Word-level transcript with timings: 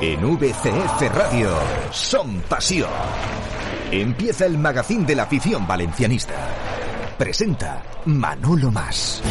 En 0.00 0.20
VCF 0.36 1.14
Radio 1.14 1.50
son 1.90 2.42
pasión. 2.42 2.90
Empieza 3.90 4.44
el 4.44 4.58
magazín 4.58 5.06
de 5.06 5.14
la 5.14 5.22
afición 5.22 5.66
valencianista. 5.66 6.34
Presenta 7.16 7.82
Manolo 8.04 8.70
Más. 8.70 9.22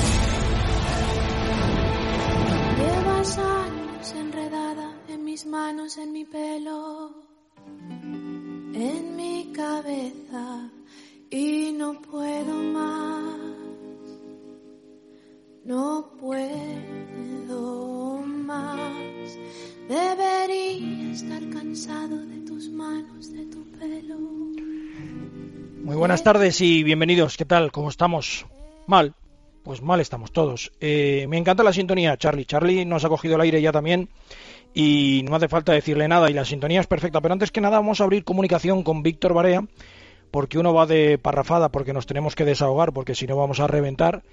Tardes 26.25 26.59
y 26.59 26.81
bienvenidos. 26.81 27.37
¿Qué 27.37 27.45
tal? 27.45 27.71
¿Cómo 27.71 27.87
estamos? 27.87 28.47
Mal. 28.87 29.13
Pues 29.63 29.83
mal 29.83 29.99
estamos 29.99 30.31
todos. 30.31 30.71
Eh, 30.81 31.27
me 31.29 31.37
encanta 31.37 31.61
la 31.61 31.71
sintonía, 31.71 32.17
Charlie. 32.17 32.45
Charlie 32.45 32.83
nos 32.83 33.05
ha 33.05 33.09
cogido 33.09 33.35
el 33.35 33.41
aire 33.41 33.61
ya 33.61 33.71
también 33.71 34.09
y 34.73 35.23
no 35.29 35.35
hace 35.35 35.47
falta 35.47 35.73
decirle 35.73 36.07
nada 36.07 36.27
y 36.31 36.33
la 36.33 36.43
sintonía 36.43 36.81
es 36.81 36.87
perfecta. 36.87 37.21
Pero 37.21 37.33
antes 37.33 37.51
que 37.51 37.61
nada 37.61 37.77
vamos 37.77 38.01
a 38.01 38.05
abrir 38.05 38.23
comunicación 38.23 38.81
con 38.81 39.03
Víctor 39.03 39.35
Barea 39.35 39.67
porque 40.31 40.57
uno 40.57 40.73
va 40.73 40.87
de 40.87 41.19
parrafada 41.19 41.69
porque 41.69 41.93
nos 41.93 42.07
tenemos 42.07 42.33
que 42.33 42.43
desahogar 42.43 42.91
porque 42.91 43.13
si 43.13 43.27
no 43.27 43.35
vamos 43.35 43.59
a 43.59 43.67
reventar 43.67 44.23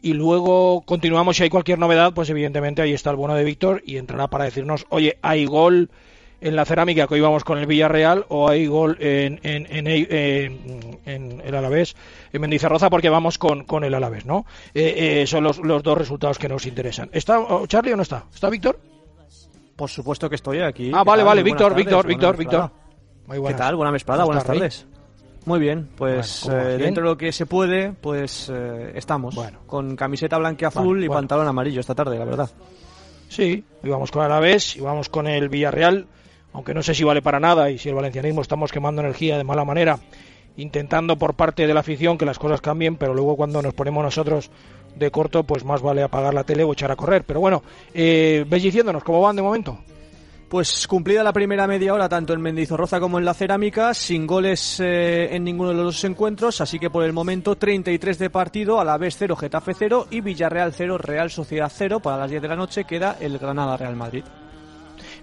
y 0.00 0.12
luego 0.12 0.82
continuamos 0.82 1.38
si 1.38 1.42
hay 1.42 1.50
cualquier 1.50 1.80
novedad 1.80 2.14
pues 2.14 2.30
evidentemente 2.30 2.82
ahí 2.82 2.92
está 2.92 3.10
el 3.10 3.16
bueno 3.16 3.34
de 3.34 3.42
Víctor 3.42 3.82
y 3.84 3.96
entrará 3.96 4.28
para 4.28 4.44
decirnos 4.44 4.86
oye 4.90 5.18
hay 5.22 5.44
gol 5.46 5.90
en 6.42 6.56
la 6.56 6.64
cerámica 6.64 7.06
que 7.06 7.14
hoy 7.14 7.20
vamos 7.20 7.44
con 7.44 7.58
el 7.58 7.66
Villarreal 7.66 8.26
o 8.28 8.48
hay 8.48 8.66
gol 8.66 8.96
en, 9.00 9.40
en, 9.42 9.66
en, 9.70 11.00
en 11.04 11.42
el 11.44 11.54
Alavés 11.54 11.94
en 12.32 12.40
Mendizarroza 12.40 12.90
porque 12.90 13.08
vamos 13.08 13.38
con, 13.38 13.64
con 13.64 13.84
el 13.84 13.94
Alavés 13.94 14.26
¿no? 14.26 14.44
Eh, 14.74 15.22
eh, 15.22 15.26
son 15.26 15.44
los, 15.44 15.58
los, 15.58 15.82
dos 15.82 15.96
resultados 15.96 16.38
que 16.38 16.48
nos 16.48 16.66
interesan 16.66 17.08
¿está 17.12 17.38
oh, 17.38 17.66
Charlie 17.66 17.92
o 17.92 17.96
no 17.96 18.02
está? 18.02 18.24
¿está 18.32 18.50
Víctor? 18.50 18.78
Por 19.76 19.88
supuesto 19.88 20.28
que 20.28 20.36
estoy 20.36 20.60
aquí 20.60 20.90
ah 20.94 21.04
vale 21.04 21.22
vale 21.22 21.42
Víctor 21.42 21.74
Víctor 21.74 22.06
Víctor 22.06 22.36
Víctor 22.36 22.70
¿Qué 23.28 23.54
tal? 23.54 23.76
Buena 23.76 23.96
buenas 24.24 24.44
tardes. 24.44 24.86
Muy 25.44 25.58
bien, 25.58 25.88
pues 25.96 26.42
Bueno, 26.44 26.68
eh, 26.68 26.78
dentro 26.78 27.02
de 27.02 27.10
lo 27.10 27.16
que 27.16 27.32
se 27.32 27.46
puede, 27.46 27.92
pues 27.92 28.50
eh, 28.52 28.92
estamos. 28.94 29.34
Bueno. 29.34 29.60
Con 29.66 29.96
camiseta 29.96 30.38
blanca 30.38 30.66
y 30.66 30.68
azul 30.68 30.94
Vale, 30.94 31.04
y 31.04 31.08
bueno. 31.08 31.20
pantalón 31.20 31.48
amarillo 31.48 31.80
esta 31.80 31.94
tarde, 31.94 32.18
la 32.18 32.24
verdad. 32.24 32.50
Sí, 33.28 33.64
íbamos 33.82 34.10
con 34.10 34.22
el 34.22 34.30
Alavés, 34.30 34.76
íbamos 34.76 35.08
con 35.08 35.26
el 35.26 35.48
Villarreal, 35.48 36.06
aunque 36.52 36.74
no 36.74 36.82
sé 36.82 36.94
si 36.94 37.04
vale 37.04 37.22
para 37.22 37.40
nada 37.40 37.70
y 37.70 37.78
si 37.78 37.88
el 37.88 37.94
valencianismo 37.94 38.42
estamos 38.42 38.72
quemando 38.72 39.00
energía 39.02 39.36
de 39.38 39.44
mala 39.44 39.64
manera, 39.64 39.98
intentando 40.56 41.16
por 41.16 41.34
parte 41.34 41.66
de 41.66 41.74
la 41.74 41.80
afición 41.80 42.18
que 42.18 42.26
las 42.26 42.38
cosas 42.38 42.60
cambien, 42.60 42.96
pero 42.96 43.14
luego 43.14 43.36
cuando 43.36 43.62
nos 43.62 43.74
ponemos 43.74 44.04
nosotros 44.04 44.50
de 44.96 45.10
corto, 45.10 45.44
pues 45.44 45.64
más 45.64 45.80
vale 45.82 46.02
apagar 46.02 46.34
la 46.34 46.44
tele 46.44 46.64
o 46.64 46.72
echar 46.72 46.90
a 46.90 46.96
correr. 46.96 47.24
Pero 47.24 47.40
bueno, 47.40 47.62
eh, 47.94 48.44
ves 48.48 48.62
diciéndonos 48.62 49.02
cómo 49.04 49.20
van 49.22 49.36
de 49.36 49.42
momento. 49.42 49.78
Pues 50.48 50.86
cumplida 50.86 51.22
la 51.22 51.32
primera 51.32 51.66
media 51.66 51.94
hora, 51.94 52.10
tanto 52.10 52.34
en 52.34 52.42
Mendizorroza 52.42 53.00
como 53.00 53.18
en 53.18 53.24
la 53.24 53.32
Cerámica, 53.32 53.94
sin 53.94 54.26
goles 54.26 54.80
eh, 54.80 55.34
en 55.34 55.44
ninguno 55.44 55.70
de 55.70 55.76
los 55.76 55.84
dos 55.86 56.04
encuentros, 56.04 56.60
así 56.60 56.78
que 56.78 56.90
por 56.90 57.04
el 57.04 57.14
momento 57.14 57.56
33 57.56 58.18
de 58.18 58.28
partido, 58.28 58.78
a 58.78 58.84
la 58.84 58.98
vez 58.98 59.16
0, 59.18 59.34
Getafe 59.34 59.72
0 59.72 60.08
y 60.10 60.20
Villarreal 60.20 60.74
0, 60.74 60.98
Real 60.98 61.30
Sociedad 61.30 61.72
0. 61.74 62.00
Para 62.00 62.18
las 62.18 62.30
10 62.30 62.42
de 62.42 62.48
la 62.48 62.56
noche 62.56 62.84
queda 62.84 63.16
el 63.18 63.38
Granada 63.38 63.78
Real 63.78 63.96
Madrid. 63.96 64.24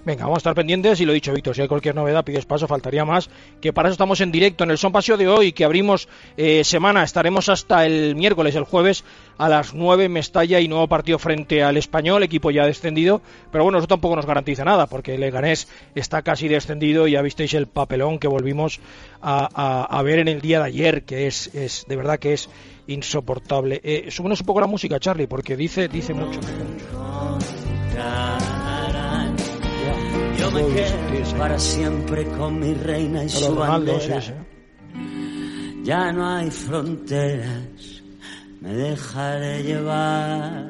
Venga, 0.05 0.23
vamos 0.23 0.37
a 0.37 0.39
estar 0.39 0.55
pendientes 0.55 1.01
y 1.01 1.05
lo 1.05 1.11
dicho, 1.11 1.33
Víctor, 1.33 1.53
si 1.53 1.61
hay 1.61 1.67
cualquier 1.67 1.93
novedad, 1.93 2.23
pides 2.23 2.45
paso, 2.45 2.67
faltaría 2.67 3.03
más. 3.03 3.29
Que 3.59 3.73
para 3.73 3.89
eso 3.89 3.93
estamos 3.93 4.21
en 4.21 4.31
directo 4.31 4.63
en 4.63 4.71
el 4.71 4.77
Son 4.77 4.93
Paseo 4.93 5.17
de 5.17 5.27
hoy, 5.27 5.51
que 5.51 5.65
abrimos 5.65 6.07
eh, 6.37 6.63
semana. 6.63 7.03
Estaremos 7.03 7.49
hasta 7.49 7.85
el 7.85 8.15
miércoles, 8.15 8.55
el 8.55 8.63
jueves, 8.63 9.03
a 9.37 9.49
las 9.49 9.73
9 9.73 10.07
Mestalla 10.07 10.61
y 10.61 10.69
nuevo 10.69 10.87
partido 10.87 11.19
frente 11.19 11.63
al 11.63 11.75
Español, 11.75 12.23
equipo 12.23 12.49
ya 12.49 12.65
descendido. 12.65 13.21
Pero 13.51 13.65
bueno, 13.65 13.77
eso 13.77 13.87
tampoco 13.87 14.15
nos 14.15 14.25
garantiza 14.25 14.63
nada, 14.63 14.87
porque 14.87 15.15
el 15.15 15.21
Leganés 15.21 15.67
está 15.95 16.21
casi 16.21 16.47
descendido 16.47 17.05
y 17.07 17.11
ya 17.11 17.21
visteis 17.21 17.53
el 17.53 17.67
papelón 17.67 18.19
que 18.19 18.29
volvimos 18.29 18.79
a, 19.21 20.01
ver 20.03 20.19
en 20.19 20.29
el 20.29 20.39
día 20.39 20.59
de 20.59 20.65
ayer, 20.65 21.03
que 21.03 21.27
es, 21.27 21.53
es 21.53 21.85
de 21.89 21.95
verdad 21.97 22.19
que 22.19 22.33
es 22.33 22.49
insoportable. 22.87 23.81
Eh, 23.83 24.09
un 24.19 24.35
poco 24.45 24.61
la 24.61 24.67
música, 24.67 24.99
Charlie, 24.99 25.27
porque 25.27 25.57
dice, 25.57 25.89
dice 25.89 26.13
mucho. 26.13 26.39
Yo 30.49 30.55
me 30.55 31.37
para 31.37 31.59
siempre 31.59 32.25
con 32.25 32.59
mi 32.59 32.73
reina 32.73 33.23
y 33.23 33.29
su 33.29 33.53
bandera. 33.53 34.19
Ya 35.83 36.11
no 36.11 36.27
hay 36.27 36.49
fronteras, 36.49 38.03
me 38.59 38.73
dejaré 38.73 39.61
llevar 39.61 40.67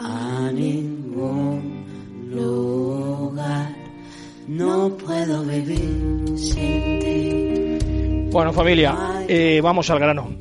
a 0.00 0.50
ningún 0.52 1.84
lugar. 2.30 3.76
No 4.48 4.96
puedo 4.96 5.44
vivir 5.44 6.36
sin 6.36 6.98
ti. 6.98 7.78
Bueno, 8.32 8.52
familia, 8.52 9.24
eh, 9.28 9.60
vamos 9.62 9.88
al 9.90 10.00
grano. 10.00 10.36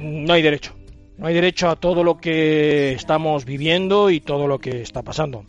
No 0.00 0.32
hay 0.32 0.42
derecho. 0.42 0.74
No 1.18 1.28
hay 1.28 1.34
derecho 1.34 1.68
a 1.68 1.76
todo 1.76 2.02
lo 2.02 2.18
que 2.18 2.94
estamos 2.94 3.44
viviendo 3.44 4.10
y 4.10 4.20
todo 4.20 4.48
lo 4.48 4.58
que 4.58 4.82
está 4.82 5.02
pasando. 5.02 5.44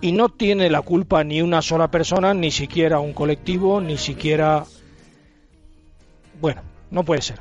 Y 0.00 0.12
no 0.12 0.28
tiene 0.28 0.70
la 0.70 0.82
culpa 0.82 1.24
ni 1.24 1.42
una 1.42 1.60
sola 1.60 1.90
persona, 1.90 2.32
ni 2.34 2.50
siquiera 2.50 3.00
un 3.00 3.12
colectivo, 3.12 3.80
ni 3.80 3.98
siquiera... 3.98 4.64
Bueno, 6.40 6.62
no 6.90 7.02
puede 7.02 7.22
ser. 7.22 7.40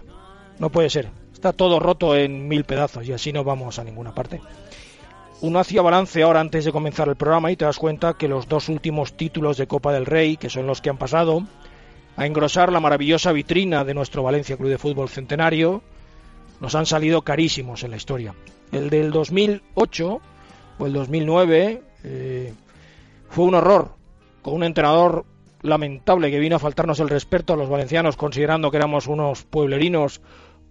No 0.57 0.69
puede 0.69 0.89
ser. 0.89 1.09
Está 1.33 1.53
todo 1.53 1.79
roto 1.79 2.15
en 2.15 2.47
mil 2.47 2.63
pedazos 2.63 3.07
y 3.07 3.13
así 3.13 3.31
no 3.31 3.43
vamos 3.43 3.77
a 3.77 3.83
ninguna 3.83 4.15
parte. 4.15 4.41
Uno 5.41 5.59
hacía 5.59 5.83
balance 5.83 6.23
ahora 6.23 6.39
antes 6.39 6.65
de 6.65 6.71
comenzar 6.71 7.07
el 7.09 7.15
programa 7.15 7.51
y 7.51 7.55
te 7.55 7.65
das 7.65 7.77
cuenta 7.77 8.15
que 8.15 8.27
los 8.27 8.47
dos 8.47 8.69
últimos 8.69 9.13
títulos 9.13 9.57
de 9.57 9.67
Copa 9.67 9.93
del 9.93 10.07
Rey, 10.07 10.35
que 10.35 10.49
son 10.49 10.65
los 10.65 10.81
que 10.81 10.89
han 10.89 10.97
pasado, 10.97 11.43
a 12.15 12.25
engrosar 12.25 12.71
la 12.71 12.79
maravillosa 12.79 13.31
vitrina 13.31 13.83
de 13.83 13.93
nuestro 13.93 14.23
Valencia 14.23 14.57
Club 14.57 14.69
de 14.69 14.79
Fútbol 14.79 15.09
Centenario, 15.09 15.83
nos 16.59 16.73
han 16.73 16.87
salido 16.87 17.21
carísimos 17.21 17.83
en 17.83 17.91
la 17.91 17.97
historia. 17.97 18.33
El 18.71 18.89
del 18.89 19.11
2008 19.11 20.21
o 20.79 20.85
el 20.87 20.93
2009 20.93 21.83
eh, 22.07 22.53
fue 23.29 23.45
un 23.45 23.55
horror, 23.55 23.91
con 24.41 24.55
un 24.55 24.63
entrenador 24.63 25.25
lamentable 25.61 26.31
que 26.31 26.39
vino 26.39 26.55
a 26.55 26.59
faltarnos 26.59 26.99
el 26.99 27.09
respeto 27.09 27.53
a 27.53 27.57
los 27.57 27.69
valencianos, 27.69 28.15
considerando 28.15 28.71
que 28.71 28.77
éramos 28.77 29.07
unos 29.07 29.43
pueblerinos 29.43 30.21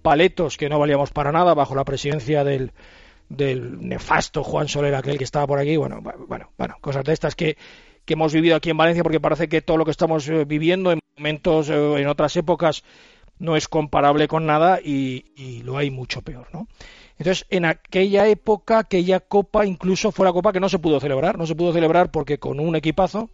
paletos 0.03 0.57
que 0.57 0.69
no 0.69 0.79
valíamos 0.79 1.11
para 1.11 1.33
nada 1.33 1.55
bajo 1.55 1.75
la 1.75 1.85
presidencia 1.85 2.45
del, 2.45 2.73
del 3.29 3.87
nefasto 3.87 4.45
Juan 4.45 4.69
Soler, 4.69 4.95
aquel 4.95 5.19
que 5.19 5.25
estaba 5.25 5.47
por 5.47 5.59
aquí. 5.59 5.77
Bueno, 5.77 6.01
bueno, 6.01 6.51
bueno, 6.57 6.77
cosas 6.81 7.05
de 7.05 7.13
estas 7.13 7.35
que, 7.35 7.57
que 8.05 8.15
hemos 8.15 8.33
vivido 8.33 8.57
aquí 8.57 8.71
en 8.71 8.77
Valencia, 8.77 9.03
porque 9.03 9.21
parece 9.21 9.49
que 9.49 9.63
todo 9.63 9.77
lo 9.77 9.85
que 9.85 9.91
estamos 9.91 10.29
eh, 10.29 10.45
viviendo 10.45 10.93
en 10.93 11.01
momentos, 11.17 11.69
eh, 11.69 12.01
en 12.01 12.07
otras 12.07 12.37
épocas, 12.37 12.85
no 13.39 13.57
es 13.57 13.69
comparable 13.69 14.29
con 14.29 14.47
nada 14.47 14.81
y, 14.83 15.27
y 15.37 15.63
lo 15.63 15.77
hay 15.77 15.91
mucho 15.91 16.23
peor, 16.23 16.49
¿no? 16.53 16.69
Entonces, 17.19 17.47
en 17.49 17.65
aquella 17.65 18.29
época, 18.29 18.81
aquella 18.81 19.21
copa 19.21 19.65
incluso 19.65 20.13
fue 20.13 20.27
la 20.27 20.33
copa 20.33 20.53
que 20.53 20.61
no 20.61 20.69
se 20.69 20.79
pudo 20.79 21.01
celebrar. 21.01 21.39
No 21.39 21.47
se 21.47 21.55
pudo 21.55 21.73
celebrar 21.73 22.11
porque 22.11 22.39
con 22.39 22.61
un 22.61 22.77
equipazo 22.77 23.31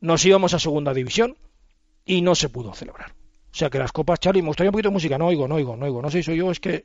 nos 0.00 0.24
íbamos 0.24 0.54
a 0.54 0.58
segunda 0.58 0.94
división 0.94 1.36
y 2.04 2.22
no 2.22 2.34
se 2.34 2.48
pudo 2.48 2.74
celebrar. 2.74 3.14
O 3.52 3.54
sea 3.54 3.68
que 3.68 3.78
las 3.78 3.92
copas, 3.92 4.18
Charlie, 4.18 4.40
me 4.40 4.48
gustaría 4.48 4.70
un 4.70 4.72
poquito 4.72 4.88
de 4.88 4.94
música. 4.94 5.18
No 5.18 5.26
oigo, 5.26 5.46
no 5.46 5.56
oigo, 5.56 5.76
no 5.76 5.84
oigo. 5.84 6.00
No 6.00 6.10
sé 6.10 6.18
si 6.18 6.22
soy 6.22 6.38
yo, 6.38 6.50
es 6.50 6.58
que 6.58 6.84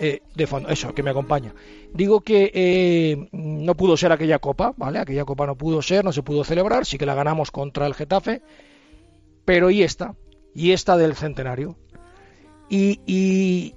eh, 0.00 0.22
de 0.34 0.46
fondo, 0.46 0.70
eso, 0.70 0.94
que 0.94 1.02
me 1.02 1.10
acompaña. 1.10 1.52
Digo 1.92 2.22
que 2.22 2.50
eh, 2.54 3.28
no 3.32 3.74
pudo 3.74 3.98
ser 3.98 4.12
aquella 4.12 4.38
copa, 4.38 4.72
¿vale? 4.78 4.98
Aquella 4.98 5.26
copa 5.26 5.46
no 5.46 5.56
pudo 5.56 5.82
ser, 5.82 6.04
no 6.04 6.12
se 6.12 6.22
pudo 6.22 6.42
celebrar. 6.42 6.86
Sí 6.86 6.96
que 6.96 7.04
la 7.04 7.14
ganamos 7.14 7.50
contra 7.50 7.86
el 7.86 7.92
Getafe, 7.92 8.40
pero 9.44 9.68
y 9.68 9.82
esta, 9.82 10.14
y 10.54 10.72
esta 10.72 10.96
del 10.96 11.14
centenario. 11.14 11.76
Y, 12.70 13.74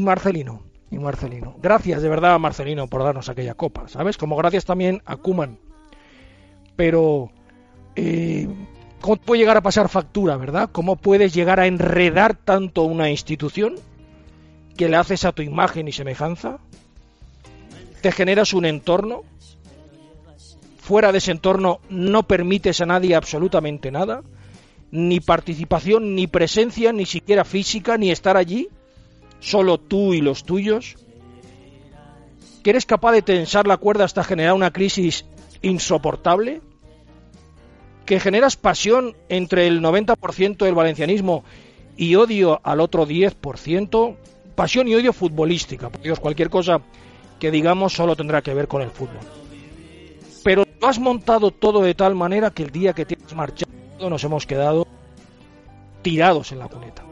Marcelino, 0.00 0.62
y 0.90 0.98
Marcelino. 0.98 1.56
Gracias 1.60 2.02
de 2.02 2.08
verdad 2.08 2.34
a 2.34 2.38
Marcelino 2.38 2.86
por 2.86 3.02
darnos 3.02 3.28
aquella 3.28 3.54
copa, 3.54 3.88
¿sabes? 3.88 4.16
Como 4.16 4.36
gracias 4.36 4.64
también 4.64 5.02
a 5.04 5.16
Kuman. 5.16 5.58
Pero, 6.76 7.30
eh, 7.96 8.48
¿cómo 9.00 9.16
puede 9.16 9.40
llegar 9.40 9.56
a 9.56 9.62
pasar 9.62 9.88
factura, 9.88 10.36
verdad? 10.36 10.70
¿Cómo 10.72 10.96
puedes 10.96 11.34
llegar 11.34 11.60
a 11.60 11.66
enredar 11.66 12.36
tanto 12.36 12.82
una 12.82 13.10
institución 13.10 13.74
que 14.76 14.88
le 14.88 14.96
haces 14.96 15.24
a 15.24 15.32
tu 15.32 15.42
imagen 15.42 15.88
y 15.88 15.92
semejanza? 15.92 16.58
Te 18.00 18.12
generas 18.12 18.52
un 18.54 18.64
entorno. 18.64 19.24
Fuera 20.78 21.12
de 21.12 21.18
ese 21.18 21.32
entorno 21.32 21.80
no 21.90 22.22
permites 22.22 22.80
a 22.80 22.86
nadie 22.86 23.14
absolutamente 23.14 23.90
nada 23.90 24.22
ni 24.90 25.20
participación, 25.20 26.14
ni 26.14 26.26
presencia, 26.26 26.92
ni 26.92 27.06
siquiera 27.06 27.44
física, 27.44 27.98
ni 27.98 28.10
estar 28.10 28.36
allí, 28.36 28.68
solo 29.40 29.78
tú 29.78 30.14
y 30.14 30.20
los 30.20 30.44
tuyos, 30.44 30.96
que 32.62 32.70
eres 32.70 32.86
capaz 32.86 33.12
de 33.12 33.22
tensar 33.22 33.66
la 33.66 33.76
cuerda 33.76 34.04
hasta 34.04 34.24
generar 34.24 34.54
una 34.54 34.72
crisis 34.72 35.24
insoportable, 35.62 36.60
que 38.04 38.20
generas 38.20 38.56
pasión 38.56 39.16
entre 39.28 39.66
el 39.66 39.82
90% 39.82 40.64
del 40.64 40.74
valencianismo 40.74 41.44
y 41.96 42.14
odio 42.14 42.60
al 42.62 42.80
otro 42.80 43.06
10%, 43.06 44.16
pasión 44.54 44.88
y 44.88 44.94
odio 44.94 45.12
futbolística, 45.12 45.90
por 45.90 46.00
Dios, 46.00 46.20
cualquier 46.20 46.48
cosa 46.48 46.80
que 47.38 47.50
digamos 47.50 47.92
solo 47.92 48.16
tendrá 48.16 48.42
que 48.42 48.54
ver 48.54 48.66
con 48.66 48.82
el 48.82 48.90
fútbol. 48.90 49.20
Pero 50.42 50.64
lo 50.80 50.86
has 50.86 50.98
montado 50.98 51.50
todo 51.50 51.82
de 51.82 51.94
tal 51.94 52.14
manera 52.14 52.50
que 52.50 52.62
el 52.62 52.70
día 52.70 52.92
que 52.92 53.04
te 53.04 53.18
has 53.24 53.34
marchado 53.34 53.70
nos 54.08 54.22
hemos 54.24 54.46
quedado 54.46 54.86
tirados 56.02 56.52
en 56.52 56.60
la 56.60 56.68
cuneta. 56.68 57.04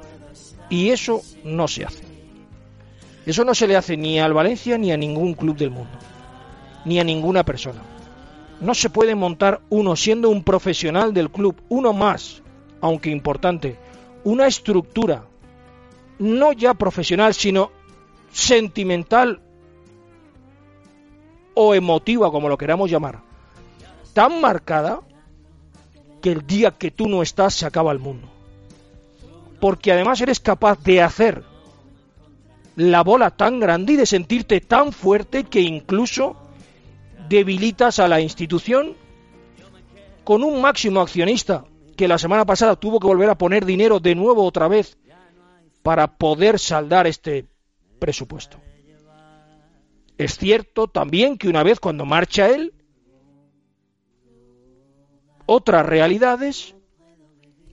Y 0.71 0.91
eso 0.91 1.21
no 1.45 1.69
se 1.69 1.85
hace. 1.85 2.06
Eso 3.27 3.45
no 3.45 3.55
se 3.55 3.67
le 3.67 3.77
hace 3.77 3.97
ni 3.97 4.21
al 4.21 4.33
Valencia 4.33 4.79
ni 4.79 4.93
a 4.93 4.97
ningún 4.97 5.35
club 5.35 5.57
del 5.57 5.73
mundo, 5.73 5.99
ni 6.85 7.01
a 7.01 7.05
ninguna 7.05 7.45
persona. 7.45 7.83
No 8.61 8.73
se 8.73 8.89
puede 8.89 9.17
montar 9.17 9.61
uno 9.69 9.97
siendo 9.97 10.31
un 10.31 10.45
profesional 10.45 11.13
del 11.13 11.31
club, 11.31 11.61
uno 11.69 11.93
más, 11.93 12.43
aunque 12.81 13.11
importante, 13.11 13.77
una 14.23 14.47
estructura, 14.47 15.25
no 16.21 16.53
ya 16.53 16.75
profesional, 16.75 17.35
sino 17.35 17.73
sentimental 18.31 19.41
o 21.55 21.75
emotiva, 21.75 22.31
como 22.31 22.49
lo 22.49 22.57
queramos 22.57 22.89
llamar, 22.89 23.23
tan 24.13 24.41
marcada 24.41 25.01
que 26.23 26.31
el 26.31 26.47
día 26.47 26.71
que 26.71 26.93
tú 26.93 27.09
no 27.09 27.23
estás 27.23 27.55
se 27.55 27.67
acaba 27.67 27.91
el 27.91 27.99
mundo. 27.99 28.29
Porque 29.61 29.91
además 29.91 30.21
eres 30.21 30.39
capaz 30.39 30.79
de 30.85 31.03
hacer 31.03 31.56
la 32.77 33.03
bola 33.03 33.31
tan 33.31 33.59
grande 33.59 33.95
y 33.95 33.97
de 33.97 34.07
sentirte 34.07 34.61
tan 34.61 34.93
fuerte 34.93 35.45
que 35.45 35.63
incluso 35.63 36.37
debilitas 37.29 37.99
a 37.99 38.07
la 38.07 38.21
institución 38.21 38.95
con 40.25 40.45
un 40.45 40.61
máximo 40.61 41.01
accionista 41.01 41.65
que 41.97 42.07
la 42.07 42.19
semana 42.19 42.45
pasada 42.45 42.77
tuvo 42.77 43.01
que 43.01 43.07
volver 43.07 43.31
a 43.31 43.39
poner 43.39 43.65
dinero 43.65 43.99
de 43.99 44.15
nuevo 44.15 44.45
otra 44.45 44.69
vez 44.69 44.99
para 45.83 46.19
poder 46.19 46.59
saldar 46.59 47.07
este 47.07 47.47
presupuesto. 47.99 48.61
Es 50.19 50.37
cierto 50.37 50.87
también 50.89 51.39
que 51.39 51.49
una 51.49 51.63
vez 51.63 51.81
cuando 51.81 52.05
marcha 52.05 52.49
él, 52.49 52.75
otras 55.47 55.87
realidades 55.87 56.75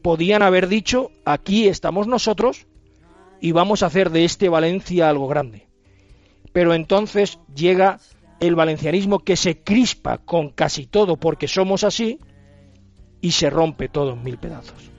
podían 0.01 0.41
haber 0.43 0.67
dicho, 0.67 1.11
aquí 1.25 1.67
estamos 1.67 2.07
nosotros 2.07 2.67
y 3.43 3.51
vamos 3.51 3.83
a 3.83 3.87
hacer 3.87 4.09
de 4.09 4.23
este 4.23 4.47
Valencia 4.47 5.09
algo 5.09 5.27
grande. 5.27 5.67
Pero 6.53 6.73
entonces 6.73 7.39
llega 7.53 7.99
el 8.39 8.55
valencianismo 8.55 9.19
que 9.19 9.35
se 9.35 9.61
crispa 9.63 10.19
con 10.19 10.51
casi 10.51 10.85
todo 10.85 11.17
porque 11.17 11.49
somos 11.49 11.83
así 11.83 12.19
y 13.19 13.31
se 13.31 13.49
rompe 13.49 13.89
todo 13.89 14.13
en 14.13 14.23
mil 14.23 14.37
pedazos. 14.37 14.89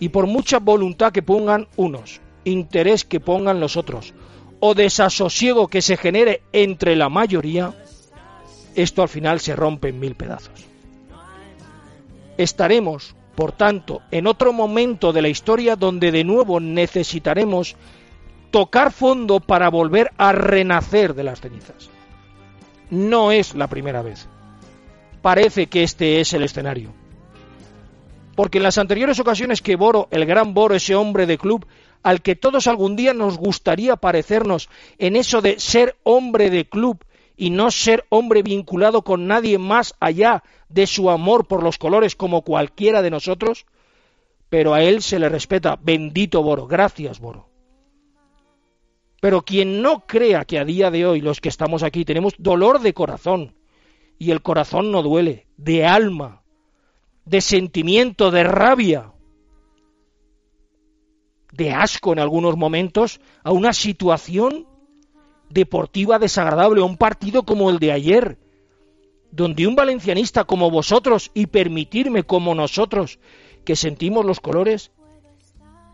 Y 0.00 0.08
por 0.08 0.26
mucha 0.26 0.58
voluntad 0.58 1.12
que 1.12 1.22
pongan 1.22 1.68
unos, 1.76 2.20
interés 2.42 3.04
que 3.04 3.20
pongan 3.20 3.60
los 3.60 3.76
otros, 3.76 4.14
o 4.58 4.74
desasosiego 4.74 5.68
que 5.68 5.80
se 5.80 5.96
genere 5.96 6.42
entre 6.52 6.96
la 6.96 7.08
mayoría, 7.08 7.72
esto 8.74 9.00
al 9.02 9.08
final 9.08 9.38
se 9.38 9.54
rompe 9.54 9.90
en 9.90 10.00
mil 10.00 10.16
pedazos. 10.16 10.66
Estaremos 12.36 13.14
por 13.38 13.52
tanto, 13.52 14.02
en 14.10 14.26
otro 14.26 14.52
momento 14.52 15.12
de 15.12 15.22
la 15.22 15.28
historia 15.28 15.76
donde 15.76 16.10
de 16.10 16.24
nuevo 16.24 16.58
necesitaremos 16.58 17.76
tocar 18.50 18.90
fondo 18.90 19.38
para 19.38 19.68
volver 19.68 20.10
a 20.18 20.32
renacer 20.32 21.14
de 21.14 21.22
las 21.22 21.40
cenizas. 21.40 21.88
No 22.90 23.30
es 23.30 23.54
la 23.54 23.68
primera 23.68 24.02
vez. 24.02 24.26
Parece 25.22 25.68
que 25.68 25.84
este 25.84 26.20
es 26.20 26.32
el 26.32 26.42
escenario. 26.42 26.92
Porque 28.34 28.58
en 28.58 28.64
las 28.64 28.76
anteriores 28.76 29.20
ocasiones 29.20 29.62
que 29.62 29.76
Boro, 29.76 30.08
el 30.10 30.26
gran 30.26 30.52
Boro, 30.52 30.74
ese 30.74 30.96
hombre 30.96 31.24
de 31.24 31.38
club, 31.38 31.64
al 32.02 32.22
que 32.22 32.34
todos 32.34 32.66
algún 32.66 32.96
día 32.96 33.14
nos 33.14 33.38
gustaría 33.38 33.94
parecernos 33.94 34.68
en 34.98 35.14
eso 35.14 35.42
de 35.42 35.60
ser 35.60 35.96
hombre 36.02 36.50
de 36.50 36.68
club 36.68 37.04
y 37.40 37.50
no 37.50 37.70
ser 37.70 38.04
hombre 38.08 38.42
vinculado 38.42 39.02
con 39.02 39.28
nadie 39.28 39.58
más 39.58 39.94
allá 40.00 40.42
de 40.68 40.88
su 40.88 41.08
amor 41.08 41.46
por 41.46 41.62
los 41.62 41.78
colores 41.78 42.16
como 42.16 42.42
cualquiera 42.42 43.00
de 43.00 43.10
nosotros, 43.10 43.64
pero 44.48 44.74
a 44.74 44.82
él 44.82 45.02
se 45.02 45.20
le 45.20 45.28
respeta. 45.28 45.78
Bendito 45.80 46.42
Boro, 46.42 46.66
gracias 46.66 47.20
Boro. 47.20 47.48
Pero 49.20 49.42
quien 49.42 49.82
no 49.82 50.04
crea 50.04 50.44
que 50.44 50.58
a 50.58 50.64
día 50.64 50.90
de 50.90 51.06
hoy 51.06 51.20
los 51.20 51.40
que 51.40 51.48
estamos 51.48 51.84
aquí 51.84 52.04
tenemos 52.04 52.34
dolor 52.38 52.80
de 52.80 52.92
corazón, 52.92 53.54
y 54.18 54.32
el 54.32 54.42
corazón 54.42 54.90
no 54.90 55.02
duele, 55.02 55.46
de 55.56 55.86
alma, 55.86 56.42
de 57.24 57.40
sentimiento, 57.40 58.32
de 58.32 58.42
rabia, 58.42 59.12
de 61.52 61.70
asco 61.70 62.12
en 62.12 62.18
algunos 62.18 62.56
momentos 62.56 63.20
a 63.44 63.52
una 63.52 63.72
situación 63.72 64.66
deportiva 65.50 66.18
desagradable, 66.18 66.80
un 66.82 66.96
partido 66.96 67.44
como 67.44 67.70
el 67.70 67.78
de 67.78 67.92
ayer, 67.92 68.38
donde 69.30 69.66
un 69.66 69.76
valencianista 69.76 70.44
como 70.44 70.70
vosotros 70.70 71.30
y 71.34 71.46
permitirme 71.46 72.22
como 72.22 72.54
nosotros 72.54 73.18
que 73.64 73.76
sentimos 73.76 74.24
los 74.24 74.40
colores, 74.40 74.90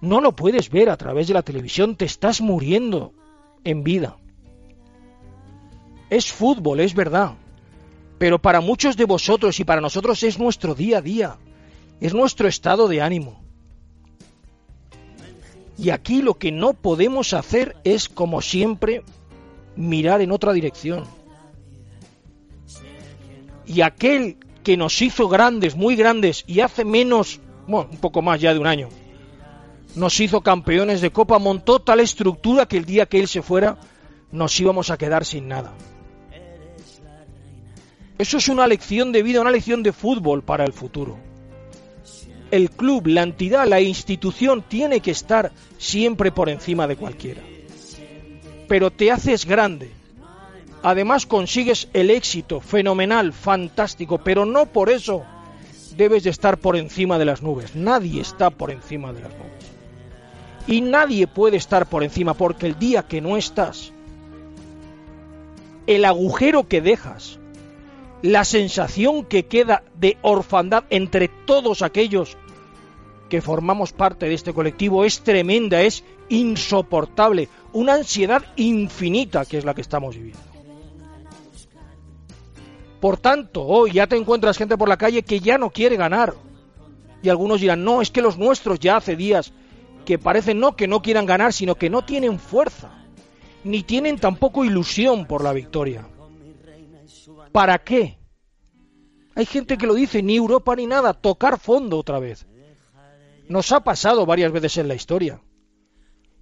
no 0.01 0.21
lo 0.21 0.37
puedes 0.37 0.71
ver 0.71 0.91
a 0.91 0.97
través 0.97 1.29
de 1.29 1.35
la 1.35 1.43
televisión, 1.43 1.97
te 1.97 2.05
estás 2.05 2.41
muriendo 2.41 3.13
en 3.65 3.83
vida. 3.83 4.17
Es 6.11 6.31
fútbol, 6.31 6.81
es 6.81 6.95
verdad, 6.95 7.35
pero 8.19 8.41
para 8.41 8.61
muchos 8.61 8.97
de 8.97 9.05
vosotros 9.05 9.59
y 9.59 9.65
para 9.65 9.81
nosotros 9.81 10.23
es 10.23 10.39
nuestro 10.39 10.75
día 10.75 10.99
a 10.99 11.03
día, 11.03 11.39
es 12.01 12.15
nuestro 12.15 12.49
estado 12.49 12.87
de 12.87 13.03
ánimo. 13.03 13.43
Y 15.77 15.91
aquí 15.91 16.23
lo 16.23 16.35
que 16.35 16.53
no 16.53 16.75
podemos 16.75 17.33
hacer 17.33 17.77
es, 17.83 18.09
como 18.09 18.41
siempre, 18.43 19.03
mirar 19.77 20.21
en 20.21 20.33
otra 20.33 20.53
dirección. 20.53 21.05
Y 23.67 23.81
aquel 23.81 24.37
que 24.63 24.77
nos 24.77 25.01
hizo 25.03 25.29
grandes, 25.29 25.75
muy 25.77 25.97
grandes, 25.97 26.45
y 26.47 26.61
hace 26.61 26.85
menos, 26.85 27.41
bueno, 27.67 27.89
un 27.91 27.99
poco 27.99 28.23
más 28.23 28.41
ya 28.41 28.53
de 28.53 28.59
un 28.59 28.67
año, 28.67 28.89
nos 29.95 30.19
hizo 30.21 30.41
campeones 30.41 31.01
de 31.01 31.11
Copa, 31.11 31.39
montó 31.39 31.81
tal 31.81 32.01
estructura 32.01 32.67
que 32.67 32.79
el 32.79 32.85
día 32.85 33.07
que 33.07 33.21
él 33.21 33.29
se 33.29 33.43
fuera 33.43 33.79
nos 34.33 34.59
íbamos 34.59 34.91
a 34.91 34.99
quedar 34.99 35.25
sin 35.25 35.49
nada. 35.49 35.73
Eso 38.19 38.39
es 38.39 38.49
una 38.49 38.67
lección 38.67 39.13
de 39.13 39.23
vida, 39.23 39.41
una 39.41 39.51
lección 39.51 39.83
de 39.83 39.93
fútbol 39.93 40.43
para 40.43 40.65
el 40.65 40.73
futuro. 40.73 41.17
El 42.51 42.71
club, 42.71 43.07
la 43.09 43.23
entidad, 43.23 43.67
la 43.67 43.81
institución 43.81 44.63
tiene 44.67 45.01
que 45.01 45.11
estar 45.11 45.53
siempre 45.79 46.31
por 46.31 46.49
encima 46.49 46.87
de 46.87 46.97
cualquiera 46.97 47.43
pero 48.75 48.91
te 48.91 49.13
haces 49.13 49.47
grande. 49.47 49.89
Además 50.83 51.27
consigues 51.27 51.87
el 51.93 52.11
éxito 52.11 52.61
fenomenal, 52.61 53.33
fantástico, 53.33 54.19
pero 54.19 54.47
no 54.47 54.67
por 54.67 54.91
eso 54.91 55.23
debes 55.97 56.25
de 56.25 56.31
estar 56.31 56.59
por 56.59 56.75
encima 56.75 57.17
de 57.17 57.25
las 57.25 57.41
nubes. 57.41 57.77
Nadie 57.77 58.21
está 58.21 58.51
por 58.51 58.73
encima 58.73 59.13
de 59.13 59.21
las 59.21 59.31
nubes. 59.31 59.71
Y 60.67 60.81
nadie 60.81 61.29
puede 61.29 61.57
estar 61.57 61.87
por 61.87 62.03
encima 62.03 62.35
porque 62.35 62.67
el 62.67 62.77
día 62.77 63.05
que 63.05 63.21
no 63.21 63.37
estás, 63.37 63.93
el 65.87 66.05
agujero 66.05 66.67
que 66.67 66.81
dejas, 66.81 67.39
la 68.23 68.45
sensación 68.45 69.25
que 69.25 69.47
queda 69.47 69.85
de 70.01 70.19
orfandad 70.21 70.83
entre 70.91 71.29
todos 71.29 71.83
aquellos 71.83 72.37
que 73.35 73.43
formamos 73.43 73.93
parte 73.93 74.27
de 74.27 74.35
este 74.35 74.55
colectivo 74.55 75.05
es 75.05 75.23
tremenda, 75.23 75.83
es 75.83 76.05
insoportable, 76.29 77.49
una 77.73 77.95
ansiedad 77.95 78.45
infinita 78.55 79.45
que 79.45 79.59
es 79.59 79.65
la 79.65 79.75
que 79.75 79.81
estamos 79.81 80.15
viviendo. 80.15 80.39
Por 83.01 83.17
tanto, 83.17 83.65
hoy 83.65 83.91
ya 83.91 84.07
te 84.07 84.15
encuentras 84.15 84.57
gente 84.57 84.79
por 84.79 84.89
la 84.89 84.97
calle 84.97 85.25
que 85.25 85.41
ya 85.41 85.59
no 85.59 85.71
quiere 85.71 85.97
ganar. 85.97 86.33
Y 87.25 87.29
algunos 87.29 87.61
dirán, 87.61 87.83
no, 87.83 88.03
es 88.03 88.13
que 88.13 88.23
los 88.23 88.39
nuestros 88.39 88.79
ya 88.79 88.99
hace 88.99 89.17
días 89.17 89.53
que 90.05 90.17
parecen 90.17 90.61
no 90.61 90.77
que 90.77 90.87
no 90.87 91.03
quieran 91.03 91.27
ganar, 91.27 91.53
sino 91.53 91.75
que 91.75 91.91
no 91.91 92.05
tienen 92.05 92.39
fuerza, 92.39 92.93
ni 93.65 93.83
tienen 93.83 94.17
tampoco 94.17 94.65
ilusión 94.65 95.27
por 95.27 95.43
la 95.43 95.53
victoria. 95.53 96.07
¿Para 97.51 97.79
qué? 97.79 98.17
Hay 99.35 99.45
gente 99.45 99.77
que 99.77 99.89
lo 99.89 99.95
dice, 99.95 100.23
ni 100.23 100.37
Europa 100.37 100.77
ni 100.77 100.87
nada, 100.87 101.15
tocar 101.15 101.59
fondo 101.59 101.99
otra 101.99 102.21
vez. 102.21 102.47
Nos 103.49 103.73
ha 103.73 103.81
pasado 103.81 104.27
varias 104.27 104.53
veces 104.53 104.79
en 104.79 104.89
la 104.89 104.95
historia. 104.95 105.41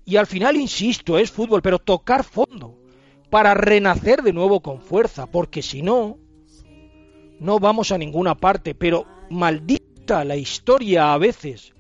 Y 0.05 0.17
al 0.17 0.27
final, 0.27 0.57
insisto, 0.57 1.19
es 1.19 1.31
fútbol, 1.31 1.63
pero 1.63 1.79
tocar 1.79 2.25
fondo 2.25 2.79
para 3.31 3.55
renacer 3.55 4.23
de 4.23 4.33
nuevo 4.33 4.61
con 4.61 4.81
fuerza, 4.81 5.27
porque 5.27 5.63
si 5.63 5.81
no, 5.83 6.19
no 7.41 7.59
vamos 7.59 7.91
a 7.91 7.99
ninguna 7.99 8.35
parte, 8.35 8.75
pero 8.75 9.07
maldita 9.31 10.25
la 10.25 10.37
historia 10.37 11.15
a 11.15 11.19
veces 11.19 11.73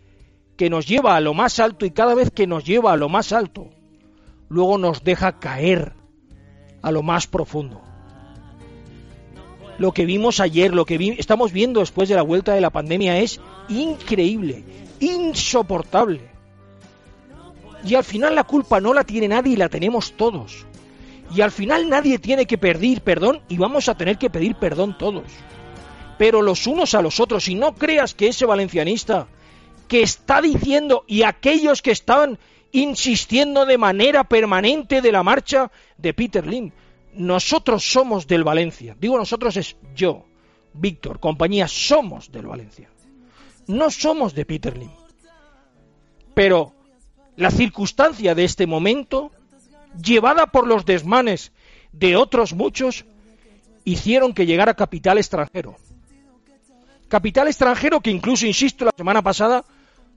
que 0.56 0.70
nos 0.70 0.86
lleva 0.86 1.16
a 1.16 1.20
lo 1.20 1.34
más 1.34 1.58
alto 1.60 1.84
y 1.84 1.90
cada 1.90 2.14
vez 2.14 2.30
que 2.30 2.46
nos 2.46 2.64
lleva 2.64 2.92
a 2.92 2.96
lo 2.96 3.08
más 3.08 3.32
alto, 3.32 3.70
luego 4.48 4.78
nos 4.78 5.04
deja 5.04 5.38
caer 5.40 5.92
a 6.82 6.90
lo 6.90 7.02
más 7.02 7.26
profundo. 7.26 7.82
lo 9.78 9.92
que 9.92 10.06
vimos 10.06 10.38
ayer, 10.38 10.72
lo 10.72 10.84
que 10.84 11.16
estamos 11.18 11.52
viendo 11.52 11.80
después 11.80 12.08
de 12.08 12.14
la 12.14 12.22
vuelta 12.22 12.54
de 12.54 12.60
la 12.60 12.70
pandemia 12.70 13.18
es 13.18 13.40
increíble, 13.68 14.64
insoportable. 15.02 16.30
Y 17.84 17.94
al 17.94 18.04
final 18.04 18.34
la 18.34 18.44
culpa 18.44 18.80
no 18.80 18.94
la 18.94 19.04
tiene 19.04 19.28
nadie 19.28 19.54
y 19.54 19.56
la 19.56 19.68
tenemos 19.68 20.12
todos. 20.12 20.64
Y 21.34 21.40
al 21.40 21.50
final 21.50 21.88
nadie 21.88 22.18
tiene 22.18 22.46
que 22.46 22.58
pedir 22.58 23.00
perdón 23.00 23.40
y 23.48 23.56
vamos 23.56 23.88
a 23.88 23.96
tener 23.96 24.18
que 24.18 24.30
pedir 24.30 24.54
perdón 24.56 24.96
todos. 24.96 25.24
Pero 26.18 26.42
los 26.42 26.66
unos 26.66 26.94
a 26.94 27.02
los 27.02 27.18
otros. 27.20 27.48
Y 27.48 27.54
no 27.54 27.74
creas 27.74 28.14
que 28.14 28.28
ese 28.28 28.46
valencianista 28.46 29.26
que 29.88 30.02
está 30.02 30.40
diciendo 30.40 31.04
y 31.06 31.22
aquellos 31.22 31.82
que 31.82 31.90
estaban 31.90 32.38
insistiendo 32.70 33.66
de 33.66 33.78
manera 33.78 34.24
permanente 34.24 35.02
de 35.02 35.12
la 35.12 35.22
marcha 35.22 35.70
de 35.98 36.14
Peter 36.14 36.46
Lim. 36.46 36.70
Nosotros 37.14 37.84
somos 37.84 38.26
del 38.26 38.44
Valencia. 38.44 38.96
Digo 38.98 39.18
nosotros 39.18 39.56
es 39.56 39.76
yo, 39.94 40.24
Víctor, 40.72 41.20
compañía, 41.20 41.68
somos 41.68 42.32
del 42.32 42.46
Valencia. 42.46 42.88
No 43.66 43.90
somos 43.90 44.34
de 44.34 44.44
Peter 44.44 44.76
Lim. 44.76 44.90
Pero 46.34 46.72
la 47.36 47.50
circunstancia 47.50 48.34
de 48.34 48.44
este 48.44 48.66
momento, 48.66 49.30
llevada 50.02 50.46
por 50.46 50.66
los 50.66 50.84
desmanes 50.84 51.52
de 51.92 52.16
otros 52.16 52.54
muchos, 52.54 53.04
hicieron 53.84 54.32
que 54.32 54.46
llegara 54.46 54.74
capital 54.74 55.18
extranjero. 55.18 55.76
Capital 57.08 57.48
extranjero 57.48 58.00
que 58.00 58.10
incluso, 58.10 58.46
insisto, 58.46 58.84
la 58.84 58.92
semana 58.96 59.22
pasada 59.22 59.64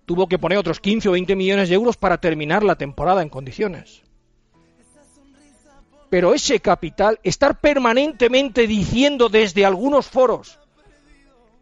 tuvo 0.05 0.27
que 0.27 0.39
poner 0.39 0.57
otros 0.57 0.79
15 0.79 1.09
o 1.09 1.11
20 1.13 1.35
millones 1.35 1.69
de 1.69 1.75
euros 1.75 1.97
para 1.97 2.19
terminar 2.19 2.63
la 2.63 2.75
temporada 2.75 3.21
en 3.21 3.29
condiciones. 3.29 4.01
Pero 6.09 6.33
ese 6.33 6.59
capital, 6.59 7.19
estar 7.23 7.59
permanentemente 7.59 8.67
diciendo 8.67 9.27
desde 9.27 9.65
algunos 9.65 10.07
foros 10.07 10.59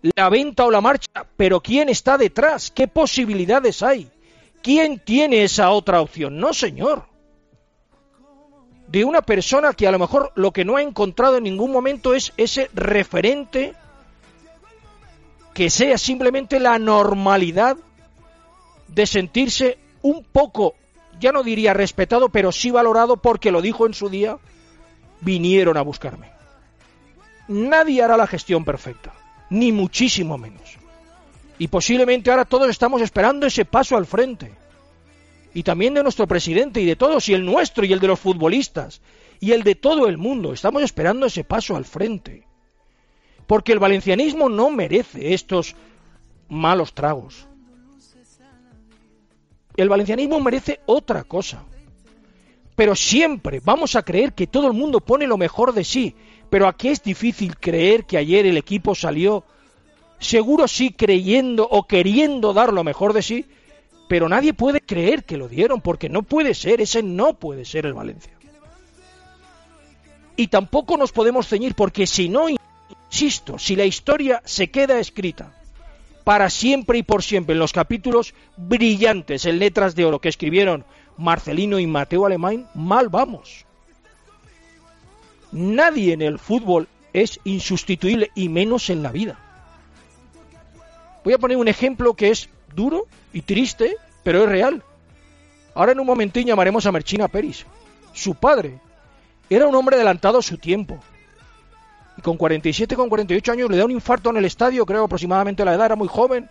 la 0.03 0.29
venta 0.29 0.65
o 0.65 0.72
la 0.72 0.81
marcha, 0.81 1.25
pero 1.38 1.62
¿quién 1.62 1.89
está 1.89 2.17
detrás? 2.17 2.69
¿Qué 2.72 2.88
posibilidades 2.88 3.81
hay? 3.81 4.12
¿Quién 4.62 5.00
tiene 5.00 5.43
esa 5.43 5.72
otra 5.72 6.01
opción? 6.01 6.38
No, 6.38 6.53
señor. 6.53 7.05
De 8.88 9.05
una 9.05 9.22
persona 9.22 9.74
que 9.74 9.88
a 9.88 9.91
lo 9.91 10.00
mejor 10.00 10.31
lo 10.36 10.51
que 10.51 10.65
no 10.65 10.75
ha 10.75 10.81
encontrado 10.81 11.38
en 11.38 11.45
ningún 11.45 11.72
momento 11.72 12.13
es 12.13 12.33
ese 12.38 12.69
referente 12.74 13.74
que 15.53 15.69
sea 15.69 15.98
simplemente 15.98 16.60
la 16.60 16.77
normalidad 16.79 17.77
de 18.88 19.07
sentirse 19.07 19.77
un 20.01 20.24
poco, 20.24 20.75
ya 21.19 21.31
no 21.31 21.43
diría 21.43 21.74
respetado, 21.74 22.29
pero 22.29 22.51
sí 22.51 22.72
valorado 22.72 23.17
porque 23.17 23.51
lo 23.51 23.62
dijo 23.62 23.86
en 23.86 23.93
su 23.93 24.10
día, 24.10 24.38
vinieron 25.22 25.77
a 25.77 25.81
buscarme. 25.81 26.31
Nadie 27.48 28.03
hará 28.03 28.17
la 28.17 28.27
gestión 28.27 28.65
perfecta, 28.65 29.13
ni 29.53 29.72
muchísimo 29.72 30.38
menos. 30.38 30.79
Y 31.60 31.67
posiblemente 31.67 32.31
ahora 32.31 32.43
todos 32.43 32.69
estamos 32.69 33.01
esperando 33.03 33.45
ese 33.45 33.65
paso 33.65 33.95
al 33.95 34.07
frente. 34.07 34.51
Y 35.53 35.62
también 35.62 35.93
de 35.93 36.01
nuestro 36.01 36.27
presidente 36.27 36.81
y 36.81 36.86
de 36.86 36.95
todos, 36.95 37.29
y 37.29 37.33
el 37.36 37.45
nuestro 37.45 37.86
y 37.86 37.93
el 37.93 38.00
de 38.00 38.07
los 38.07 38.19
futbolistas, 38.19 39.01
y 39.39 39.51
el 39.51 39.62
de 39.62 39.75
todo 39.75 40.07
el 40.07 40.17
mundo. 40.17 40.53
Estamos 40.53 40.81
esperando 40.81 41.27
ese 41.27 41.43
paso 41.43 41.75
al 41.75 41.86
frente. 41.86 42.48
Porque 43.45 43.72
el 43.72 43.79
valencianismo 43.79 44.50
no 44.50 44.72
merece 44.72 45.36
estos 45.36 45.75
malos 46.50 46.93
tragos. 46.93 47.48
El 49.77 49.88
valencianismo 49.88 50.39
merece 50.39 50.79
otra 50.88 51.24
cosa. 51.24 51.63
Pero 52.75 52.96
siempre 52.96 53.62
vamos 53.63 53.96
a 53.96 54.03
creer 54.03 54.34
que 54.34 54.48
todo 54.48 54.68
el 54.68 54.74
mundo 54.74 55.00
pone 55.00 55.27
lo 55.27 55.38
mejor 55.38 55.74
de 55.74 55.84
sí. 55.84 56.15
Pero 56.50 56.68
aquí 56.68 56.89
es 56.89 57.01
difícil 57.03 57.58
creer 57.58 58.06
que 58.06 58.18
ayer 58.18 58.46
el 58.46 58.58
equipo 58.58 58.96
salió, 58.96 59.44
seguro 60.20 60.68
sí 60.68 60.92
creyendo 60.92 61.68
o 61.70 61.88
queriendo 61.88 62.53
dar 62.53 62.72
lo 62.72 62.84
mejor 62.84 63.13
de 63.13 63.22
sí, 63.22 63.46
pero 64.08 64.30
nadie 64.30 64.53
puede 64.53 64.82
creer 64.82 65.24
que 65.24 65.38
lo 65.38 65.48
dieron, 65.48 65.82
porque 65.82 66.10
no 66.10 66.24
puede 66.24 66.53
ser, 66.53 66.82
ese 66.82 67.01
no 67.01 67.34
puede 67.34 67.65
ser 67.65 67.86
el 67.86 67.94
Valencia. 67.94 68.34
Y 70.36 70.48
tampoco 70.48 70.98
nos 70.98 71.12
podemos 71.12 71.48
ceñir, 71.48 71.74
porque 71.74 72.06
si 72.06 72.30
no, 72.30 72.48
insisto, 72.50 73.58
si 73.58 73.75
la 73.75 73.86
historia 73.86 74.42
se 74.46 74.70
queda 74.70 75.00
escrita 75.00 75.53
para 76.24 76.50
siempre 76.50 77.00
y 77.00 77.03
por 77.03 77.24
siempre 77.24 77.53
en 77.53 77.60
los 77.60 77.74
capítulos 77.74 78.34
brillantes 78.56 79.46
en 79.46 79.60
letras 79.60 79.96
de 79.96 80.06
oro 80.06 80.20
que 80.20 80.30
escribieron 80.30 80.86
Marcelino 81.17 81.79
y 81.79 81.88
Mateo 81.88 82.25
Alemán, 82.25 82.67
mal 82.74 83.10
vamos. 83.10 83.65
Nadie 85.51 86.13
en 86.13 86.22
el 86.22 86.39
fútbol 86.39 86.88
es 87.13 87.39
insustituible 87.43 88.32
y 88.36 88.50
menos 88.50 88.89
en 88.89 89.03
la 89.03 89.12
vida. 89.12 89.38
Voy 91.24 91.34
a 91.34 91.38
poner 91.38 91.58
un 91.58 91.67
ejemplo 91.67 92.15
que 92.15 92.32
es 92.32 92.50
duro 92.75 93.08
y 93.32 93.41
triste, 93.41 93.96
pero 94.24 94.43
es 94.43 94.50
real. 94.50 94.84
Ahora 95.75 95.91
en 95.91 96.00
un 96.00 96.08
momentín 96.08 96.48
llamaremos 96.48 96.86
a 96.86 96.91
Merchina 96.91 97.27
Peris. 97.27 97.65
Su 98.13 98.36
padre 98.36 98.79
era 99.50 99.67
un 99.67 99.75
hombre 99.75 99.96
adelantado 99.96 100.39
a 100.39 100.43
su 100.43 100.58
tiempo 100.58 101.00
y 102.17 102.22
con 102.22 102.38
47, 102.38 102.96
con 102.96 103.10
48 103.10 103.51
años 103.51 103.70
le 103.70 103.77
da 103.77 103.86
un 103.86 103.91
infarto 103.91 104.29
en 104.29 104.38
el 104.38 104.46
estadio, 104.46 104.86
creo 104.86 105.05
aproximadamente 105.05 105.65
la 105.65 105.74
edad, 105.74 105.88
era 105.88 105.96
muy 105.96 106.08
joven, 106.08 106.50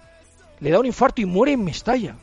le 0.61 0.71
da 0.71 0.81
un 0.81 0.87
infarto 0.87 1.21
y 1.21 1.25
muere 1.25 1.53
en 1.53 1.65
Mestalla. 1.65 2.17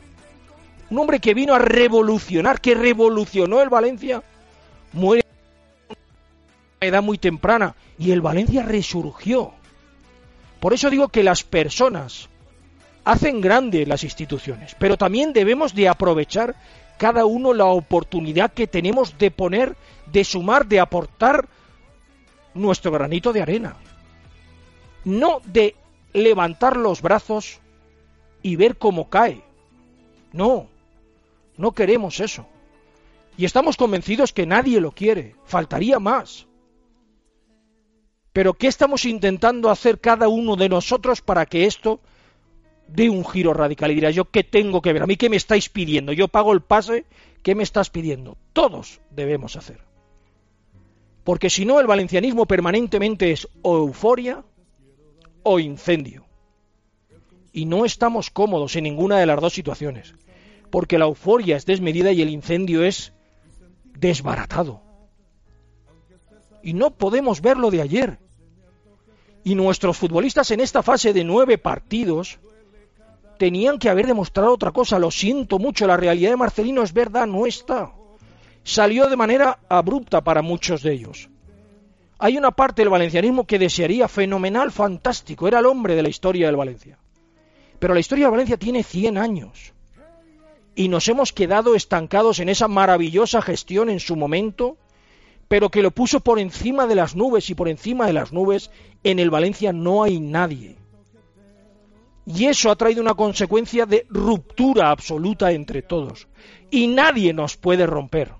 Un 0.90 0.98
hombre 0.98 1.20
que 1.20 1.34
vino 1.34 1.54
a 1.54 1.58
revolucionar, 1.58 2.60
que 2.60 2.74
revolucionó 2.74 3.62
el 3.62 3.68
Valencia, 3.68 4.22
muere 4.92 5.24
a 5.88 5.92
una 5.92 6.88
edad 6.88 7.02
muy 7.02 7.16
temprana 7.16 7.76
y 7.98 8.10
el 8.10 8.20
Valencia 8.20 8.62
resurgió. 8.62 9.52
Por 10.58 10.74
eso 10.74 10.90
digo 10.90 11.08
que 11.08 11.22
las 11.22 11.44
personas 11.44 12.28
hacen 13.04 13.40
grandes 13.40 13.88
las 13.88 14.04
instituciones, 14.04 14.74
pero 14.78 14.96
también 14.96 15.32
debemos 15.32 15.74
de 15.74 15.88
aprovechar 15.88 16.54
cada 16.98 17.24
uno 17.24 17.54
la 17.54 17.66
oportunidad 17.66 18.52
que 18.52 18.66
tenemos 18.66 19.16
de 19.16 19.30
poner, 19.30 19.76
de 20.12 20.24
sumar, 20.24 20.66
de 20.66 20.80
aportar 20.80 21.48
nuestro 22.52 22.90
granito 22.90 23.32
de 23.32 23.42
arena. 23.42 23.76
No 25.04 25.40
de 25.46 25.76
levantar 26.12 26.76
los 26.76 27.00
brazos 27.00 27.60
y 28.42 28.56
ver 28.56 28.76
cómo 28.76 29.08
cae. 29.08 29.42
No, 30.32 30.66
no 31.60 31.72
queremos 31.72 32.20
eso. 32.20 32.46
Y 33.36 33.44
estamos 33.44 33.76
convencidos 33.76 34.32
que 34.32 34.46
nadie 34.46 34.80
lo 34.80 34.92
quiere. 34.92 35.36
Faltaría 35.44 35.98
más. 35.98 36.46
Pero 38.32 38.54
¿qué 38.54 38.66
estamos 38.66 39.04
intentando 39.04 39.70
hacer 39.70 40.00
cada 40.00 40.28
uno 40.28 40.56
de 40.56 40.68
nosotros 40.68 41.20
para 41.20 41.46
que 41.46 41.66
esto 41.66 42.00
dé 42.88 43.10
un 43.10 43.24
giro 43.24 43.52
radical? 43.52 43.90
Y 43.90 43.96
dirá 43.96 44.10
yo, 44.10 44.30
¿qué 44.30 44.42
tengo 44.42 44.80
que 44.80 44.92
ver? 44.92 45.02
¿A 45.02 45.06
mí 45.06 45.16
qué 45.16 45.28
me 45.28 45.36
estáis 45.36 45.68
pidiendo? 45.68 46.12
Yo 46.12 46.28
pago 46.28 46.52
el 46.52 46.62
pase, 46.62 47.04
¿qué 47.42 47.54
me 47.54 47.62
estás 47.62 47.90
pidiendo? 47.90 48.38
Todos 48.52 49.00
debemos 49.10 49.56
hacer. 49.56 49.80
Porque 51.24 51.50
si 51.50 51.64
no, 51.64 51.78
el 51.78 51.86
valencianismo 51.86 52.46
permanentemente 52.46 53.32
es 53.32 53.48
o 53.62 53.76
euforia 53.76 54.44
o 55.42 55.58
incendio. 55.58 56.24
Y 57.52 57.66
no 57.66 57.84
estamos 57.84 58.30
cómodos 58.30 58.76
en 58.76 58.84
ninguna 58.84 59.18
de 59.18 59.26
las 59.26 59.40
dos 59.40 59.52
situaciones. 59.52 60.14
Porque 60.70 60.98
la 60.98 61.06
euforia 61.06 61.56
es 61.56 61.66
desmedida 61.66 62.12
y 62.12 62.22
el 62.22 62.30
incendio 62.30 62.84
es 62.84 63.12
desbaratado. 63.98 64.82
Y 66.62 66.74
no 66.74 66.90
podemos 66.90 67.40
ver 67.40 67.56
lo 67.56 67.70
de 67.70 67.82
ayer. 67.82 68.18
Y 69.42 69.54
nuestros 69.54 69.96
futbolistas 69.96 70.50
en 70.50 70.60
esta 70.60 70.82
fase 70.82 71.12
de 71.12 71.24
nueve 71.24 71.58
partidos 71.58 72.38
tenían 73.38 73.78
que 73.78 73.88
haber 73.88 74.06
demostrado 74.06 74.52
otra 74.52 74.70
cosa. 74.70 74.98
Lo 74.98 75.10
siento 75.10 75.58
mucho, 75.58 75.86
la 75.86 75.96
realidad 75.96 76.30
de 76.30 76.36
Marcelino 76.36 76.82
es 76.82 76.92
verdad, 76.92 77.26
no 77.26 77.46
está 77.46 77.92
salió 78.62 79.08
de 79.08 79.16
manera 79.16 79.58
abrupta 79.68 80.22
para 80.22 80.42
muchos 80.42 80.82
de 80.82 80.92
ellos. 80.92 81.28
Hay 82.18 82.36
una 82.36 82.50
parte 82.50 82.82
del 82.82 82.90
valencianismo 82.90 83.46
que 83.46 83.58
desearía 83.58 84.06
fenomenal, 84.08 84.70
fantástico, 84.70 85.48
era 85.48 85.60
el 85.60 85.66
hombre 85.66 85.94
de 85.94 86.02
la 86.02 86.08
historia 86.08 86.46
del 86.46 86.56
Valencia. 86.56 86.98
Pero 87.78 87.94
la 87.94 88.00
historia 88.00 88.26
de 88.26 88.30
Valencia 88.30 88.56
tiene 88.58 88.82
100 88.82 89.16
años 89.16 89.72
y 90.80 90.88
nos 90.88 91.08
hemos 91.08 91.34
quedado 91.34 91.74
estancados 91.74 92.38
en 92.38 92.48
esa 92.48 92.66
maravillosa 92.66 93.42
gestión 93.42 93.90
en 93.90 94.00
su 94.00 94.16
momento, 94.16 94.78
pero 95.46 95.68
que 95.68 95.82
lo 95.82 95.90
puso 95.90 96.20
por 96.20 96.38
encima 96.38 96.86
de 96.86 96.94
las 96.94 97.14
nubes 97.14 97.50
y 97.50 97.54
por 97.54 97.68
encima 97.68 98.06
de 98.06 98.14
las 98.14 98.32
nubes 98.32 98.70
en 99.04 99.18
el 99.18 99.28
Valencia 99.28 99.74
no 99.74 100.02
hay 100.02 100.20
nadie. 100.20 100.76
Y 102.24 102.46
eso 102.46 102.70
ha 102.70 102.76
traído 102.76 103.02
una 103.02 103.12
consecuencia 103.12 103.84
de 103.84 104.06
ruptura 104.08 104.90
absoluta 104.90 105.52
entre 105.52 105.82
todos. 105.82 106.28
Y 106.70 106.86
nadie 106.86 107.34
nos 107.34 107.58
puede 107.58 107.84
romper 107.84 108.32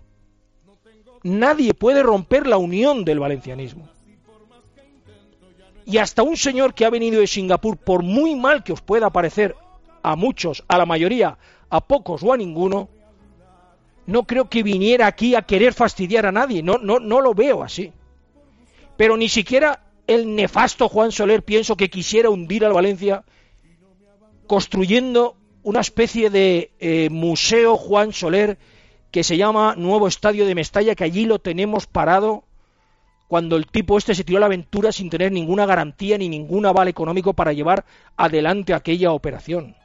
nadie 1.22 1.74
puede 1.74 2.02
romper 2.02 2.46
la 2.46 2.56
unión 2.56 3.04
del 3.04 3.20
valencianismo. 3.20 3.86
Y 5.84 5.98
hasta 5.98 6.22
un 6.22 6.38
señor 6.38 6.72
que 6.72 6.86
ha 6.86 6.90
venido 6.90 7.20
de 7.20 7.26
Singapur, 7.26 7.76
por 7.76 8.02
muy 8.02 8.34
mal 8.34 8.64
que 8.64 8.72
os 8.72 8.80
pueda 8.80 9.10
parecer 9.10 9.54
a 10.02 10.16
muchos, 10.16 10.64
a 10.68 10.78
la 10.78 10.86
mayoría, 10.86 11.38
a 11.68 11.80
pocos 11.80 12.22
o 12.22 12.32
a 12.32 12.36
ninguno, 12.36 12.88
no 14.06 14.24
creo 14.24 14.48
que 14.48 14.62
viniera 14.62 15.06
aquí 15.06 15.34
a 15.34 15.42
querer 15.42 15.72
fastidiar 15.72 16.26
a 16.26 16.32
nadie, 16.32 16.62
no, 16.62 16.78
no, 16.78 16.98
no 16.98 17.20
lo 17.20 17.34
veo 17.34 17.62
así. 17.62 17.92
Pero 18.96 19.16
ni 19.16 19.28
siquiera 19.28 19.84
el 20.06 20.34
nefasto 20.34 20.88
Juan 20.88 21.12
Soler 21.12 21.44
pienso 21.44 21.76
que 21.76 21.88
quisiera 21.88 22.30
hundir 22.30 22.64
al 22.64 22.72
Valencia 22.72 23.24
construyendo 24.46 25.36
una 25.62 25.80
especie 25.80 26.30
de 26.30 26.72
eh, 26.80 27.08
museo 27.10 27.76
Juan 27.76 28.12
Soler 28.12 28.58
que 29.10 29.22
se 29.22 29.36
llama 29.36 29.74
Nuevo 29.76 30.08
Estadio 30.08 30.46
de 30.46 30.54
Mestalla, 30.54 30.94
que 30.94 31.04
allí 31.04 31.26
lo 31.26 31.38
tenemos 31.38 31.86
parado 31.86 32.44
cuando 33.28 33.56
el 33.56 33.66
tipo 33.66 33.96
este 33.96 34.14
se 34.14 34.24
tiró 34.24 34.38
a 34.38 34.40
la 34.40 34.46
aventura 34.46 34.90
sin 34.90 35.08
tener 35.08 35.30
ninguna 35.30 35.66
garantía 35.66 36.18
ni 36.18 36.28
ningún 36.28 36.66
aval 36.66 36.88
económico 36.88 37.32
para 37.32 37.52
llevar 37.52 37.84
adelante 38.16 38.74
aquella 38.74 39.12
operación. 39.12 39.76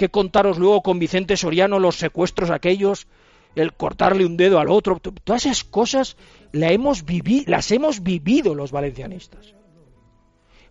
¿Qué 0.00 0.08
contaros 0.08 0.56
luego 0.56 0.80
con 0.80 0.98
Vicente 0.98 1.36
Soriano 1.36 1.78
los 1.78 1.96
secuestros 1.96 2.48
aquellos, 2.48 3.06
el 3.54 3.74
cortarle 3.74 4.24
un 4.24 4.38
dedo 4.38 4.58
al 4.58 4.70
otro? 4.70 4.98
Todas 4.98 5.44
esas 5.44 5.62
cosas 5.62 6.16
las 6.52 6.70
hemos, 6.70 7.04
las 7.44 7.70
hemos 7.70 8.02
vivido 8.02 8.54
los 8.54 8.72
valencianistas. 8.72 9.54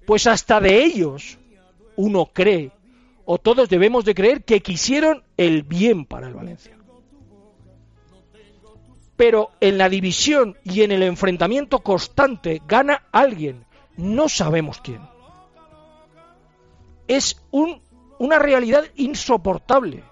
Pues 0.07 0.25
hasta 0.25 0.59
de 0.59 0.83
ellos 0.83 1.38
uno 1.95 2.31
cree, 2.33 2.71
o 3.24 3.38
todos 3.38 3.69
debemos 3.69 4.03
de 4.03 4.15
creer, 4.15 4.43
que 4.43 4.62
quisieron 4.62 5.21
el 5.38 5.62
bien 5.62 6.05
para 6.05 6.27
el 6.27 6.33
Valencia 6.33 6.75
pero 9.15 9.51
en 9.59 9.77
la 9.77 9.89
división 9.89 10.57
y 10.63 10.81
en 10.81 10.91
el 10.91 11.03
enfrentamiento 11.03 11.79
constante 11.79 12.62
gana 12.65 13.03
alguien, 13.12 13.65
no 13.98 14.29
sabemos 14.29 14.79
quién. 14.79 15.01
Es 17.05 17.43
un, 17.51 17.81
una 18.19 18.38
realidad 18.38 18.83
insoportable, 18.95 20.03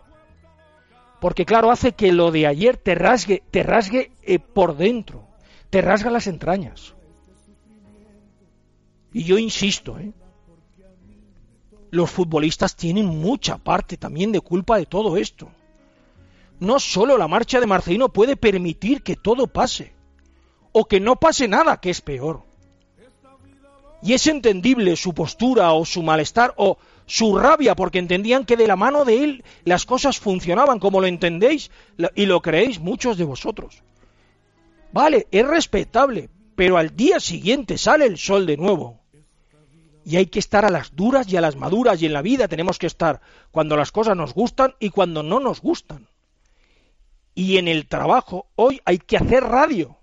porque 1.20 1.46
claro, 1.46 1.70
hace 1.72 1.92
que 1.92 2.12
lo 2.12 2.32
de 2.32 2.48
ayer 2.48 2.78
te 2.78 2.96
rasgue, 2.96 3.44
te 3.52 3.64
rasgue 3.64 4.12
eh, 4.24 4.40
por 4.40 4.78
dentro, 4.78 5.28
te 5.70 5.82
rasga 5.82 6.10
las 6.10 6.28
entrañas. 6.28 6.96
Y 9.14 9.24
yo 9.24 9.38
insisto, 9.38 10.00
¿eh? 10.00 10.14
los 11.92 12.10
futbolistas 12.10 12.76
tienen 12.76 13.06
mucha 13.06 13.58
parte 13.58 13.98
también 13.98 14.32
de 14.32 14.42
culpa 14.42 14.78
de 14.78 14.86
todo 14.86 15.18
esto. 15.18 15.50
No 16.60 16.80
solo 16.80 17.18
la 17.18 17.28
marcha 17.28 17.60
de 17.60 17.68
Marcelino 17.68 18.10
puede 18.10 18.36
permitir 18.36 19.04
que 19.04 19.16
todo 19.16 19.48
pase, 19.48 19.94
o 20.72 20.86
que 20.86 21.00
no 21.00 21.16
pase 21.16 21.48
nada, 21.48 21.80
que 21.80 21.90
es 21.90 22.02
peor. 22.02 22.44
Y 24.02 24.14
es 24.14 24.28
entendible 24.28 24.96
su 24.96 25.14
postura 25.14 25.72
o 25.74 25.86
su 25.86 26.04
malestar 26.04 26.54
o 26.58 26.78
su 27.08 27.38
rabia 27.38 27.74
porque 27.74 28.00
entendían 28.00 28.46
que 28.46 28.58
de 28.58 28.68
la 28.68 28.76
mano 28.76 29.06
de 29.06 29.24
él 29.24 29.44
las 29.64 29.86
cosas 29.86 30.20
funcionaban 30.20 30.78
como 30.78 31.02
lo 31.02 31.08
entendéis 31.08 31.72
y 32.14 32.26
lo 32.26 32.42
creéis 32.42 32.80
muchos 32.80 33.18
de 33.18 33.24
vosotros. 33.24 33.82
Vale, 34.92 35.28
es 35.32 35.48
respetable, 35.48 36.30
pero 36.56 36.78
al 36.78 36.96
día 36.96 37.20
siguiente 37.20 37.78
sale 37.78 38.06
el 38.06 38.18
sol 38.18 38.46
de 38.46 38.58
nuevo. 38.58 39.00
Y 40.04 40.18
hay 40.18 40.28
que 40.28 40.40
estar 40.40 40.66
a 40.66 40.70
las 40.70 40.96
duras 40.96 41.32
y 41.32 41.38
a 41.38 41.42
las 41.42 41.56
maduras 41.56 42.02
y 42.02 42.06
en 42.06 42.14
la 42.14 42.22
vida 42.22 42.48
tenemos 42.48 42.78
que 42.78 42.88
estar 42.88 43.22
cuando 43.52 43.76
las 43.78 43.92
cosas 43.92 44.16
nos 44.16 44.34
gustan 44.34 44.76
y 44.80 44.90
cuando 44.90 45.24
no 45.24 45.40
nos 45.40 45.62
gustan. 45.62 46.08
Y 47.36 47.58
en 47.58 47.68
el 47.68 47.88
trabajo, 47.88 48.48
hoy 48.56 48.82
hay 48.84 48.98
que 48.98 49.18
hacer 49.18 49.44
radio. 49.44 49.98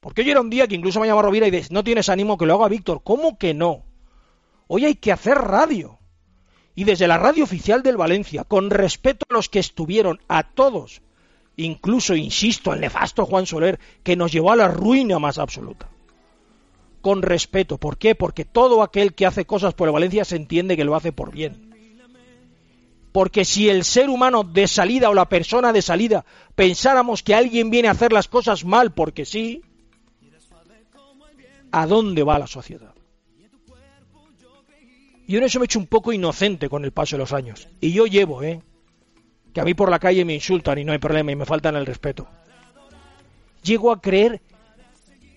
Porque 0.00 0.22
hoy 0.22 0.30
era 0.30 0.40
un 0.40 0.50
día 0.50 0.66
que 0.66 0.74
incluso 0.74 1.00
me 1.00 1.06
llama 1.06 1.22
Rovira 1.22 1.46
y 1.46 1.50
dice, 1.50 1.72
no 1.72 1.84
tienes 1.84 2.08
ánimo 2.08 2.38
que 2.38 2.46
lo 2.46 2.54
haga 2.54 2.68
Víctor. 2.68 3.02
¿Cómo 3.04 3.36
que 3.38 3.52
no? 3.52 3.84
Hoy 4.74 4.86
hay 4.86 4.94
que 4.94 5.12
hacer 5.12 5.36
radio. 5.36 5.98
Y 6.74 6.84
desde 6.84 7.06
la 7.06 7.18
radio 7.18 7.44
oficial 7.44 7.82
del 7.82 7.98
Valencia, 7.98 8.44
con 8.44 8.70
respeto 8.70 9.26
a 9.28 9.34
los 9.34 9.50
que 9.50 9.58
estuvieron, 9.58 10.18
a 10.28 10.44
todos, 10.44 11.02
incluso, 11.56 12.16
insisto, 12.16 12.72
el 12.72 12.80
nefasto 12.80 13.26
Juan 13.26 13.44
Soler, 13.44 13.78
que 14.02 14.16
nos 14.16 14.32
llevó 14.32 14.50
a 14.50 14.56
la 14.56 14.68
ruina 14.68 15.18
más 15.18 15.36
absoluta. 15.36 15.90
Con 17.02 17.20
respeto. 17.20 17.76
¿Por 17.76 17.98
qué? 17.98 18.14
Porque 18.14 18.46
todo 18.46 18.82
aquel 18.82 19.12
que 19.12 19.26
hace 19.26 19.44
cosas 19.44 19.74
por 19.74 19.88
el 19.88 19.92
Valencia 19.92 20.24
se 20.24 20.36
entiende 20.36 20.74
que 20.74 20.84
lo 20.84 20.96
hace 20.96 21.12
por 21.12 21.32
bien. 21.32 21.70
Porque 23.12 23.44
si 23.44 23.68
el 23.68 23.84
ser 23.84 24.08
humano 24.08 24.42
de 24.42 24.66
salida 24.68 25.10
o 25.10 25.14
la 25.14 25.28
persona 25.28 25.74
de 25.74 25.82
salida 25.82 26.24
pensáramos 26.54 27.22
que 27.22 27.34
alguien 27.34 27.68
viene 27.68 27.88
a 27.88 27.90
hacer 27.90 28.10
las 28.10 28.26
cosas 28.26 28.64
mal 28.64 28.94
porque 28.94 29.26
sí, 29.26 29.60
¿a 31.72 31.86
dónde 31.86 32.22
va 32.22 32.38
la 32.38 32.46
sociedad? 32.46 32.94
Yo 35.32 35.38
en 35.38 35.44
eso 35.44 35.58
me 35.58 35.64
he 35.64 35.64
hecho 35.64 35.78
un 35.78 35.86
poco 35.86 36.12
inocente 36.12 36.68
con 36.68 36.84
el 36.84 36.92
paso 36.92 37.16
de 37.16 37.20
los 37.20 37.32
años. 37.32 37.66
Y 37.80 37.90
yo 37.92 38.04
llevo, 38.04 38.42
¿eh? 38.42 38.60
Que 39.54 39.62
a 39.62 39.64
mí 39.64 39.72
por 39.72 39.90
la 39.90 39.98
calle 39.98 40.26
me 40.26 40.34
insultan 40.34 40.76
y 40.76 40.84
no 40.84 40.92
hay 40.92 40.98
problema 40.98 41.32
y 41.32 41.36
me 41.36 41.46
faltan 41.46 41.74
el 41.74 41.86
respeto. 41.86 42.28
Llego 43.62 43.92
a 43.92 44.02
creer 44.02 44.42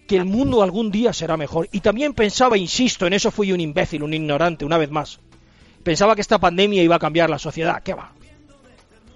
que 0.05 0.17
el 0.17 0.25
mundo 0.25 0.61
algún 0.61 0.91
día 0.91 1.13
será 1.13 1.37
mejor. 1.37 1.69
Y 1.71 1.79
también 1.79 2.13
pensaba, 2.13 2.57
insisto, 2.57 3.07
en 3.07 3.13
eso 3.13 3.31
fui 3.31 3.53
un 3.53 3.61
imbécil, 3.61 4.03
un 4.03 4.13
ignorante, 4.13 4.65
una 4.65 4.77
vez 4.77 4.91
más 4.91 5.21
Pensaba 5.81 6.13
que 6.15 6.21
esta 6.21 6.39
pandemia 6.39 6.83
iba 6.83 6.97
a 6.97 6.99
cambiar 6.99 7.29
la 7.29 7.39
sociedad. 7.39 7.81
¿Qué 7.81 7.93
va? 7.93 8.11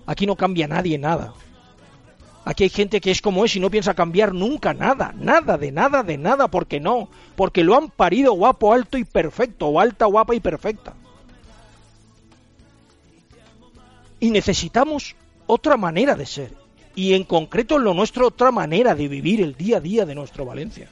Aquí 0.05 0.25
no 0.25 0.37
cambia 0.37 0.65
nadie 0.65 0.97
nada. 0.97 1.33
Aquí 2.49 2.63
hay 2.63 2.71
gente 2.71 2.99
que 2.99 3.11
es 3.11 3.21
como 3.21 3.45
es 3.45 3.55
y 3.55 3.59
no 3.59 3.69
piensa 3.69 3.93
cambiar 3.93 4.33
nunca 4.33 4.73
nada, 4.73 5.13
nada, 5.15 5.55
de 5.55 5.71
nada, 5.71 6.01
de 6.01 6.17
nada, 6.17 6.47
porque 6.47 6.79
no, 6.79 7.07
porque 7.35 7.63
lo 7.63 7.77
han 7.77 7.91
parido 7.91 8.33
guapo, 8.33 8.73
alto 8.73 8.97
y 8.97 9.03
perfecto, 9.03 9.67
o 9.67 9.79
alta, 9.79 10.07
guapa 10.07 10.33
y 10.33 10.39
perfecta. 10.39 10.95
Y 14.19 14.31
necesitamos 14.31 15.15
otra 15.45 15.77
manera 15.77 16.15
de 16.15 16.25
ser, 16.25 16.51
y 16.95 17.13
en 17.13 17.23
concreto 17.23 17.77
lo 17.77 17.93
nuestro 17.93 18.25
otra 18.25 18.49
manera 18.49 18.95
de 18.95 19.07
vivir 19.07 19.41
el 19.41 19.53
día 19.53 19.77
a 19.77 19.81
día 19.81 20.07
de 20.07 20.15
nuestro 20.15 20.43
Valencia. 20.43 20.89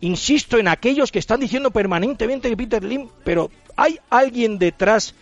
Insisto 0.00 0.58
en 0.58 0.68
aquellos 0.68 1.10
que 1.10 1.18
están 1.18 1.40
diciendo 1.40 1.72
permanentemente 1.72 2.48
que 2.48 2.56
Peter 2.56 2.84
Lim, 2.84 3.08
pero 3.24 3.50
hay 3.74 3.98
alguien 4.10 4.60
detrás 4.60 5.16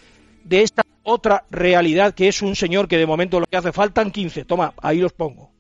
de 0.44 0.60
esta 0.60 0.85
otra 1.08 1.46
realidad 1.50 2.14
que 2.14 2.26
es 2.26 2.42
un 2.42 2.56
señor 2.56 2.88
que 2.88 2.98
de 2.98 3.06
momento 3.06 3.38
lo 3.38 3.46
que 3.46 3.56
hace 3.56 3.72
faltan 3.72 4.10
15. 4.10 4.44
Toma, 4.44 4.74
ahí 4.82 4.98
los 4.98 5.12
pongo. 5.12 5.52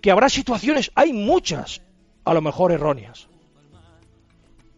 Que 0.00 0.10
habrá 0.10 0.30
situaciones, 0.30 0.90
hay 0.94 1.12
muchas, 1.12 1.82
a 2.24 2.32
lo 2.32 2.40
mejor 2.40 2.72
erróneas. 2.72 3.28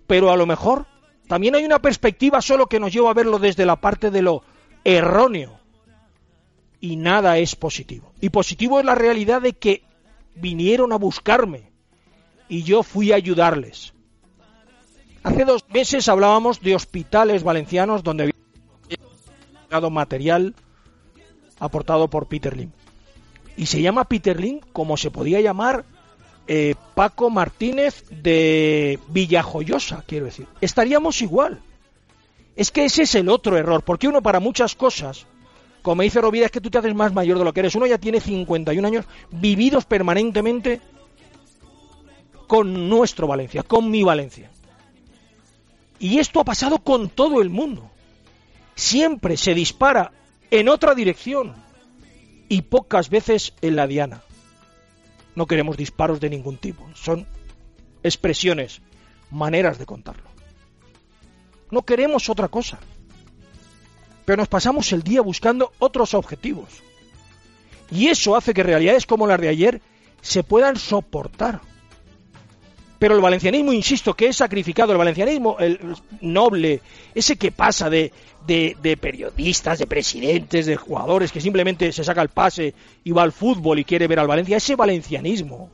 Pero 0.09 0.33
a 0.33 0.37
lo 0.37 0.45
mejor 0.45 0.87
también 1.29 1.55
hay 1.55 1.65
una 1.65 1.79
perspectiva 1.79 2.43
solo 2.43 2.67
que 2.67 2.81
nos 2.81 2.93
lleva 2.93 3.11
a 3.11 3.15
verlo 3.15 3.39
desde 3.39 3.65
la 3.65 3.77
parte 3.77 4.11
de 4.11 4.23
lo 4.23 4.43
erróneo. 4.83 5.61
Y 6.81 6.97
nada 6.97 7.39
es 7.39 7.55
positivo. 7.55 8.13
Y 8.21 8.31
positivo 8.31 8.81
es 8.81 8.85
la 8.85 8.97
realidad 8.97 9.41
de 9.41 9.53
que 9.53 9.85
vinieron 10.35 10.93
a 10.93 10.97
buscarme 10.97 11.71
y 12.49 12.65
yo 12.65 12.83
fui 12.83 13.13
a 13.13 13.17
ayudarles. 13.17 13.93
Hace 15.23 15.45
dos 15.45 15.65
meses 15.69 16.09
hablábamos 16.09 16.61
de 16.61 16.75
hospitales 16.75 17.45
valencianos 17.45 18.03
donde 18.03 18.33
material 19.91 20.55
aportado 21.59 22.09
por 22.09 22.27
Peter 22.27 22.57
Lim. 22.57 22.71
Y 23.57 23.67
se 23.67 23.83
llama 23.83 24.05
Peter 24.05 24.39
Lim 24.39 24.61
como 24.73 24.97
se 24.97 25.11
podía 25.11 25.41
llamar 25.41 25.85
eh, 26.47 26.75
Paco 26.95 27.31
Martínez 27.31 28.05
de 28.11 28.99
Villajoyosa, 29.09 30.05
quiero 30.07 30.27
decir. 30.27 30.47
Estaríamos 30.61 31.21
igual. 31.23 31.61
Es 32.57 32.71
que 32.71 32.85
ese 32.85 33.03
es 33.03 33.15
el 33.15 33.29
otro 33.29 33.57
error, 33.57 33.83
porque 33.83 34.09
uno 34.09 34.23
para 34.23 34.41
muchas 34.41 34.75
cosas, 34.75 35.27
como 35.83 36.03
dice 36.03 36.21
Rovira, 36.21 36.47
es 36.47 36.53
que 36.53 36.61
tú 36.61 36.71
te 36.71 36.79
haces 36.79 36.95
más 36.95 37.13
mayor 37.13 37.39
de 37.39 37.45
lo 37.45 37.53
que 37.53 37.61
eres. 37.61 37.75
Uno 37.75 37.87
ya 37.87 37.99
tiene 37.99 38.21
51 38.21 38.87
años 38.87 39.05
vividos 39.31 39.85
permanentemente 39.85 40.81
con 42.47 42.89
nuestro 42.89 43.27
Valencia, 43.27 43.63
con 43.63 43.91
mi 43.91 44.03
Valencia. 44.03 44.51
Y 46.01 46.19
esto 46.19 46.41
ha 46.41 46.45
pasado 46.45 46.79
con 46.79 47.09
todo 47.09 47.43
el 47.43 47.51
mundo. 47.51 47.91
Siempre 48.79 49.37
se 49.37 49.55
dispara 49.55 50.13
en 50.53 50.69
otra 50.69 50.95
dirección 50.95 51.53
y 52.49 52.63
pocas 52.63 53.11
veces 53.11 53.53
en 53.61 53.75
la 53.75 53.89
diana. 53.89 54.23
No 55.35 55.47
queremos 55.47 55.77
disparos 55.77 56.21
de 56.21 56.31
ningún 56.31 56.59
tipo, 56.59 56.89
son 56.95 57.27
expresiones, 58.05 58.81
maneras 59.33 59.81
de 59.81 59.87
contarlo. 59.87 60.31
No 61.73 61.83
queremos 61.83 62.29
otra 62.29 62.47
cosa. 62.47 62.79
Pero 64.25 64.37
nos 64.37 64.49
pasamos 64.49 64.93
el 64.93 65.03
día 65.03 65.23
buscando 65.23 65.73
otros 65.81 66.15
objetivos. 66.15 66.69
Y 67.91 68.07
eso 68.07 68.37
hace 68.37 68.55
que 68.55 68.63
realidades 68.63 69.07
como 69.07 69.27
las 69.27 69.41
de 69.41 69.49
ayer 69.49 69.83
se 70.21 70.45
puedan 70.45 70.77
soportar. 70.77 71.63
Pero 72.99 73.15
el 73.15 73.21
valencianismo, 73.21 73.73
insisto, 73.73 74.15
que 74.15 74.27
es 74.27 74.37
sacrificado, 74.37 74.93
el 74.93 74.99
valencianismo 74.99 75.57
el 75.61 75.79
noble, 76.21 76.81
ese 77.15 77.37
que 77.37 77.53
pasa 77.53 77.89
de, 77.89 78.13
de, 78.47 78.97
periodistas, 79.01 79.79
de 79.79 79.87
presidentes, 79.87 80.67
de 80.67 80.77
jugadores, 80.77 81.31
que 81.31 81.41
simplemente 81.41 81.93
se 81.93 82.03
saca 82.03 82.23
el 82.23 82.29
pase 82.29 82.75
y 83.05 83.13
va 83.13 83.23
al 83.23 83.33
fútbol 83.33 83.79
y 83.79 83.85
quiere 83.85 84.09
ver 84.09 84.19
al 84.19 84.27
Valencia, 84.27 84.57
ese 84.57 84.75
valencianismo, 84.75 85.71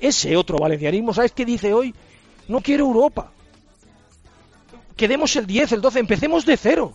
ese 0.00 0.36
otro 0.36 0.58
valencianismo, 0.58 1.12
¿sabes 1.12 1.32
qué 1.32 1.44
dice 1.44 1.74
hoy? 1.74 1.94
No 2.48 2.60
quiero 2.60 2.86
Europa. 2.86 3.32
Quedemos 4.96 5.34
el 5.36 5.46
10, 5.46 5.72
el 5.72 5.80
12, 5.80 5.98
empecemos 5.98 6.46
de 6.46 6.56
cero. 6.56 6.94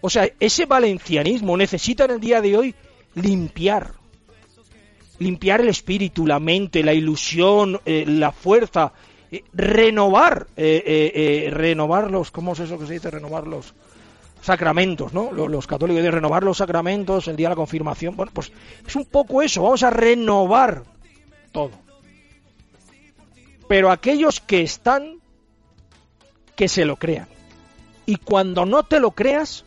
O 0.00 0.10
sea, 0.10 0.28
ese 0.38 0.66
valencianismo 0.66 1.56
necesita 1.56 2.04
en 2.04 2.12
el 2.12 2.20
día 2.20 2.40
de 2.40 2.56
hoy 2.56 2.74
limpiar. 3.14 3.97
Limpiar 5.18 5.60
el 5.60 5.68
espíritu, 5.68 6.26
la 6.26 6.38
mente, 6.38 6.82
la 6.82 6.92
ilusión, 6.92 7.80
eh, 7.84 8.04
la 8.06 8.32
fuerza, 8.32 8.92
eh, 9.30 9.44
renovar, 9.52 10.46
eh, 10.56 11.48
renovar 11.52 12.10
los, 12.10 12.30
¿cómo 12.30 12.52
es 12.52 12.60
eso 12.60 12.78
que 12.78 12.86
se 12.86 12.94
dice? 12.94 13.10
Renovar 13.10 13.46
los 13.46 13.74
sacramentos, 14.40 15.12
¿no? 15.12 15.32
Los, 15.32 15.50
los 15.50 15.66
católicos 15.66 16.02
de 16.02 16.10
renovar 16.10 16.44
los 16.44 16.58
sacramentos, 16.58 17.28
el 17.28 17.36
día 17.36 17.48
de 17.48 17.52
la 17.52 17.56
confirmación. 17.56 18.16
Bueno, 18.16 18.32
pues 18.32 18.52
es 18.86 18.96
un 18.96 19.04
poco 19.04 19.42
eso, 19.42 19.62
vamos 19.62 19.82
a 19.82 19.90
renovar 19.90 20.84
todo. 21.52 21.72
Pero 23.68 23.90
aquellos 23.90 24.40
que 24.40 24.62
están, 24.62 25.20
que 26.56 26.68
se 26.68 26.84
lo 26.84 26.96
crean. 26.96 27.28
Y 28.06 28.16
cuando 28.16 28.64
no 28.64 28.84
te 28.84 29.00
lo 29.00 29.10
creas, 29.10 29.64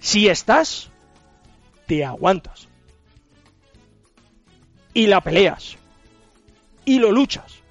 si 0.00 0.28
estás, 0.28 0.90
te 1.86 2.04
aguantas. 2.04 2.68
Y 4.94 5.06
la 5.06 5.20
peleas. 5.20 5.76
Y 6.84 6.98
lo 6.98 7.12
luchas. 7.12 7.62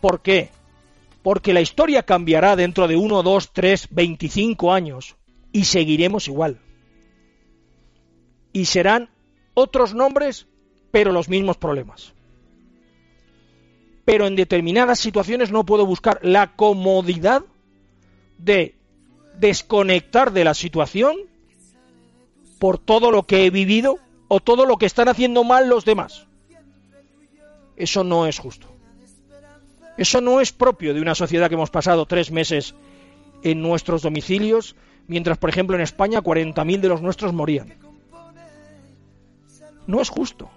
¿Por 0.00 0.20
qué? 0.20 0.50
Porque 1.22 1.54
la 1.54 1.62
historia 1.62 2.02
cambiará 2.02 2.56
dentro 2.56 2.86
de 2.86 2.96
1, 2.96 3.22
2, 3.22 3.50
3, 3.52 3.88
25 3.90 4.72
años 4.72 5.16
y 5.52 5.64
seguiremos 5.64 6.28
igual. 6.28 6.58
Y 8.52 8.66
serán 8.66 9.08
otros 9.54 9.94
nombres, 9.94 10.46
pero 10.90 11.12
los 11.12 11.28
mismos 11.28 11.56
problemas. 11.56 12.12
Pero 14.04 14.26
en 14.26 14.36
determinadas 14.36 14.98
situaciones 14.98 15.50
no 15.50 15.64
puedo 15.64 15.86
buscar 15.86 16.20
la 16.22 16.54
comodidad 16.54 17.42
de 18.36 18.74
desconectar 19.38 20.32
de 20.32 20.44
la 20.44 20.54
situación 20.54 21.16
por 22.58 22.78
todo 22.78 23.10
lo 23.10 23.22
que 23.22 23.46
he 23.46 23.50
vivido 23.50 23.98
o 24.34 24.40
todo 24.40 24.66
lo 24.66 24.78
que 24.78 24.86
están 24.86 25.08
haciendo 25.08 25.44
mal 25.44 25.68
los 25.68 25.84
demás. 25.84 26.26
Eso 27.76 28.02
no 28.02 28.26
es 28.26 28.40
justo. 28.40 28.66
Eso 29.96 30.20
no 30.20 30.40
es 30.40 30.50
propio 30.50 30.92
de 30.92 31.00
una 31.00 31.14
sociedad 31.14 31.48
que 31.48 31.54
hemos 31.54 31.70
pasado 31.70 32.04
tres 32.06 32.32
meses 32.32 32.74
en 33.44 33.62
nuestros 33.62 34.02
domicilios, 34.02 34.74
mientras, 35.06 35.38
por 35.38 35.50
ejemplo, 35.50 35.76
en 35.76 35.82
España 35.82 36.20
40.000 36.20 36.80
de 36.80 36.88
los 36.88 37.00
nuestros 37.00 37.32
morían. 37.32 37.74
No 39.86 40.00
es 40.00 40.08
justo. 40.08 40.50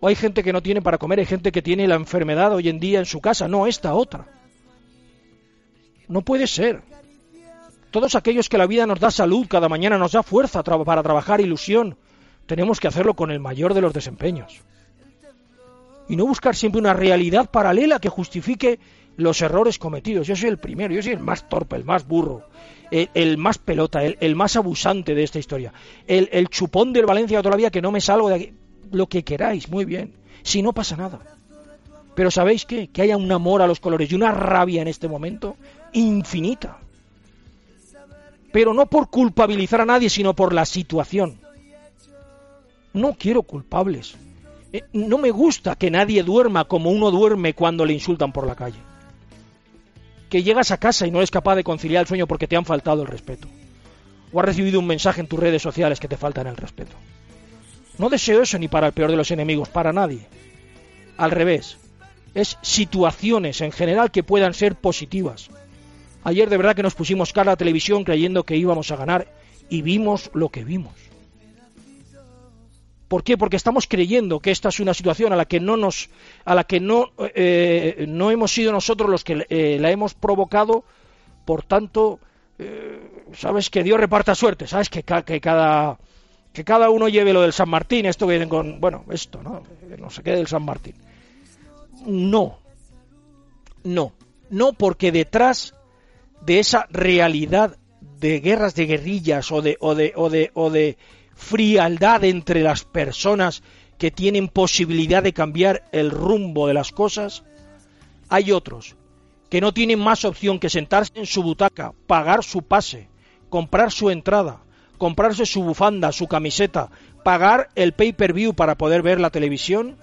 O 0.00 0.08
hay 0.08 0.14
gente 0.14 0.42
que 0.42 0.54
no 0.54 0.62
tiene 0.62 0.80
para 0.80 0.96
comer, 0.96 1.18
hay 1.18 1.26
gente 1.26 1.52
que 1.52 1.60
tiene 1.60 1.86
la 1.86 1.96
enfermedad 1.96 2.54
hoy 2.54 2.70
en 2.70 2.80
día 2.80 2.98
en 2.98 3.04
su 3.04 3.20
casa, 3.20 3.46
no 3.46 3.66
esta 3.66 3.92
otra. 3.92 4.26
No 6.08 6.22
puede 6.22 6.46
ser. 6.46 6.80
Todos 7.90 8.14
aquellos 8.14 8.48
que 8.48 8.58
la 8.58 8.66
vida 8.66 8.86
nos 8.86 9.00
da 9.00 9.10
salud, 9.10 9.46
cada 9.48 9.68
mañana 9.68 9.98
nos 9.98 10.12
da 10.12 10.22
fuerza 10.22 10.62
para 10.62 11.02
trabajar, 11.02 11.40
ilusión, 11.40 11.96
tenemos 12.46 12.78
que 12.78 12.88
hacerlo 12.88 13.14
con 13.14 13.30
el 13.30 13.40
mayor 13.40 13.74
de 13.74 13.80
los 13.80 13.92
desempeños. 13.92 14.60
Y 16.08 16.16
no 16.16 16.26
buscar 16.26 16.56
siempre 16.56 16.80
una 16.80 16.92
realidad 16.92 17.50
paralela 17.50 18.00
que 18.00 18.08
justifique 18.08 18.78
los 19.16 19.42
errores 19.42 19.78
cometidos. 19.78 20.26
Yo 20.26 20.36
soy 20.36 20.48
el 20.48 20.58
primero, 20.58 20.94
yo 20.94 21.02
soy 21.02 21.12
el 21.12 21.20
más 21.20 21.48
torpe, 21.48 21.76
el 21.76 21.84
más 21.84 22.06
burro, 22.06 22.48
el, 22.90 23.38
más 23.38 23.58
pelota, 23.58 24.02
el, 24.04 24.36
más 24.36 24.56
abusante 24.56 25.14
de 25.14 25.22
esta 25.22 25.38
historia. 25.38 25.72
El, 26.06 26.48
chupón 26.48 26.92
del 26.92 27.06
Valencia 27.06 27.42
todavía 27.42 27.70
que 27.70 27.82
no 27.82 27.92
me 27.92 28.00
salgo 28.00 28.28
de 28.28 28.34
aquí. 28.34 28.52
Lo 28.92 29.06
que 29.08 29.22
queráis, 29.22 29.68
muy 29.68 29.84
bien. 29.84 30.14
Si 30.42 30.62
no 30.62 30.72
pasa 30.72 30.96
nada. 30.96 31.20
Pero 32.14 32.30
¿sabéis 32.30 32.66
qué? 32.66 32.88
Que 32.88 33.02
haya 33.02 33.16
un 33.16 33.30
amor 33.30 33.62
a 33.62 33.68
los 33.68 33.78
colores 33.78 34.10
y 34.10 34.14
una 34.14 34.32
rabia 34.32 34.82
en 34.82 34.88
este 34.88 35.06
momento 35.06 35.56
infinita. 35.92 36.78
Pero 38.52 38.74
no 38.74 38.86
por 38.86 39.10
culpabilizar 39.10 39.80
a 39.80 39.86
nadie, 39.86 40.10
sino 40.10 40.34
por 40.34 40.52
la 40.52 40.64
situación. 40.64 41.40
No 42.92 43.14
quiero 43.14 43.42
culpables. 43.42 44.16
Eh, 44.72 44.82
no 44.92 45.18
me 45.18 45.30
gusta 45.30 45.76
que 45.76 45.90
nadie 45.90 46.22
duerma 46.22 46.64
como 46.64 46.90
uno 46.90 47.10
duerme 47.10 47.54
cuando 47.54 47.84
le 47.84 47.92
insultan 47.92 48.32
por 48.32 48.46
la 48.46 48.54
calle. 48.54 48.78
Que 50.28 50.42
llegas 50.42 50.70
a 50.70 50.78
casa 50.78 51.06
y 51.06 51.10
no 51.10 51.18
eres 51.18 51.30
capaz 51.30 51.56
de 51.56 51.64
conciliar 51.64 52.02
el 52.02 52.08
sueño 52.08 52.26
porque 52.26 52.46
te 52.46 52.56
han 52.56 52.64
faltado 52.64 53.02
el 53.02 53.08
respeto. 53.08 53.48
O 54.32 54.40
has 54.40 54.46
recibido 54.46 54.78
un 54.78 54.86
mensaje 54.86 55.20
en 55.20 55.26
tus 55.26 55.40
redes 55.40 55.62
sociales 55.62 55.98
que 55.98 56.08
te 56.08 56.16
faltan 56.16 56.46
el 56.46 56.56
respeto. 56.56 56.96
No 57.98 58.08
deseo 58.08 58.42
eso 58.42 58.58
ni 58.58 58.68
para 58.68 58.88
el 58.88 58.92
peor 58.92 59.10
de 59.10 59.16
los 59.16 59.30
enemigos, 59.30 59.68
para 59.68 59.92
nadie. 59.92 60.26
Al 61.16 61.32
revés, 61.32 61.76
es 62.34 62.58
situaciones 62.62 63.60
en 63.60 63.72
general 63.72 64.10
que 64.10 64.22
puedan 64.22 64.54
ser 64.54 64.76
positivas. 64.76 65.50
Ayer 66.24 66.50
de 66.50 66.56
verdad 66.56 66.76
que 66.76 66.82
nos 66.82 66.94
pusimos 66.94 67.32
cara 67.32 67.52
a 67.52 67.56
televisión 67.56 68.04
creyendo 68.04 68.44
que 68.44 68.56
íbamos 68.56 68.90
a 68.90 68.96
ganar 68.96 69.28
y 69.68 69.82
vimos 69.82 70.30
lo 70.34 70.50
que 70.50 70.64
vimos. 70.64 70.92
¿Por 73.08 73.24
qué? 73.24 73.36
Porque 73.36 73.56
estamos 73.56 73.88
creyendo 73.88 74.38
que 74.38 74.52
esta 74.52 74.68
es 74.68 74.78
una 74.78 74.94
situación 74.94 75.32
a 75.32 75.36
la 75.36 75.44
que 75.44 75.58
no 75.58 75.76
nos, 75.76 76.10
a 76.44 76.54
la 76.54 76.62
que 76.62 76.78
no, 76.78 77.10
eh, 77.34 78.04
no 78.06 78.30
hemos 78.30 78.52
sido 78.52 78.70
nosotros 78.70 79.10
los 79.10 79.24
que 79.24 79.46
eh, 79.48 79.78
la 79.80 79.90
hemos 79.90 80.14
provocado. 80.14 80.84
Por 81.44 81.64
tanto, 81.64 82.20
eh, 82.58 83.00
sabes 83.32 83.68
que 83.68 83.82
Dios 83.82 83.98
reparta 83.98 84.34
suerte, 84.36 84.68
sabes 84.68 84.88
que, 84.88 85.02
que, 85.02 85.40
cada 85.40 85.98
que 86.52 86.64
cada 86.64 86.90
uno 86.90 87.08
lleve 87.08 87.32
lo 87.32 87.42
del 87.42 87.52
San 87.52 87.68
Martín, 87.68 88.06
esto 88.06 88.28
que 88.28 88.46
con, 88.46 88.80
bueno, 88.80 89.04
esto, 89.10 89.42
¿no? 89.42 89.62
No 89.98 90.10
se 90.10 90.22
quede 90.22 90.36
del 90.36 90.46
San 90.46 90.64
Martín. 90.64 90.94
No, 92.06 92.58
no, 93.82 94.12
no, 94.50 94.72
porque 94.72 95.10
detrás 95.10 95.74
de 96.42 96.58
esa 96.58 96.86
realidad 96.90 97.76
de 98.18 98.40
guerras 98.40 98.74
de 98.74 98.86
guerrillas 98.86 99.50
o 99.50 99.62
de, 99.62 99.76
o 99.80 99.94
de, 99.94 100.12
o 100.16 100.28
de, 100.30 100.50
o 100.54 100.70
de 100.70 100.98
frialdad 101.34 102.24
entre 102.24 102.62
las 102.62 102.84
personas 102.84 103.62
que 103.98 104.10
tienen 104.10 104.48
posibilidad 104.48 105.22
de 105.22 105.32
cambiar 105.32 105.84
el 105.92 106.10
rumbo 106.10 106.66
de 106.66 106.74
las 106.74 106.92
cosas, 106.92 107.44
hay 108.28 108.52
otros 108.52 108.96
que 109.50 109.60
no 109.60 109.74
tienen 109.74 109.98
más 109.98 110.24
opción 110.24 110.58
que 110.58 110.70
sentarse 110.70 111.12
en 111.16 111.26
su 111.26 111.42
butaca, 111.42 111.92
pagar 112.06 112.44
su 112.44 112.62
pase, 112.62 113.08
comprar 113.48 113.90
su 113.90 114.10
entrada, 114.10 114.62
comprarse 114.96 115.44
su 115.44 115.62
bufanda, 115.62 116.12
su 116.12 116.28
camiseta, 116.28 116.90
pagar 117.24 117.68
el 117.74 117.92
pay-per-view 117.92 118.54
para 118.54 118.76
poder 118.76 119.02
ver 119.02 119.20
la 119.20 119.30
televisión 119.30 119.96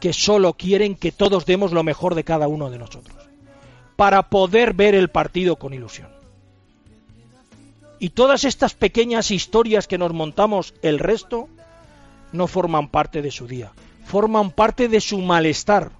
que 0.00 0.12
solo 0.12 0.52
quieren 0.52 0.94
que 0.94 1.10
todos 1.10 1.46
demos 1.46 1.72
lo 1.72 1.82
mejor 1.82 2.14
de 2.14 2.24
cada 2.24 2.48
uno 2.48 2.70
de 2.70 2.78
nosotros, 2.78 3.27
para 3.98 4.30
poder 4.30 4.74
ver 4.74 4.94
el 4.94 5.08
partido 5.10 5.56
con 5.56 5.74
ilusión. 5.74 6.06
Y 7.98 8.10
todas 8.10 8.44
estas 8.44 8.72
pequeñas 8.72 9.32
historias 9.32 9.88
que 9.88 9.98
nos 9.98 10.12
montamos 10.12 10.72
el 10.82 11.00
resto 11.00 11.48
no 12.30 12.46
forman 12.46 12.90
parte 12.90 13.22
de 13.22 13.32
su 13.32 13.48
día, 13.48 13.72
forman 14.06 14.52
parte 14.52 14.86
de 14.86 15.00
su 15.00 15.18
malestar, 15.18 15.90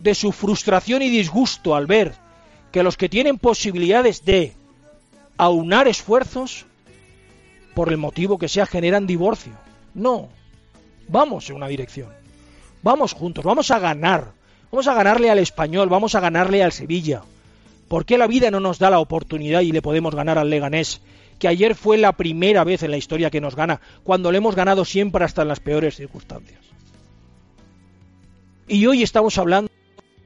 de 0.00 0.12
su 0.16 0.32
frustración 0.32 1.02
y 1.02 1.08
disgusto 1.08 1.76
al 1.76 1.86
ver 1.86 2.16
que 2.72 2.82
los 2.82 2.96
que 2.96 3.08
tienen 3.08 3.38
posibilidades 3.38 4.24
de 4.24 4.52
aunar 5.36 5.86
esfuerzos, 5.86 6.66
por 7.76 7.90
el 7.90 7.96
motivo 7.96 8.38
que 8.38 8.48
sea, 8.48 8.66
generan 8.66 9.06
divorcio. 9.06 9.52
No, 9.94 10.30
vamos 11.06 11.48
en 11.48 11.54
una 11.54 11.68
dirección. 11.68 12.08
Vamos 12.82 13.12
juntos, 13.12 13.44
vamos 13.44 13.70
a 13.70 13.78
ganar. 13.78 14.32
Vamos 14.74 14.88
a 14.88 14.94
ganarle 14.94 15.30
al 15.30 15.38
español, 15.38 15.88
vamos 15.88 16.16
a 16.16 16.20
ganarle 16.20 16.60
al 16.64 16.72
Sevilla. 16.72 17.22
¿Por 17.86 18.04
qué 18.04 18.18
la 18.18 18.26
vida 18.26 18.50
no 18.50 18.58
nos 18.58 18.80
da 18.80 18.90
la 18.90 18.98
oportunidad 18.98 19.60
y 19.60 19.70
le 19.70 19.80
podemos 19.80 20.16
ganar 20.16 20.36
al 20.36 20.50
Leganés? 20.50 21.00
Que 21.38 21.46
ayer 21.46 21.76
fue 21.76 21.96
la 21.96 22.10
primera 22.10 22.64
vez 22.64 22.82
en 22.82 22.90
la 22.90 22.96
historia 22.96 23.30
que 23.30 23.40
nos 23.40 23.54
gana, 23.54 23.80
cuando 24.02 24.32
le 24.32 24.38
hemos 24.38 24.56
ganado 24.56 24.84
siempre 24.84 25.24
hasta 25.24 25.42
en 25.42 25.48
las 25.48 25.60
peores 25.60 25.94
circunstancias. 25.94 26.58
Y 28.66 28.84
hoy 28.86 29.04
estamos 29.04 29.38
hablando, 29.38 29.70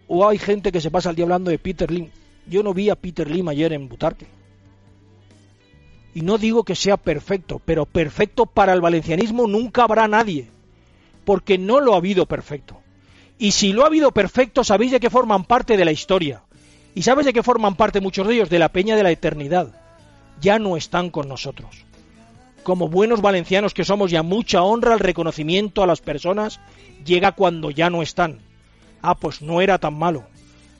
o 0.06 0.26
hay 0.26 0.38
gente 0.38 0.72
que 0.72 0.80
se 0.80 0.90
pasa 0.90 1.10
el 1.10 1.16
día 1.16 1.26
hablando 1.26 1.50
de 1.50 1.58
Peter 1.58 1.90
Lim. 1.90 2.08
Yo 2.48 2.62
no 2.62 2.72
vi 2.72 2.88
a 2.88 2.96
Peter 2.96 3.30
Lim 3.30 3.48
ayer 3.48 3.74
en 3.74 3.86
Butarque. 3.86 4.28
Y 6.14 6.22
no 6.22 6.38
digo 6.38 6.64
que 6.64 6.74
sea 6.74 6.96
perfecto, 6.96 7.60
pero 7.62 7.84
perfecto 7.84 8.46
para 8.46 8.72
el 8.72 8.80
valencianismo 8.80 9.46
nunca 9.46 9.82
habrá 9.82 10.08
nadie 10.08 10.48
porque 11.26 11.58
no 11.58 11.80
lo 11.80 11.92
ha 11.92 11.98
habido 11.98 12.24
perfecto. 12.24 12.80
Y 13.38 13.52
si 13.52 13.72
lo 13.72 13.84
ha 13.84 13.86
habido 13.86 14.10
perfecto, 14.10 14.64
sabéis 14.64 14.90
de 14.90 15.00
qué 15.00 15.10
forman 15.10 15.44
parte 15.44 15.76
de 15.76 15.84
la 15.84 15.92
historia. 15.92 16.42
Y 16.94 17.02
sabes 17.02 17.24
de 17.24 17.32
qué 17.32 17.44
forman 17.44 17.76
parte 17.76 18.00
muchos 18.00 18.26
de 18.26 18.34
ellos, 18.34 18.50
de 18.50 18.58
la 18.58 18.70
peña 18.70 18.96
de 18.96 19.04
la 19.04 19.12
eternidad. 19.12 19.80
Ya 20.40 20.58
no 20.58 20.76
están 20.76 21.10
con 21.10 21.28
nosotros. 21.28 21.84
Como 22.64 22.88
buenos 22.88 23.22
valencianos 23.22 23.74
que 23.74 23.84
somos, 23.84 24.10
ya 24.10 24.24
mucha 24.24 24.62
honra 24.62 24.94
al 24.94 24.98
reconocimiento 24.98 25.82
a 25.82 25.86
las 25.86 26.00
personas 26.00 26.58
llega 27.04 27.32
cuando 27.32 27.70
ya 27.70 27.88
no 27.90 28.02
están. 28.02 28.40
Ah, 29.00 29.14
pues 29.14 29.40
no 29.40 29.60
era 29.60 29.78
tan 29.78 29.94
malo. 29.94 30.24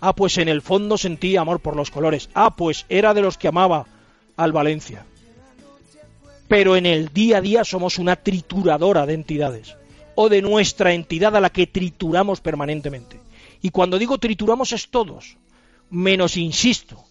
Ah, 0.01 0.13
pues 0.13 0.37
en 0.39 0.49
el 0.49 0.61
fondo 0.61 0.99
sentía 0.99 1.43
amor 1.43 1.61
por 1.61 1.77
los 1.77 1.93
colores. 1.93 2.29
Ah, 2.35 2.57
pues 2.57 2.87
era 2.89 3.15
de 3.15 3.23
los 3.23 3.39
que 3.39 3.49
amaba 3.49 3.87
al 4.37 4.51
Valencia. 4.51 5.07
Pero 6.49 6.77
en 6.77 6.87
el 6.87 7.13
día 7.13 7.39
a 7.39 7.41
día 7.41 7.65
somos 7.65 7.99
una 7.99 8.17
trituradora 8.17 9.07
de 9.07 9.15
entidades 9.15 9.77
o 10.21 10.29
de 10.29 10.43
nuestra 10.43 10.95
entidad 10.95 11.37
a 11.37 11.41
la 11.41 11.51
que 11.51 11.69
trituramos 11.69 12.41
permanentemente. 12.41 13.21
Y 13.63 13.71
cuando 13.71 14.01
digo 14.01 14.19
trituramos 14.19 14.73
es 14.73 14.89
todos, 14.89 15.37
menos, 15.91 16.37
insisto, 16.37 17.05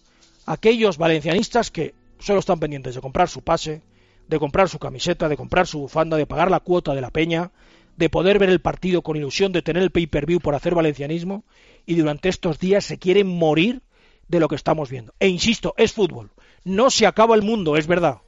aquellos 0.44 0.98
valencianistas 0.98 1.70
que 1.70 1.94
solo 2.18 2.40
están 2.40 2.60
pendientes 2.60 2.94
de 2.94 3.00
comprar 3.00 3.30
su 3.30 3.40
pase, 3.40 3.80
de 4.28 4.38
comprar 4.38 4.68
su 4.68 4.78
camiseta, 4.78 5.26
de 5.30 5.38
comprar 5.38 5.66
su 5.66 5.78
bufanda, 5.78 6.18
de 6.18 6.26
pagar 6.26 6.50
la 6.50 6.60
cuota 6.60 6.94
de 6.94 7.00
la 7.00 7.08
peña, 7.10 7.50
de 7.96 8.10
poder 8.10 8.38
ver 8.38 8.50
el 8.50 8.60
partido 8.60 9.00
con 9.00 9.16
ilusión, 9.16 9.52
de 9.52 9.62
tener 9.62 9.82
el 9.82 9.90
pay-per-view 9.90 10.40
por 10.40 10.54
hacer 10.54 10.74
valencianismo, 10.74 11.44
y 11.86 11.94
durante 11.94 12.28
estos 12.28 12.58
días 12.58 12.84
se 12.84 12.98
quieren 12.98 13.26
morir 13.26 13.80
de 14.28 14.38
lo 14.38 14.48
que 14.48 14.56
estamos 14.56 14.90
viendo. 14.90 15.14
E 15.18 15.28
insisto, 15.28 15.72
es 15.78 15.94
fútbol. 15.94 16.30
No 16.62 16.90
se 16.90 17.06
acaba 17.06 17.36
el 17.36 17.42
mundo, 17.42 17.78
es 17.78 17.86
verdad, 17.86 18.18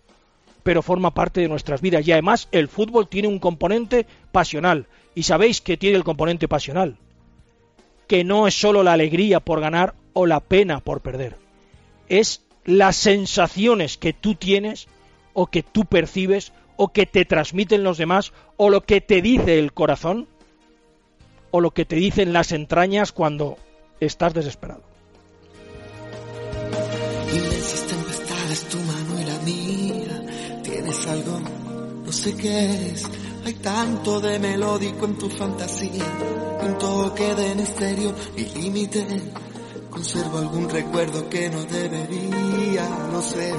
pero 0.63 0.83
forma 0.83 1.13
parte 1.13 1.41
de 1.41 1.49
nuestras 1.49 1.81
vidas. 1.81 2.07
Y 2.07 2.13
además 2.13 2.49
el 2.53 2.69
fútbol 2.69 3.09
tiene 3.09 3.29
un 3.29 3.39
componente 3.39 4.07
pasional. 4.33 4.87
Y 5.15 5.25
sabéis 5.25 5.61
que 5.61 5.77
tiene 5.77 5.97
el 5.97 6.05
componente 6.05 6.49
pasional. 6.49 6.97
Que 8.07 8.25
no 8.25 8.47
es 8.47 8.55
solo 8.55 8.83
la 8.83 8.93
alegría 8.93 9.41
por 9.41 9.61
ganar 9.61 9.95
o 10.13 10.27
la 10.27 10.41
pena 10.41 10.81
por 10.81 11.01
perder. 11.01 11.37
Es 12.09 12.43
las 12.65 12.97
sensaciones 12.97 13.97
que 13.97 14.13
tú 14.13 14.35
tienes 14.35 14.89
o 15.33 15.47
que 15.47 15.63
tú 15.63 15.85
percibes 15.85 16.53
o 16.77 16.93
que 16.93 17.07
te 17.07 17.25
transmiten 17.25 17.85
los 17.85 17.99
demás 17.99 18.33
o 18.57 18.71
lo 18.71 18.83
que 18.83 19.01
te 19.01 19.23
dice 19.23 19.59
el 19.59 19.73
corazón 19.73 20.27
o 21.51 21.61
lo 21.61 21.73
que 21.73 21.85
te 21.85 21.97
dicen 21.97 22.33
las 22.33 22.53
entrañas 22.53 23.13
cuando 23.13 23.59
estás 24.01 24.35
desesperado. 24.35 24.83
No 32.11 32.17
sé 32.17 32.35
qué 32.35 32.89
es. 32.91 33.05
Hay 33.45 33.55
tanto 33.55 34.21
de 34.21 34.41
melódico 34.41 35.05
en 35.05 35.17
tu 35.17 35.31
fantasía. 35.31 36.05
Un 36.61 36.77
toque 36.77 37.37
de 37.37 37.55
misterio 37.55 38.13
y 38.37 38.47
límite. 38.47 39.07
Conservo 39.89 40.39
algún 40.39 40.69
recuerdo 40.69 41.29
que 41.29 41.49
no 41.49 41.63
debería, 41.63 42.89
no 43.13 43.23
sé. 43.23 43.55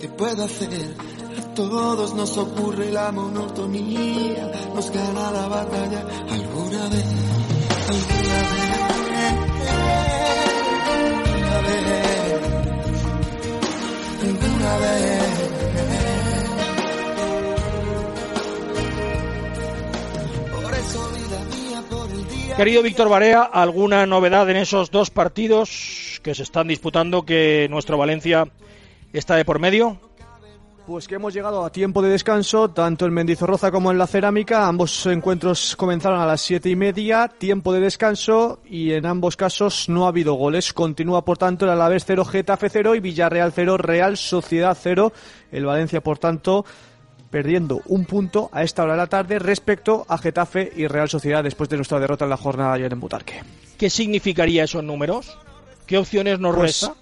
¿Qué 0.00 0.08
puedo 0.08 0.44
hacer? 0.44 0.94
A 1.36 1.54
todos 1.54 2.14
nos 2.14 2.38
ocurre 2.38 2.92
la 2.92 3.10
monotonía. 3.10 4.48
Nos 4.72 4.92
gana 4.92 5.32
la 5.32 5.48
batalla 5.48 6.06
alguna 6.30 6.88
vez, 6.90 8.21
Querido 22.56 22.82
Víctor 22.82 23.08
Barea, 23.08 23.42
¿alguna 23.42 24.04
novedad 24.06 24.48
en 24.50 24.56
esos 24.56 24.90
dos 24.90 25.10
partidos 25.10 26.20
que 26.22 26.34
se 26.34 26.42
están 26.42 26.68
disputando 26.68 27.24
que 27.24 27.66
nuestro 27.70 27.96
Valencia 27.96 28.46
está 29.12 29.36
de 29.36 29.44
por 29.44 29.58
medio? 29.58 29.98
Pues 30.86 31.08
que 31.08 31.14
hemos 31.14 31.32
llegado 31.32 31.64
a 31.64 31.70
tiempo 31.70 32.02
de 32.02 32.10
descanso, 32.10 32.68
tanto 32.68 33.06
en 33.06 33.14
Mendizorroza 33.14 33.70
como 33.70 33.90
en 33.90 33.98
la 33.98 34.06
Cerámica. 34.06 34.66
Ambos 34.66 35.06
encuentros 35.06 35.76
comenzaron 35.76 36.20
a 36.20 36.26
las 36.26 36.40
siete 36.40 36.68
y 36.68 36.76
media, 36.76 37.28
tiempo 37.28 37.72
de 37.72 37.80
descanso 37.80 38.60
y 38.68 38.92
en 38.92 39.06
ambos 39.06 39.36
casos 39.36 39.88
no 39.88 40.04
ha 40.04 40.08
habido 40.08 40.34
goles. 40.34 40.72
Continúa 40.72 41.24
por 41.24 41.38
tanto 41.38 41.64
el 41.64 41.70
Alavés 41.70 42.04
0, 42.04 42.24
Getafe 42.24 42.68
0 42.68 42.96
y 42.96 43.00
Villarreal 43.00 43.52
0, 43.52 43.76
Real 43.78 44.16
Sociedad 44.16 44.76
0. 44.78 45.12
El 45.52 45.64
Valencia 45.64 46.02
por 46.02 46.18
tanto 46.18 46.64
perdiendo 47.32 47.80
un 47.86 48.04
punto 48.04 48.50
a 48.52 48.62
esta 48.62 48.84
hora 48.84 48.92
de 48.92 48.98
la 48.98 49.06
tarde 49.08 49.38
respecto 49.40 50.04
a 50.06 50.18
Getafe 50.18 50.70
y 50.76 50.86
Real 50.86 51.08
Sociedad 51.08 51.42
después 51.42 51.68
de 51.70 51.76
nuestra 51.76 51.98
derrota 51.98 52.26
en 52.26 52.30
la 52.30 52.36
jornada 52.36 52.74
ayer 52.74 52.92
en 52.92 53.00
Butarque. 53.00 53.42
¿Qué 53.78 53.88
significaría 53.90 54.64
esos 54.64 54.84
números? 54.84 55.36
¿Qué 55.86 55.96
opciones 55.96 56.38
nos 56.38 56.54
Pues, 56.54 56.82
resta? 56.82 56.94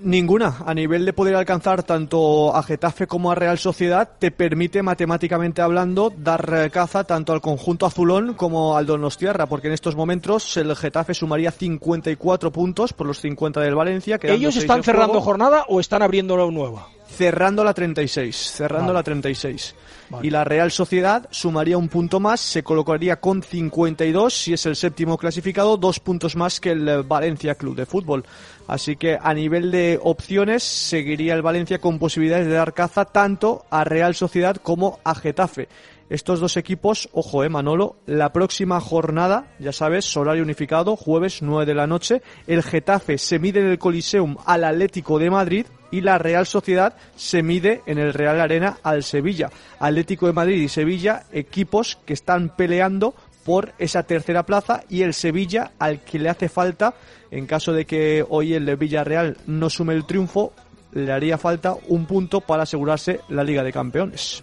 Ninguna. 0.00 0.58
A 0.64 0.74
nivel 0.74 1.04
de 1.04 1.12
poder 1.12 1.34
alcanzar 1.34 1.82
tanto 1.82 2.54
a 2.54 2.62
Getafe 2.62 3.06
como 3.08 3.30
a 3.32 3.34
Real 3.34 3.58
Sociedad, 3.58 4.08
te 4.18 4.30
permite 4.30 4.80
matemáticamente 4.82 5.60
hablando 5.60 6.12
dar 6.16 6.70
caza 6.70 7.04
tanto 7.04 7.32
al 7.32 7.40
conjunto 7.40 7.84
azulón 7.84 8.34
como 8.34 8.76
al 8.76 8.86
Donostiarra, 8.86 9.46
porque 9.46 9.66
en 9.66 9.74
estos 9.74 9.96
momentos 9.96 10.56
el 10.56 10.74
Getafe 10.76 11.14
sumaría 11.14 11.50
54 11.50 12.52
puntos 12.52 12.92
por 12.92 13.08
los 13.08 13.20
50 13.20 13.60
del 13.60 13.74
Valencia. 13.74 14.18
¿Ellos 14.22 14.56
están 14.56 14.84
cerrando 14.84 15.14
juego, 15.14 15.24
jornada 15.24 15.64
o 15.68 15.80
están 15.80 16.02
abriendo 16.02 16.34
una 16.34 16.46
nueva? 16.46 16.97
Cerrando 17.08 17.64
la 17.64 17.74
36, 17.74 18.36
cerrando 18.36 18.92
Vale. 18.92 18.98
la 18.98 19.02
36. 19.02 19.74
Vale. 20.10 20.26
Y 20.26 20.30
la 20.30 20.44
Real 20.44 20.70
Sociedad 20.70 21.28
sumaría 21.30 21.76
un 21.76 21.88
punto 21.88 22.20
más, 22.20 22.40
se 22.40 22.62
colocaría 22.62 23.20
con 23.20 23.42
52 23.42 24.32
si 24.32 24.52
es 24.52 24.64
el 24.66 24.76
séptimo 24.76 25.18
clasificado, 25.18 25.76
dos 25.76 26.00
puntos 26.00 26.36
más 26.36 26.60
que 26.60 26.70
el 26.70 26.88
eh, 26.88 27.02
Valencia 27.02 27.54
Club 27.56 27.76
de 27.76 27.86
Fútbol. 27.86 28.24
Así 28.66 28.96
que 28.96 29.18
a 29.20 29.34
nivel 29.34 29.70
de 29.70 29.98
opciones 30.02 30.62
seguiría 30.62 31.34
el 31.34 31.42
Valencia 31.42 31.78
con 31.78 31.98
posibilidades 31.98 32.46
de 32.46 32.54
dar 32.54 32.74
caza 32.74 33.06
tanto 33.06 33.64
a 33.70 33.84
Real 33.84 34.14
Sociedad 34.14 34.56
como 34.56 35.00
a 35.04 35.14
Getafe. 35.14 35.68
Estos 36.10 36.40
dos 36.40 36.56
equipos, 36.56 37.10
ojo, 37.12 37.44
eh, 37.44 37.50
Manolo, 37.50 37.96
la 38.06 38.32
próxima 38.32 38.80
jornada, 38.80 39.52
ya 39.58 39.72
sabes, 39.72 40.16
horario 40.16 40.42
unificado, 40.42 40.96
jueves 40.96 41.42
9 41.42 41.66
de 41.66 41.74
la 41.74 41.86
noche, 41.86 42.22
el 42.46 42.62
Getafe 42.62 43.18
se 43.18 43.38
mide 43.38 43.60
en 43.60 43.66
el 43.66 43.78
Coliseum 43.78 44.36
al 44.46 44.64
Atlético 44.64 45.18
de 45.18 45.28
Madrid 45.28 45.66
y 45.90 46.00
la 46.00 46.16
Real 46.16 46.46
Sociedad 46.46 46.96
se 47.14 47.42
mide 47.42 47.82
en 47.84 47.98
el 47.98 48.14
Real 48.14 48.40
Arena 48.40 48.78
al 48.82 49.02
Sevilla. 49.02 49.50
Atlético 49.78 50.26
de 50.26 50.32
Madrid 50.32 50.62
y 50.62 50.68
Sevilla, 50.68 51.24
equipos 51.30 51.98
que 52.06 52.14
están 52.14 52.56
peleando 52.56 53.14
por 53.44 53.74
esa 53.78 54.02
tercera 54.02 54.44
plaza 54.44 54.84
y 54.88 55.02
el 55.02 55.12
Sevilla 55.12 55.72
al 55.78 56.00
que 56.00 56.18
le 56.18 56.30
hace 56.30 56.48
falta, 56.48 56.94
en 57.30 57.46
caso 57.46 57.74
de 57.74 57.84
que 57.84 58.24
hoy 58.26 58.54
el 58.54 58.76
Villarreal 58.76 59.36
no 59.46 59.68
sume 59.68 59.92
el 59.92 60.06
triunfo, 60.06 60.54
le 60.92 61.12
haría 61.12 61.36
falta 61.36 61.76
un 61.88 62.06
punto 62.06 62.40
para 62.40 62.62
asegurarse 62.62 63.20
la 63.28 63.44
Liga 63.44 63.62
de 63.62 63.72
Campeones. 63.72 64.42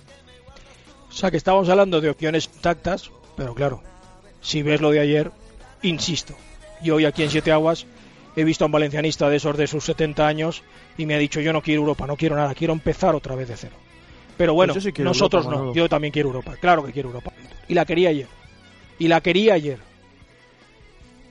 O 1.16 1.18
sea 1.18 1.32
que 1.32 1.38
estábamos 1.38 1.70
hablando 1.70 2.02
de 2.02 2.10
opciones 2.10 2.50
intactas, 2.54 3.10
pero 3.38 3.56
claro, 3.56 3.82
si 4.42 4.64
ves 4.64 4.82
lo 4.82 4.92
de 4.92 5.00
ayer, 5.00 5.32
insisto, 5.82 6.36
yo 6.84 6.96
hoy 6.96 7.06
aquí 7.06 7.24
en 7.24 7.30
Siete 7.30 7.54
Aguas 7.54 7.86
he 8.36 8.44
visto 8.44 8.66
a 8.66 8.68
un 8.68 8.74
valencianista 8.74 9.30
de 9.30 9.38
esos 9.38 9.56
de 9.56 9.66
sus 9.66 9.86
70 9.86 10.28
años 10.28 10.62
y 10.98 11.06
me 11.06 11.16
ha 11.16 11.18
dicho 11.18 11.40
yo 11.40 11.54
no 11.54 11.62
quiero 11.62 11.84
Europa, 11.84 12.06
no 12.06 12.18
quiero 12.18 12.36
nada, 12.36 12.54
quiero 12.54 12.74
empezar 12.74 13.16
otra 13.16 13.34
vez 13.34 13.48
de 13.48 13.56
cero. 13.56 13.78
Pero 14.36 14.56
bueno, 14.56 14.74
Pues 14.74 14.84
sí 14.84 14.92
quiero 14.92 15.10
nosotros 15.10 15.46
Europa, 15.46 15.64
no, 15.64 15.74
yo 15.74 15.88
también 15.88 16.12
quiero 16.12 16.28
Europa, 16.28 16.58
claro 16.60 16.86
que 16.86 16.92
quiero 16.92 17.08
Europa. 17.08 17.32
Y 17.70 17.76
la 17.76 17.86
quería 17.86 18.10
ayer. 18.10 18.28
Y 19.00 19.08
la 19.08 19.22
quería 19.22 19.54
ayer. 19.54 19.80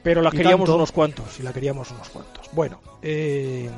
Pero 0.02 0.22
la 0.22 0.30
queríamos 0.30 0.60
tanto. 0.60 0.76
unos 0.76 0.92
cuantos, 0.92 1.40
y 1.40 1.42
la 1.42 1.52
queríamos 1.52 1.90
unos 1.90 2.08
cuantos. 2.08 2.48
Bueno, 2.52 2.80
eh, 3.02 3.68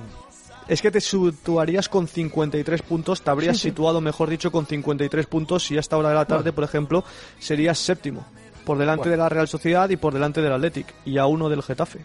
Es 0.68 0.82
que 0.82 0.90
te 0.90 1.00
situarías 1.00 1.88
con 1.88 2.08
53 2.08 2.82
puntos, 2.82 3.22
te 3.22 3.30
habrías 3.30 3.56
Sí, 3.56 3.62
sí. 3.62 3.68
situado, 3.68 4.00
mejor 4.00 4.28
dicho, 4.28 4.50
con 4.50 4.66
53 4.66 5.26
puntos 5.26 5.70
y 5.70 5.76
a 5.76 5.80
esta 5.80 5.96
hora 5.96 6.08
de 6.08 6.14
la 6.16 6.24
tarde, 6.24 6.52
por 6.52 6.64
ejemplo, 6.64 7.04
serías 7.38 7.78
séptimo, 7.78 8.26
por 8.64 8.76
delante 8.76 9.02
Bueno. 9.02 9.10
de 9.12 9.16
la 9.18 9.28
Real 9.28 9.46
Sociedad 9.48 9.88
y 9.90 9.96
por 9.96 10.12
delante 10.12 10.40
del 10.42 10.52
Athletic, 10.52 10.92
y 11.04 11.18
a 11.18 11.26
uno 11.26 11.48
del 11.48 11.62
Getafe. 11.62 12.04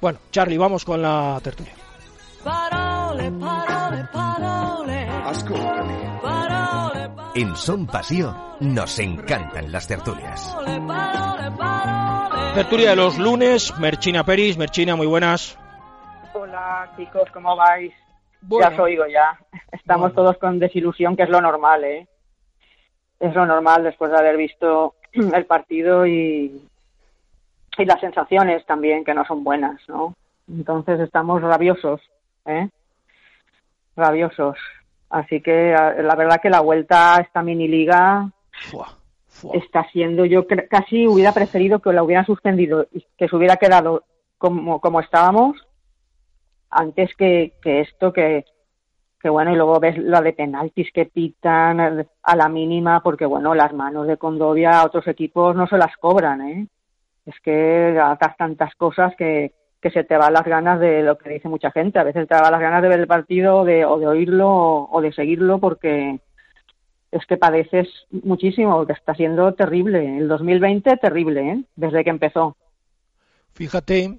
bueno, 0.00 0.18
Charlie, 0.30 0.58
vamos 0.58 0.84
con 0.84 1.00
la 1.00 1.40
tertulia. 1.42 1.72
Parole, 2.44 3.30
parole, 3.32 4.08
parole. 4.12 5.06
Parole, 6.22 7.10
En 7.34 7.54
Son 7.56 7.86
Pasión 7.86 8.36
nos 8.60 8.98
encantan 8.98 9.70
las 9.72 9.86
tertulias. 9.86 10.42
parole, 10.54 10.80
parole, 10.86 11.50
parole. 11.56 12.54
Tertulia 12.54 12.90
de 12.90 12.96
los 12.96 13.18
lunes, 13.18 13.72
Merchina 13.78 14.24
Peris, 14.24 14.56
Merchina, 14.58 14.96
muy 14.96 15.06
buenas. 15.06 15.56
Hola 16.32 16.90
chicos, 16.96 17.28
¿cómo 17.32 17.56
vais? 17.56 17.92
Bueno. 18.42 18.68
Ya 18.68 18.74
os 18.74 18.80
oigo 18.80 19.06
ya. 19.06 19.38
Estamos 19.72 20.12
Bueno. 20.12 20.14
todos 20.14 20.38
con 20.38 20.58
desilusión, 20.58 21.16
que 21.16 21.24
es 21.24 21.28
lo 21.28 21.40
normal, 21.40 21.84
¿eh? 21.84 22.08
Es 23.18 23.34
lo 23.34 23.44
normal 23.46 23.82
después 23.84 24.10
de 24.10 24.18
haber 24.18 24.36
visto 24.36 24.94
el 25.12 25.44
partido 25.46 26.06
y, 26.06 26.66
y 27.78 27.84
las 27.84 28.00
sensaciones 28.00 28.64
también, 28.66 29.04
que 29.04 29.14
no 29.14 29.24
son 29.26 29.44
buenas, 29.44 29.80
¿no? 29.88 30.14
Entonces 30.48 31.00
estamos 31.00 31.42
rabiosos, 31.42 32.00
¿eh? 32.46 32.68
Rabiosos. 33.96 34.56
Así 35.10 35.40
que 35.40 35.72
la 35.72 36.14
verdad 36.14 36.40
que 36.40 36.50
la 36.50 36.60
vuelta 36.60 37.16
a 37.16 37.20
esta 37.20 37.42
mini 37.42 37.66
liga 37.66 38.30
Fua, 38.70 38.96
fua. 39.26 39.50
está 39.56 39.84
siendo, 39.90 40.24
yo 40.24 40.46
casi 40.70 41.08
hubiera 41.08 41.32
preferido 41.32 41.80
que 41.80 41.92
la 41.92 42.04
hubieran 42.04 42.24
suspendido 42.26 42.86
y 42.92 43.04
que 43.18 43.26
se 43.28 43.34
hubiera 43.34 43.56
quedado 43.56 44.04
como, 44.38 44.80
como 44.80 45.00
estábamos 45.00 45.56
antes 46.70 47.14
que, 47.16 47.54
que 47.62 47.80
esto 47.80 48.12
que, 48.12 48.44
que 49.20 49.28
bueno, 49.28 49.52
y 49.52 49.56
luego 49.56 49.78
ves 49.80 49.98
la 49.98 50.22
de 50.22 50.32
penaltis 50.32 50.90
que 50.92 51.06
pitan 51.06 52.06
a 52.22 52.36
la 52.36 52.48
mínima, 52.48 53.02
porque 53.02 53.26
bueno, 53.26 53.54
las 53.54 53.72
manos 53.72 54.06
de 54.06 54.16
Condovia 54.16 54.80
a 54.80 54.86
otros 54.86 55.06
equipos 55.08 55.54
no 55.54 55.66
se 55.66 55.76
las 55.76 55.96
cobran, 55.96 56.40
¿eh? 56.42 56.66
Es 57.26 57.34
que 57.40 57.98
hagas 58.00 58.36
tantas 58.38 58.74
cosas 58.76 59.14
que, 59.16 59.52
que 59.80 59.90
se 59.90 60.04
te 60.04 60.16
van 60.16 60.32
las 60.32 60.44
ganas 60.44 60.80
de 60.80 61.02
lo 61.02 61.18
que 61.18 61.30
dice 61.30 61.48
mucha 61.48 61.70
gente. 61.70 61.98
A 61.98 62.04
veces 62.04 62.26
te 62.26 62.34
van 62.34 62.50
las 62.50 62.60
ganas 62.60 62.82
de 62.82 62.88
ver 62.88 63.00
el 63.00 63.06
partido 63.06 63.64
de, 63.64 63.84
o 63.84 63.98
de 63.98 64.06
oírlo 64.06 64.48
o, 64.48 64.88
o 64.90 65.00
de 65.02 65.12
seguirlo 65.12 65.58
porque 65.58 66.18
es 67.10 67.26
que 67.26 67.36
padeces 67.36 67.88
muchísimo, 68.10 68.86
que 68.86 68.94
está 68.94 69.14
siendo 69.14 69.52
terrible. 69.54 70.18
El 70.18 70.28
2020 70.28 70.96
terrible, 70.96 71.50
¿eh? 71.50 71.64
Desde 71.76 72.04
que 72.04 72.10
empezó. 72.10 72.56
Fíjate 73.52 74.18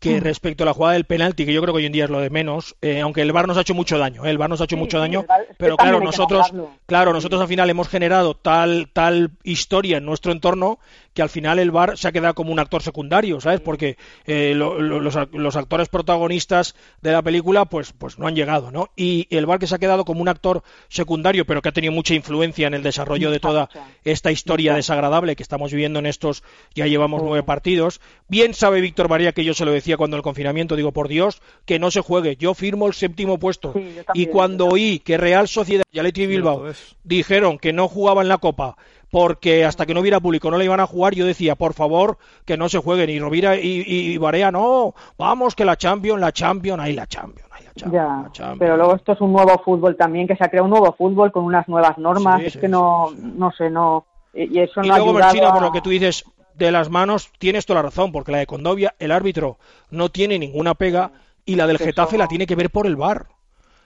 que 0.00 0.18
respecto 0.18 0.64
a 0.64 0.66
la 0.66 0.72
jugada 0.72 0.94
del 0.94 1.04
penalti, 1.04 1.44
que 1.44 1.52
yo 1.52 1.60
creo 1.60 1.74
que 1.74 1.78
hoy 1.78 1.86
en 1.86 1.92
día 1.92 2.04
es 2.04 2.10
lo 2.10 2.20
de 2.20 2.30
menos, 2.30 2.74
eh, 2.80 3.00
aunque 3.00 3.20
el 3.20 3.32
VAR 3.32 3.46
nos 3.46 3.58
ha 3.58 3.60
hecho 3.60 3.74
mucho 3.74 3.98
daño, 3.98 4.24
¿eh? 4.24 4.30
el 4.30 4.38
VAR 4.38 4.48
nos 4.48 4.60
ha 4.60 4.64
hecho 4.64 4.76
Sí, 4.76 4.80
mucho 4.80 4.96
sí, 4.96 5.00
daño, 5.02 5.24
VAR- 5.28 5.46
pero 5.58 5.76
claro, 5.76 6.00
nosotros, 6.00 6.50
claro, 6.86 7.12
nosotros 7.12 7.40
al 7.40 7.48
final 7.48 7.68
hemos 7.68 7.88
generado 7.88 8.34
tal, 8.34 8.88
tal 8.92 9.30
historia 9.44 9.98
en 9.98 10.06
nuestro 10.06 10.32
entorno 10.32 10.78
que 11.14 11.22
al 11.22 11.28
final 11.28 11.58
el 11.58 11.70
VAR 11.70 11.98
se 11.98 12.06
ha 12.08 12.12
quedado 12.12 12.34
como 12.34 12.52
un 12.52 12.58
actor 12.60 12.82
secundario, 12.82 13.40
¿sabes? 13.40 13.60
Porque 13.60 13.96
eh, 14.26 14.52
lo- 14.54 14.80
lo- 14.80 15.00
los, 15.00 15.16
los 15.32 15.56
actores 15.56 15.88
protagonistas 15.88 16.74
de 17.02 17.12
la 17.12 17.22
película, 17.22 17.64
pues, 17.64 17.92
pues 17.92 18.18
no 18.18 18.26
han 18.26 18.34
llegado, 18.36 18.70
¿no? 18.70 18.90
Y 18.96 19.26
el 19.30 19.46
VAR 19.46 19.58
que 19.58 19.66
se 19.66 19.74
ha 19.74 19.78
quedado 19.78 20.04
como 20.04 20.20
un 20.20 20.28
actor 20.28 20.62
secundario, 20.88 21.44
pero 21.46 21.62
que 21.62 21.68
ha 21.68 21.72
tenido 21.72 21.92
mucha 21.92 22.14
influencia 22.14 22.66
en 22.66 22.74
el 22.74 22.82
desarrollo 22.82 23.30
de 23.30 23.40
toda 23.40 23.68
esta 24.04 24.30
historia 24.30 24.74
desagradable 24.74 25.36
que 25.36 25.42
estamos 25.42 25.72
viviendo 25.72 25.98
en 25.98 26.06
estos, 26.06 26.42
ya 26.74 26.86
llevamos 26.86 27.22
nueve 27.22 27.42
partidos. 27.42 28.00
Bien 28.28 28.54
sabe 28.54 28.80
Víctor 28.80 29.08
María 29.08 29.32
que 29.32 29.44
yo 29.44 29.54
se 29.54 29.64
lo 29.64 29.72
decía 29.72 29.96
cuando 29.96 30.16
el 30.16 30.22
confinamiento, 30.22 30.76
digo, 30.76 30.92
por 30.92 31.08
Dios, 31.08 31.42
que 31.64 31.78
no 31.78 31.90
se 31.90 32.00
juegue. 32.00 32.36
Yo 32.36 32.54
firmo 32.54 32.86
el 32.86 32.94
séptimo 32.94 33.38
puesto. 33.38 33.72
Sí, 33.72 33.96
y 34.14 34.26
cuando 34.26 34.66
oí 34.68 35.00
que 35.00 35.16
Real 35.16 35.48
Sociedad 35.48 35.82
y 35.90 35.98
Athletic 35.98 36.28
Bilbao 36.28 36.58
dijeron 37.04 37.58
que 37.58 37.72
no 37.72 37.88
jugaban 37.88 38.28
la 38.28 38.38
Copa 38.38 38.76
porque 39.10 39.64
hasta 39.64 39.86
que 39.86 39.94
no 39.94 40.00
hubiera 40.00 40.20
público 40.20 40.50
no 40.50 40.58
la 40.58 40.64
iban 40.64 40.80
a 40.80 40.86
jugar, 40.86 41.14
yo 41.14 41.26
decía, 41.26 41.54
por 41.56 41.74
favor, 41.74 42.18
que 42.44 42.56
no 42.56 42.68
se 42.68 42.78
jueguen. 42.78 43.10
Y 43.10 43.18
Rovira 43.18 43.56
y, 43.56 43.82
y, 43.86 44.12
y 44.12 44.18
Barea, 44.18 44.52
no, 44.52 44.94
vamos, 45.18 45.54
que 45.54 45.64
la 45.64 45.76
Champions, 45.76 46.20
la 46.20 46.32
Champions, 46.32 46.80
ahí 46.80 46.92
la 46.92 47.06
Champions, 47.06 47.48
ahí 47.52 47.64
la 47.64 47.74
Champions. 47.74 47.92
Ya, 47.92 48.22
la 48.22 48.32
Champions. 48.32 48.58
pero 48.58 48.76
luego 48.76 48.94
esto 48.94 49.12
es 49.12 49.20
un 49.20 49.32
nuevo 49.32 49.60
fútbol 49.64 49.96
también, 49.96 50.28
que 50.28 50.36
se 50.36 50.44
ha 50.44 50.48
creado 50.48 50.64
un 50.64 50.70
nuevo 50.70 50.94
fútbol 50.96 51.32
con 51.32 51.44
unas 51.44 51.66
nuevas 51.68 51.98
normas, 51.98 52.40
Sí, 52.40 52.46
es 52.46 52.52
sí, 52.54 52.58
que 52.60 52.68
no, 52.68 53.08
sí. 53.10 53.16
no 53.36 53.50
sé, 53.52 53.68
no, 53.68 54.04
y 54.32 54.60
eso 54.60 54.80
Y 54.82 54.88
no 54.88 54.94
ha 54.94 54.98
luego, 54.98 55.12
Merchina, 55.14 55.52
por 55.52 55.62
lo 55.62 55.72
que 55.72 55.80
tú 55.80 55.90
dices 55.90 56.24
de 56.54 56.70
las 56.70 56.90
manos, 56.90 57.30
tienes 57.38 57.66
toda 57.66 57.78
la 57.82 57.88
razón, 57.88 58.12
porque 58.12 58.32
la 58.32 58.38
de 58.38 58.46
Condovia, 58.46 58.94
el 58.98 59.10
árbitro 59.10 59.58
no 59.90 60.10
tiene 60.10 60.38
ninguna 60.38 60.74
pega 60.74 61.10
y 61.44 61.56
la 61.56 61.66
del 61.66 61.78
Getafe 61.78 62.18
la 62.18 62.28
tiene 62.28 62.46
que 62.46 62.54
ver 62.54 62.70
por 62.70 62.86
el 62.86 62.96
bar. 62.96 63.26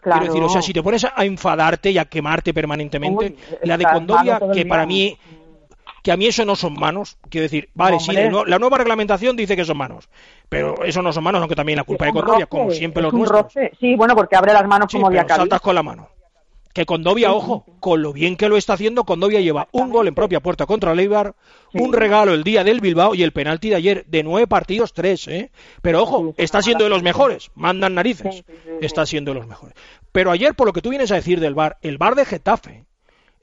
Claro. 0.04 0.20
Quiero 0.20 0.34
decir, 0.34 0.44
o 0.44 0.48
sea, 0.50 0.62
si 0.62 0.72
te 0.72 0.82
pones 0.82 1.04
a 1.04 1.24
enfadarte 1.24 1.90
y 1.90 1.98
a 1.98 2.04
quemarte 2.04 2.52
permanentemente, 2.54 3.24
Uy, 3.24 3.36
la 3.62 3.76
de 3.78 3.84
el 3.84 4.52
que 4.52 4.66
para 4.66 4.84
mí, 4.86 5.18
que 6.02 6.12
a 6.12 6.16
mí 6.18 6.26
eso 6.26 6.44
no 6.44 6.54
son 6.56 6.74
manos, 6.74 7.16
quiero 7.30 7.44
decir, 7.44 7.70
vale, 7.74 7.98
sí, 7.98 8.10
Hombre. 8.10 8.50
la 8.50 8.58
nueva 8.58 8.76
reglamentación 8.78 9.34
dice 9.34 9.56
que 9.56 9.64
son 9.64 9.78
manos, 9.78 10.10
pero 10.50 10.84
eso 10.84 11.00
no 11.00 11.10
son 11.12 11.24
manos, 11.24 11.40
aunque 11.40 11.56
también 11.56 11.78
la 11.78 11.84
culpa 11.84 12.04
de 12.04 12.10
Es 12.10 12.16
roce, 12.24 12.46
como 12.46 12.70
siempre 12.70 13.02
los 13.02 13.12
nuestros. 13.14 13.44
roce. 13.44 13.72
Sí, 13.80 13.96
bueno, 13.96 14.14
porque 14.14 14.36
abre 14.36 14.52
las 14.52 14.66
manos 14.68 14.88
Sí, 14.90 14.98
como 14.98 15.08
pero 15.08 15.22
Diacabí. 15.22 15.38
saltas 15.40 15.60
con 15.62 15.74
la 15.74 15.82
mano. 15.82 16.08
Que 16.74 16.84
Condovia, 16.86 17.32
ojo, 17.32 17.64
con 17.78 18.02
lo 18.02 18.12
bien 18.12 18.36
que 18.36 18.48
lo 18.48 18.56
está 18.56 18.72
haciendo, 18.72 19.04
Condovia 19.04 19.40
lleva 19.40 19.68
un 19.70 19.90
gol 19.90 20.08
en 20.08 20.14
propia 20.14 20.40
puerta 20.40 20.66
contra 20.66 20.92
el 20.92 20.98
Eibar, 20.98 21.36
un 21.72 21.92
regalo 21.92 22.34
el 22.34 22.42
día 22.42 22.64
del 22.64 22.80
Bilbao 22.80 23.14
y 23.14 23.22
el 23.22 23.32
penalti 23.32 23.70
de 23.70 23.76
ayer 23.76 24.04
de 24.06 24.24
nueve 24.24 24.48
partidos, 24.48 24.92
tres, 24.92 25.28
¿eh? 25.28 25.52
Pero 25.82 26.02
ojo, 26.02 26.34
está 26.36 26.62
siendo 26.62 26.82
de 26.82 26.90
los 26.90 27.04
mejores, 27.04 27.52
mandan 27.54 27.94
narices, 27.94 28.44
está 28.80 29.06
siendo 29.06 29.32
de 29.32 29.38
los 29.38 29.46
mejores. 29.46 29.76
Pero 30.10 30.32
ayer, 30.32 30.54
por 30.54 30.66
lo 30.66 30.72
que 30.72 30.82
tú 30.82 30.90
vienes 30.90 31.12
a 31.12 31.14
decir 31.14 31.38
del 31.38 31.54
bar, 31.54 31.78
el 31.80 31.96
bar 31.96 32.16
de 32.16 32.24
Getafe, 32.24 32.84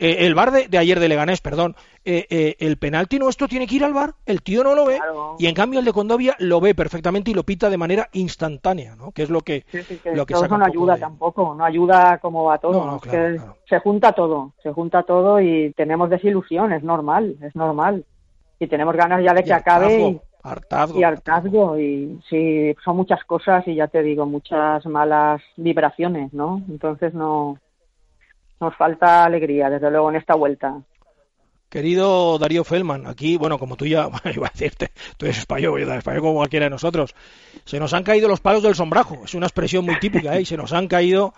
eh, 0.02 0.26
el 0.26 0.34
bar 0.36 0.52
de, 0.52 0.68
de 0.68 0.78
ayer 0.78 1.00
de 1.00 1.08
Leganés, 1.08 1.40
perdón, 1.42 1.76
eh, 2.04 2.26
eh, 2.30 2.56
el 2.60 2.78
penalti 2.78 3.20
nuestro 3.20 3.48
tiene 3.48 3.68
que 3.68 3.76
ir 3.76 3.84
al 3.86 3.94
bar, 3.94 4.16
el 4.26 4.42
tío 4.42 4.64
no 4.64 4.74
lo 4.76 4.86
ve, 4.86 4.98
Claro. 4.98 5.36
y 5.38 5.46
en 5.46 5.54
cambio 5.54 5.80
el 5.80 5.86
de 5.86 5.94
Condovia 5.94 6.36
lo 6.40 6.60
ve 6.60 6.74
perfectamente 6.76 7.30
y 7.32 7.34
lo 7.36 7.44
pita 7.44 7.70
de 7.70 7.78
manera 7.78 8.10
instantánea, 8.14 8.96
¿no? 8.96 9.12
Que 9.12 9.22
es 9.24 9.30
lo 9.30 9.42
que, 9.42 9.64
Sí, 9.72 9.84
sí, 9.84 10.00
que 10.04 10.16
lo 10.16 10.26
que 10.26 10.34
saca 10.36 10.58
no 10.58 10.66
ayuda 10.66 10.96
de- 10.96 11.02
tampoco, 11.02 11.54
no 11.56 11.64
ayuda 11.64 12.18
como 12.18 12.46
va 12.46 12.58
todo. 12.58 12.74
No, 12.74 12.92
no, 12.94 13.00
claro, 13.00 13.36
claro. 13.38 13.58
se 13.70 13.80
junta 13.80 14.12
todo, 14.14 14.54
se 14.64 14.74
junta 14.74 15.04
todo 15.04 15.40
y 15.40 15.72
tenemos 15.78 16.10
desilusión, 16.10 16.74
es 16.74 16.82
normal, 16.84 17.38
es 17.42 17.56
normal. 17.56 18.04
Y 18.60 18.68
tenemos 18.68 18.96
ganas 18.96 19.24
ya 19.24 19.34
de 19.34 19.42
y 19.42 19.44
que 19.44 19.54
acabe 19.54 20.00
y, 20.02 20.22
hartazgo, 20.44 21.00
y 21.00 21.04
hartazgo 21.04 21.80
y 21.80 22.20
sí, 22.30 22.76
son 22.84 22.96
muchas 22.98 23.24
cosas 23.26 23.68
y 23.68 23.76
ya 23.76 23.88
te 23.88 24.02
digo, 24.02 24.26
muchas 24.26 24.84
malas 24.88 25.42
vibraciones, 25.58 26.34
¿no? 26.34 26.62
Entonces 26.70 27.14
no 27.14 27.58
nos 28.62 28.76
falta 28.76 29.26
alegría, 29.26 29.69
desde 29.69 29.89
luego, 29.91 30.10
en 30.10 30.15
esta 30.17 30.36
vuelta. 30.36 30.82
Querido 31.69 32.38
Darío 32.38 32.63
Feldman, 32.65 33.08
aquí, 33.08 33.38
bueno, 33.38 33.58
como 33.58 33.78
tú 33.78 33.86
ya, 33.86 34.10
iba 34.36 34.47
a 34.47 34.52
decirte, 34.52 34.91
tú 35.17 35.26
eres 35.26 35.39
español, 35.39 35.80
yo 35.80 35.93
español 35.93 36.21
como 36.21 36.36
cualquiera 36.36 36.65
de 36.65 36.69
nosotros, 36.69 37.15
se 37.65 37.80
nos 37.80 37.93
han 37.93 38.04
caído 38.04 38.28
los 38.28 38.41
palos 38.41 38.62
del 38.62 38.76
sombrajo, 38.76 39.21
es 39.24 39.34
una 39.36 39.47
expresión 39.47 39.86
muy 39.86 39.97
típica, 40.00 40.36
¿eh? 40.38 40.41
Y 40.41 40.45
se 40.45 40.58
nos 40.58 40.74
han 40.74 40.88
caído, 40.88 41.34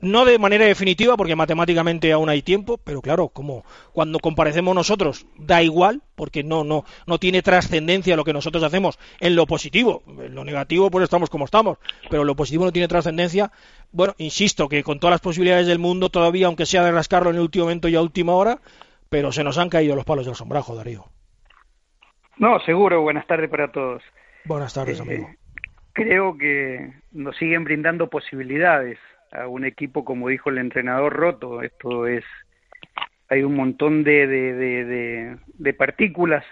no 0.00 0.24
de 0.24 0.38
manera 0.38 0.64
definitiva, 0.64 1.16
porque 1.16 1.36
matemáticamente 1.36 2.12
aún 2.12 2.28
hay 2.28 2.42
tiempo, 2.42 2.78
pero 2.78 3.00
claro, 3.00 3.28
como 3.28 3.64
cuando 3.92 4.18
comparecemos 4.18 4.74
nosotros, 4.74 5.26
da 5.36 5.62
igual, 5.62 6.02
porque 6.14 6.42
no, 6.42 6.64
no, 6.64 6.84
no 7.06 7.18
tiene 7.18 7.42
trascendencia 7.42 8.16
lo 8.16 8.24
que 8.24 8.32
nosotros 8.32 8.62
hacemos 8.64 8.98
en 9.20 9.36
lo 9.36 9.46
positivo, 9.46 10.02
en 10.06 10.34
lo 10.34 10.44
negativo 10.44 10.90
pues 10.90 11.04
estamos 11.04 11.30
como 11.30 11.44
estamos, 11.44 11.78
pero 12.10 12.24
lo 12.24 12.34
positivo 12.34 12.64
no 12.64 12.72
tiene 12.72 12.88
trascendencia, 12.88 13.52
bueno, 13.92 14.14
insisto 14.18 14.68
que 14.68 14.82
con 14.82 14.98
todas 14.98 15.12
las 15.12 15.20
posibilidades 15.20 15.66
del 15.66 15.78
mundo 15.78 16.08
todavía, 16.08 16.46
aunque 16.46 16.66
sea 16.66 16.84
de 16.84 16.92
rascarlo 16.92 17.30
en 17.30 17.36
el 17.36 17.42
último 17.42 17.66
momento 17.66 17.88
y 17.88 17.94
a 17.96 18.02
última 18.02 18.34
hora, 18.34 18.58
pero 19.08 19.32
se 19.32 19.44
nos 19.44 19.56
han 19.58 19.70
caído 19.70 19.96
los 19.96 20.04
palos 20.04 20.26
del 20.26 20.34
sombrajo, 20.34 20.74
Darío. 20.74 21.04
No, 22.36 22.60
seguro. 22.60 23.02
Buenas 23.02 23.26
tardes 23.26 23.50
para 23.50 23.72
todos. 23.72 24.02
Buenas 24.44 24.74
tardes, 24.74 24.98
Eh, 25.00 25.02
amigo. 25.02 25.28
Creo 25.92 26.38
que 26.38 26.92
nos 27.10 27.36
siguen 27.36 27.64
brindando 27.64 28.08
posibilidades 28.08 28.98
a 29.32 29.46
un 29.46 29.64
equipo, 29.64 30.04
como 30.04 30.28
dijo 30.28 30.50
el 30.50 30.58
entrenador 30.58 31.14
Roto. 31.14 31.62
Esto 31.62 32.06
es, 32.06 32.24
hay 33.28 33.42
un 33.42 33.54
montón 33.54 34.04
de, 34.04 34.26
de, 34.26 35.38
de, 35.58 35.74
partículas 35.74 36.44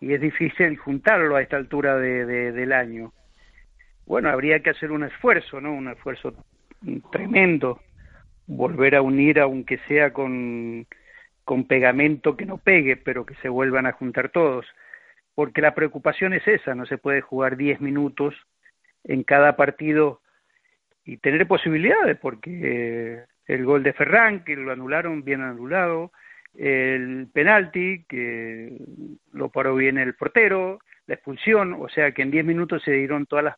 y 0.00 0.14
es 0.14 0.20
difícil 0.20 0.76
juntarlo 0.76 1.36
a 1.36 1.42
esta 1.42 1.56
altura 1.56 1.96
de, 1.96 2.26
de- 2.26 2.52
del 2.52 2.72
año. 2.72 3.12
Bueno, 4.06 4.30
habría 4.30 4.60
que 4.60 4.70
hacer 4.70 4.90
un 4.92 5.04
esfuerzo, 5.04 5.60
¿no? 5.60 5.72
Un 5.72 5.88
esfuerzo 5.88 6.34
tremendo. 7.10 7.80
Volver 8.46 8.96
a 8.96 9.02
unir, 9.02 9.38
aunque 9.38 9.78
sea 9.88 10.12
con, 10.12 10.86
con 11.44 11.66
pegamento 11.66 12.36
que 12.36 12.46
no 12.46 12.58
pegue, 12.58 12.96
pero 12.96 13.24
que 13.24 13.34
se 13.36 13.48
vuelvan 13.48 13.86
a 13.86 13.92
juntar 13.92 14.30
todos 14.30 14.66
porque 15.34 15.62
la 15.62 15.74
preocupación 15.74 16.32
es 16.34 16.46
esa, 16.46 16.74
no 16.74 16.86
se 16.86 16.98
puede 16.98 17.20
jugar 17.20 17.56
10 17.56 17.80
minutos 17.80 18.34
en 19.04 19.22
cada 19.22 19.56
partido 19.56 20.21
y 21.04 21.16
tener 21.18 21.46
posibilidades, 21.46 22.18
porque 22.18 23.24
el 23.46 23.64
gol 23.64 23.82
de 23.82 23.92
Ferran, 23.92 24.44
que 24.44 24.56
lo 24.56 24.72
anularon, 24.72 25.24
bien 25.24 25.40
anulado, 25.40 26.12
el 26.54 27.28
penalti, 27.32 28.04
que 28.08 28.76
lo 29.32 29.48
paró 29.50 29.74
bien 29.74 29.98
el 29.98 30.14
portero, 30.14 30.78
la 31.06 31.14
expulsión, 31.14 31.74
o 31.78 31.88
sea 31.88 32.12
que 32.12 32.22
en 32.22 32.30
10 32.30 32.44
minutos 32.44 32.82
se 32.82 32.92
dieron 32.92 33.26
todas 33.26 33.44
las 33.44 33.56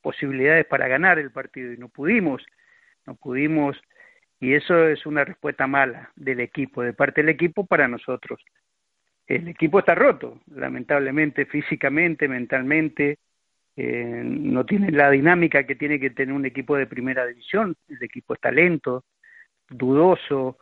posibilidades 0.00 0.64
para 0.66 0.88
ganar 0.88 1.18
el 1.18 1.32
partido 1.32 1.72
y 1.72 1.78
no 1.78 1.88
pudimos, 1.88 2.44
no 3.06 3.16
pudimos, 3.16 3.80
y 4.40 4.54
eso 4.54 4.88
es 4.88 5.04
una 5.06 5.24
respuesta 5.24 5.66
mala 5.66 6.12
del 6.14 6.40
equipo, 6.40 6.82
de 6.82 6.92
parte 6.92 7.22
del 7.22 7.30
equipo 7.30 7.66
para 7.66 7.88
nosotros. 7.88 8.42
El 9.26 9.48
equipo 9.48 9.80
está 9.80 9.94
roto, 9.94 10.40
lamentablemente, 10.54 11.46
físicamente, 11.46 12.28
mentalmente, 12.28 13.18
eh, 13.76 14.22
no 14.24 14.64
tiene 14.64 14.90
la 14.90 15.10
dinámica 15.10 15.64
que 15.64 15.76
tiene 15.76 16.00
que 16.00 16.10
tener 16.10 16.34
un 16.34 16.46
equipo 16.46 16.76
de 16.76 16.86
primera 16.86 17.26
división, 17.26 17.76
el 17.88 18.02
equipo 18.02 18.34
está 18.34 18.50
lento, 18.50 19.04
dudoso, 19.68 20.58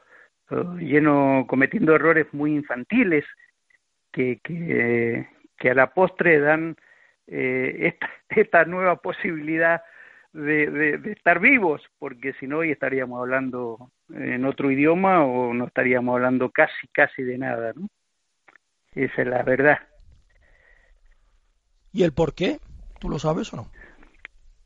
eh, 0.50 0.64
lleno, 0.80 1.46
cometiendo 1.48 1.94
errores 1.94 2.26
muy 2.32 2.52
infantiles 2.54 3.24
que, 4.10 4.40
que, 4.42 5.70
a 5.70 5.74
la 5.74 5.94
postre 5.94 6.40
dan 6.40 6.76
eh, 7.26 7.76
esta, 7.80 8.10
esta 8.28 8.64
nueva 8.64 8.96
posibilidad 8.96 9.82
de, 10.32 10.68
de, 10.68 10.98
de 10.98 11.12
estar 11.12 11.38
vivos, 11.38 11.82
porque 12.00 12.32
si 12.40 12.48
no 12.48 12.58
hoy 12.58 12.72
estaríamos 12.72 13.20
hablando 13.20 13.92
en 14.12 14.44
otro 14.44 14.70
idioma 14.70 15.24
o 15.24 15.54
no 15.54 15.66
estaríamos 15.66 16.14
hablando 16.16 16.50
casi, 16.50 16.88
casi 16.92 17.22
de 17.22 17.38
nada, 17.38 17.72
¿no? 17.76 17.88
Esa 18.92 19.22
es 19.22 19.28
la 19.28 19.42
verdad. 19.42 19.78
¿Y 21.92 22.02
el 22.02 22.12
por 22.12 22.34
qué? 22.34 22.58
¿Tú 23.04 23.10
lo 23.10 23.18
sabes 23.18 23.52
o 23.52 23.56
no? 23.58 23.66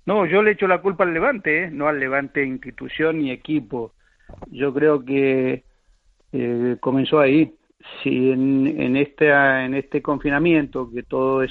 No, 0.06 0.24
yo 0.24 0.44
le 0.44 0.52
echo 0.52 0.68
la 0.68 0.80
culpa 0.80 1.02
al 1.02 1.12
Levante, 1.12 1.64
¿eh? 1.64 1.70
no 1.72 1.88
al 1.88 1.98
Levante 1.98 2.44
institución 2.44 3.18
ni 3.18 3.32
equipo. 3.32 3.94
Yo 4.52 4.72
creo 4.72 5.04
que 5.04 5.64
eh, 6.30 6.76
comenzó 6.78 7.18
ahí. 7.18 7.52
Si 8.00 8.30
en, 8.30 8.80
en, 8.80 8.96
este, 8.96 9.30
en 9.30 9.74
este 9.74 10.02
confinamiento, 10.02 10.88
que 10.88 11.02
todo 11.02 11.42
es 11.42 11.50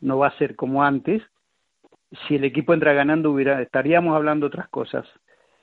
no 0.00 0.18
va 0.18 0.26
a 0.26 0.38
ser 0.38 0.56
como 0.56 0.82
antes, 0.82 1.22
si 2.26 2.34
el 2.34 2.42
equipo 2.42 2.74
entra 2.74 2.94
ganando, 2.94 3.30
hubiera, 3.30 3.62
estaríamos 3.62 4.16
hablando 4.16 4.48
otras 4.48 4.68
cosas. 4.70 5.06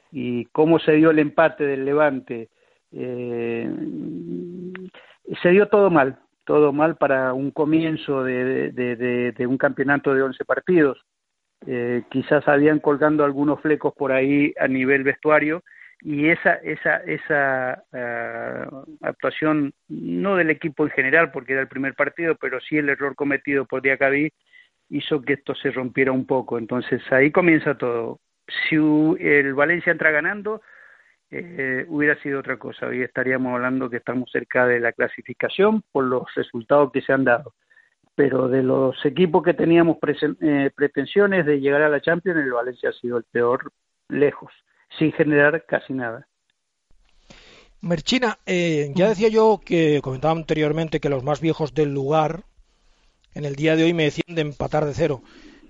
Y 0.10 0.46
cómo 0.46 0.80
se 0.80 0.94
dio 0.94 1.12
el 1.12 1.20
empate 1.20 1.66
del 1.66 1.84
Levante, 1.84 2.50
eh, 2.94 3.70
se 5.42 5.50
dio 5.50 5.68
todo 5.68 5.90
mal, 5.90 6.18
todo 6.46 6.72
mal 6.72 6.96
para 6.96 7.34
un 7.34 7.52
comienzo 7.52 8.24
de, 8.24 8.72
de, 8.72 9.48
un 9.48 9.58
campeonato 9.58 10.14
de 10.14 10.22
11 10.22 10.46
partidos. 10.46 11.06
Eh, 11.68 12.04
quizás 12.10 12.48
habían 12.48 12.80
colgando 12.80 13.24
algunos 13.24 13.60
flecos 13.62 13.94
por 13.96 14.12
ahí 14.12 14.54
a 14.60 14.68
nivel 14.68 15.04
vestuario 15.04 15.64
y 16.02 16.28
esa 16.28 16.56
esa 16.56 16.98
esa 16.98 17.84
uh, 17.94 18.86
actuación 19.02 19.74
no 19.88 20.36
del 20.36 20.50
equipo 20.52 20.84
en 20.84 20.92
general 20.92 21.32
porque 21.32 21.54
era 21.54 21.62
el 21.62 21.70
primer 21.70 21.96
partido 21.96 22.36
pero 22.36 22.60
sí 22.60 22.78
el 22.78 22.90
error 22.90 23.16
cometido 23.16 23.66
por 23.66 23.82
Diacabí 23.82 24.30
hizo 24.90 25.22
que 25.22 25.34
esto 25.34 25.56
se 25.56 25.72
rompiera 25.72 26.12
un 26.12 26.26
poco. 26.26 26.58
Entonces 26.58 27.02
ahí 27.12 27.32
comienza 27.32 27.78
todo. 27.78 28.20
Si 28.70 28.76
el 28.76 29.54
Valencia 29.54 29.92
entra 29.92 30.12
ganando, 30.12 30.62
eh, 31.32 31.86
hubiera 31.90 32.22
sido 32.22 32.40
otra 32.40 32.58
cosa. 32.58 32.88
Hoy 32.88 33.02
estaríamos 33.02 33.54
hablando 33.54 33.90
que 33.90 33.98
estamos 33.98 34.30
cerca 34.32 34.66
de 34.66 34.80
la 34.80 34.94
clasificación 34.94 35.84
por 35.92 36.06
los 36.06 36.24
resultados 36.36 36.92
que 36.92 37.02
se 37.02 37.14
han 37.14 37.24
dado. 37.24 37.54
Pero 38.16 38.48
de 38.48 38.64
los 38.64 38.96
equipos 39.06 39.44
que 39.44 39.54
teníamos 39.54 39.98
eh, 40.42 40.72
pretensiones 40.76 41.46
de 41.46 41.60
llegar 41.60 41.82
a 41.82 41.90
la 41.90 42.02
Champions, 42.02 42.40
el 42.40 42.52
Valencia 42.52 42.90
ha 42.90 42.94
sido 42.94 43.18
el 43.18 43.26
peor 43.26 43.72
lejos, 44.08 44.52
sin 44.98 45.12
generar 45.12 45.66
casi 45.66 45.94
nada. 45.94 46.28
Merchina, 47.82 48.38
eh, 48.46 48.92
ya 48.96 49.10
decía 49.10 49.28
yo 49.28 49.60
que 49.64 50.00
comentaba 50.02 50.34
anteriormente 50.34 51.00
que 51.00 51.10
los 51.10 51.24
más 51.24 51.42
viejos 51.42 51.74
del 51.74 51.94
lugar 51.94 52.44
en 53.34 53.46
el 53.46 53.56
día 53.56 53.76
de 53.76 53.84
hoy 53.84 53.94
me 53.94 54.06
decían 54.06 54.34
de 54.34 54.42
empatar 54.42 54.86
de 54.86 54.94
cero. 54.94 55.22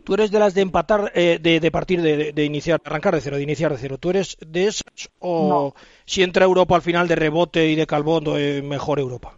¿Tú 0.06 0.14
eres 0.14 0.30
de 0.30 0.38
las 0.38 0.54
de 0.54 0.62
empatar, 0.62 1.12
eh, 1.16 1.40
de, 1.42 1.72
partir, 1.72 2.02
de, 2.02 2.32
de, 2.32 2.46
iniciar, 2.46 2.80
arrancar 2.86 3.16
de 3.16 3.22
cero, 3.22 3.38
de 3.38 3.44
iniciar 3.44 3.72
de 3.72 3.78
cero? 3.78 3.98
¿Tú 3.98 4.12
eres 4.12 4.38
de 4.40 4.68
esas 4.68 5.10
o 5.20 5.74
si 6.06 6.22
entra 6.22 6.46
Europa 6.46 6.76
al 6.76 6.84
final 6.84 7.08
de 7.08 7.16
rebote 7.16 7.66
y 7.66 7.76
de 7.76 7.88
calvón, 7.88 8.26
eh, 8.38 8.62
mejor 8.64 9.00
Europa? 9.00 9.34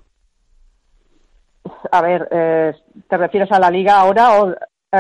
A 1.91 2.01
ver, 2.01 2.28
eh, 2.32 2.74
¿te 3.09 3.18
refieres 3.18 3.49
a 3.51 3.59
la 3.59 3.72
liga 3.72 3.97
ahora 3.97 4.41
o 4.41 4.53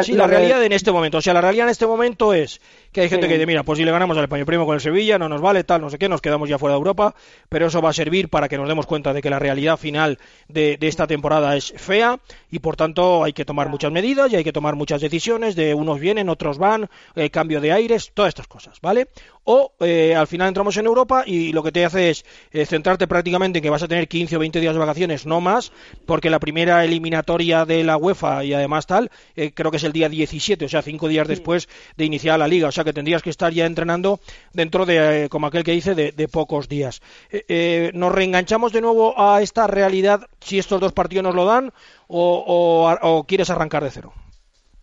Sí, 0.03 0.13
la 0.13 0.27
realidad 0.27 0.61
en 0.63 0.73
este 0.73 0.91
momento. 0.91 1.19
O 1.19 1.21
sea, 1.21 1.33
la 1.33 1.41
realidad 1.41 1.65
en 1.67 1.71
este 1.71 1.87
momento 1.87 2.33
es 2.33 2.59
que 2.91 3.01
hay 3.01 3.09
gente 3.09 3.27
que 3.27 3.33
dice, 3.33 3.45
mira, 3.45 3.63
pues 3.63 3.77
si 3.77 3.85
le 3.85 3.91
ganamos 3.91 4.17
al 4.17 4.23
Español 4.23 4.45
Primo 4.45 4.65
con 4.65 4.75
el 4.75 4.81
Sevilla, 4.81 5.17
no 5.17 5.29
nos 5.29 5.41
vale, 5.41 5.63
tal, 5.63 5.81
no 5.81 5.89
sé 5.89 5.97
qué, 5.97 6.09
nos 6.09 6.21
quedamos 6.21 6.49
ya 6.49 6.57
fuera 6.57 6.73
de 6.73 6.77
Europa, 6.77 7.15
pero 7.49 7.67
eso 7.67 7.81
va 7.81 7.89
a 7.89 7.93
servir 7.93 8.29
para 8.29 8.49
que 8.49 8.57
nos 8.57 8.67
demos 8.67 8.85
cuenta 8.85 9.13
de 9.13 9.21
que 9.21 9.29
la 9.29 9.39
realidad 9.39 9.77
final 9.77 10.19
de, 10.47 10.77
esta 10.81 11.05
temporada 11.07 11.55
es 11.55 11.73
fea 11.75 12.19
y 12.49 12.59
por 12.59 12.75
tanto 12.75 13.23
hay 13.23 13.33
que 13.33 13.45
tomar 13.45 13.69
muchas 13.69 13.91
medidas 13.91 14.31
y 14.31 14.37
hay 14.37 14.43
que 14.43 14.53
tomar 14.53 14.75
muchas 14.75 15.01
decisiones, 15.01 15.55
de 15.55 15.73
unos 15.73 15.99
vienen, 15.99 16.29
otros 16.29 16.57
van, 16.57 16.89
eh, 17.15 17.29
cambio 17.29 17.61
de 17.61 17.71
aires, 17.71 18.11
todas 18.13 18.29
estas 18.29 18.47
cosas, 18.47 18.79
¿vale? 18.81 19.09
O 19.43 19.73
eh, 19.79 20.15
al 20.15 20.27
final 20.27 20.49
entramos 20.49 20.75
en 20.77 20.85
Europa 20.85 21.23
y 21.25 21.53
lo 21.53 21.63
que 21.63 21.71
te 21.71 21.85
hace 21.85 22.09
es 22.09 22.25
eh, 22.51 22.65
centrarte 22.65 23.07
prácticamente 23.07 23.59
en 23.59 23.63
que 23.63 23.69
vas 23.69 23.83
a 23.83 23.87
tener 23.87 24.07
15 24.07 24.35
o 24.35 24.39
20 24.39 24.59
días 24.59 24.73
de 24.73 24.79
vacaciones, 24.79 25.25
no 25.25 25.41
más, 25.41 25.71
porque 26.05 26.29
la 26.29 26.39
primera 26.39 26.83
eliminatoria 26.83 27.65
de 27.65 27.83
la 27.83 27.97
UEFA 27.97 28.43
y 28.43 28.53
además 28.53 28.87
tal, 28.87 29.11
creo 29.53 29.71
que 29.71 29.77
es 29.77 29.83
el 29.83 29.93
día 29.93 30.09
17, 30.09 30.65
o 30.65 30.69
sea, 30.69 30.81
cinco 30.81 31.07
días 31.07 31.27
después 31.27 31.69
de 31.95 32.05
iniciar 32.05 32.39
la 32.39 32.47
liga, 32.47 32.67
o 32.67 32.71
sea 32.71 32.76
que 32.83 32.93
tendrías 32.93 33.21
que 33.21 33.29
estar 33.29 33.51
ya 33.51 33.65
entrenando 33.65 34.19
dentro 34.53 34.85
de, 34.85 35.25
eh, 35.25 35.29
como 35.29 35.47
aquel 35.47 35.63
que 35.63 35.71
dice, 35.71 35.95
de, 35.95 36.27
pocos 36.27 36.67
días. 36.67 37.01
Eh, 37.31 37.45
eh, 37.47 37.91
¿Nos 37.93 38.13
reenganchamos 38.13 38.73
de 38.73 38.81
nuevo 38.81 39.13
a 39.19 39.41
esta 39.41 39.67
realidad 39.67 40.21
si 40.39 40.59
estos 40.59 40.79
dos 40.79 40.93
partidos 40.93 41.23
nos 41.23 41.35
lo 41.35 41.45
dan 41.45 41.71
o, 42.07 43.25
quieres 43.27 43.49
arrancar 43.49 43.83
de 43.83 43.91
cero? 43.91 44.13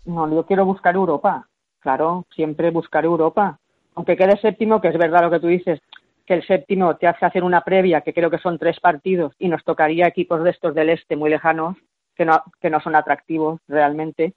No, 0.06 0.28
yo 0.30 0.44
quiero 0.44 0.64
buscar 0.64 0.94
Europa, 0.94 1.46
claro, 1.80 2.26
siempre 2.34 2.70
buscar 2.70 3.04
Europa. 3.04 3.58
Aunque 3.94 4.16
quede 4.16 4.38
séptimo, 4.40 4.80
que 4.80 4.88
es 4.88 4.98
verdad 4.98 5.22
lo 5.22 5.30
que 5.30 5.40
tú 5.40 5.46
dices, 5.46 5.80
que 6.26 6.34
el 6.34 6.46
séptimo 6.46 6.96
te 6.96 7.06
hace 7.06 7.26
hacer 7.26 7.44
una 7.44 7.62
previa, 7.62 8.00
que 8.00 8.12
creo 8.12 8.30
que 8.30 8.38
son 8.38 8.58
tres 8.58 8.80
partidos, 8.80 9.34
y 9.38 9.48
nos 9.48 9.62
tocaría 9.64 10.06
equipos 10.06 10.42
de 10.42 10.50
estos 10.50 10.74
del 10.74 10.90
este 10.90 11.16
muy 11.16 11.30
lejanos, 11.30 11.76
que 12.14 12.24
no, 12.24 12.42
que 12.60 12.70
no 12.70 12.80
son 12.80 12.96
atractivos 12.96 13.60
realmente, 13.68 14.34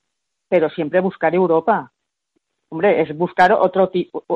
pero 0.50 0.70
siempre 0.70 1.00
buscar 1.00 1.36
Europa 1.36 1.92
hombre, 2.70 3.02
es 3.02 3.18
buscar 3.18 3.52
otro, 3.54 3.90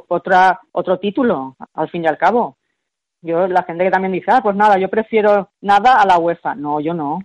otra, 0.07 0.59
otro 0.71 0.99
título, 0.99 1.55
al 1.73 1.89
fin 1.89 2.03
y 2.03 2.07
al 2.07 2.17
cabo. 2.17 2.57
Yo, 3.21 3.47
la 3.47 3.63
gente 3.63 3.83
que 3.83 3.91
también 3.91 4.13
dice, 4.13 4.31
ah, 4.31 4.41
pues 4.41 4.55
nada, 4.55 4.77
yo 4.77 4.89
prefiero 4.89 5.49
nada 5.61 6.01
a 6.01 6.05
la 6.05 6.17
UEFA. 6.17 6.55
No, 6.55 6.79
yo 6.79 6.93
no. 6.93 7.21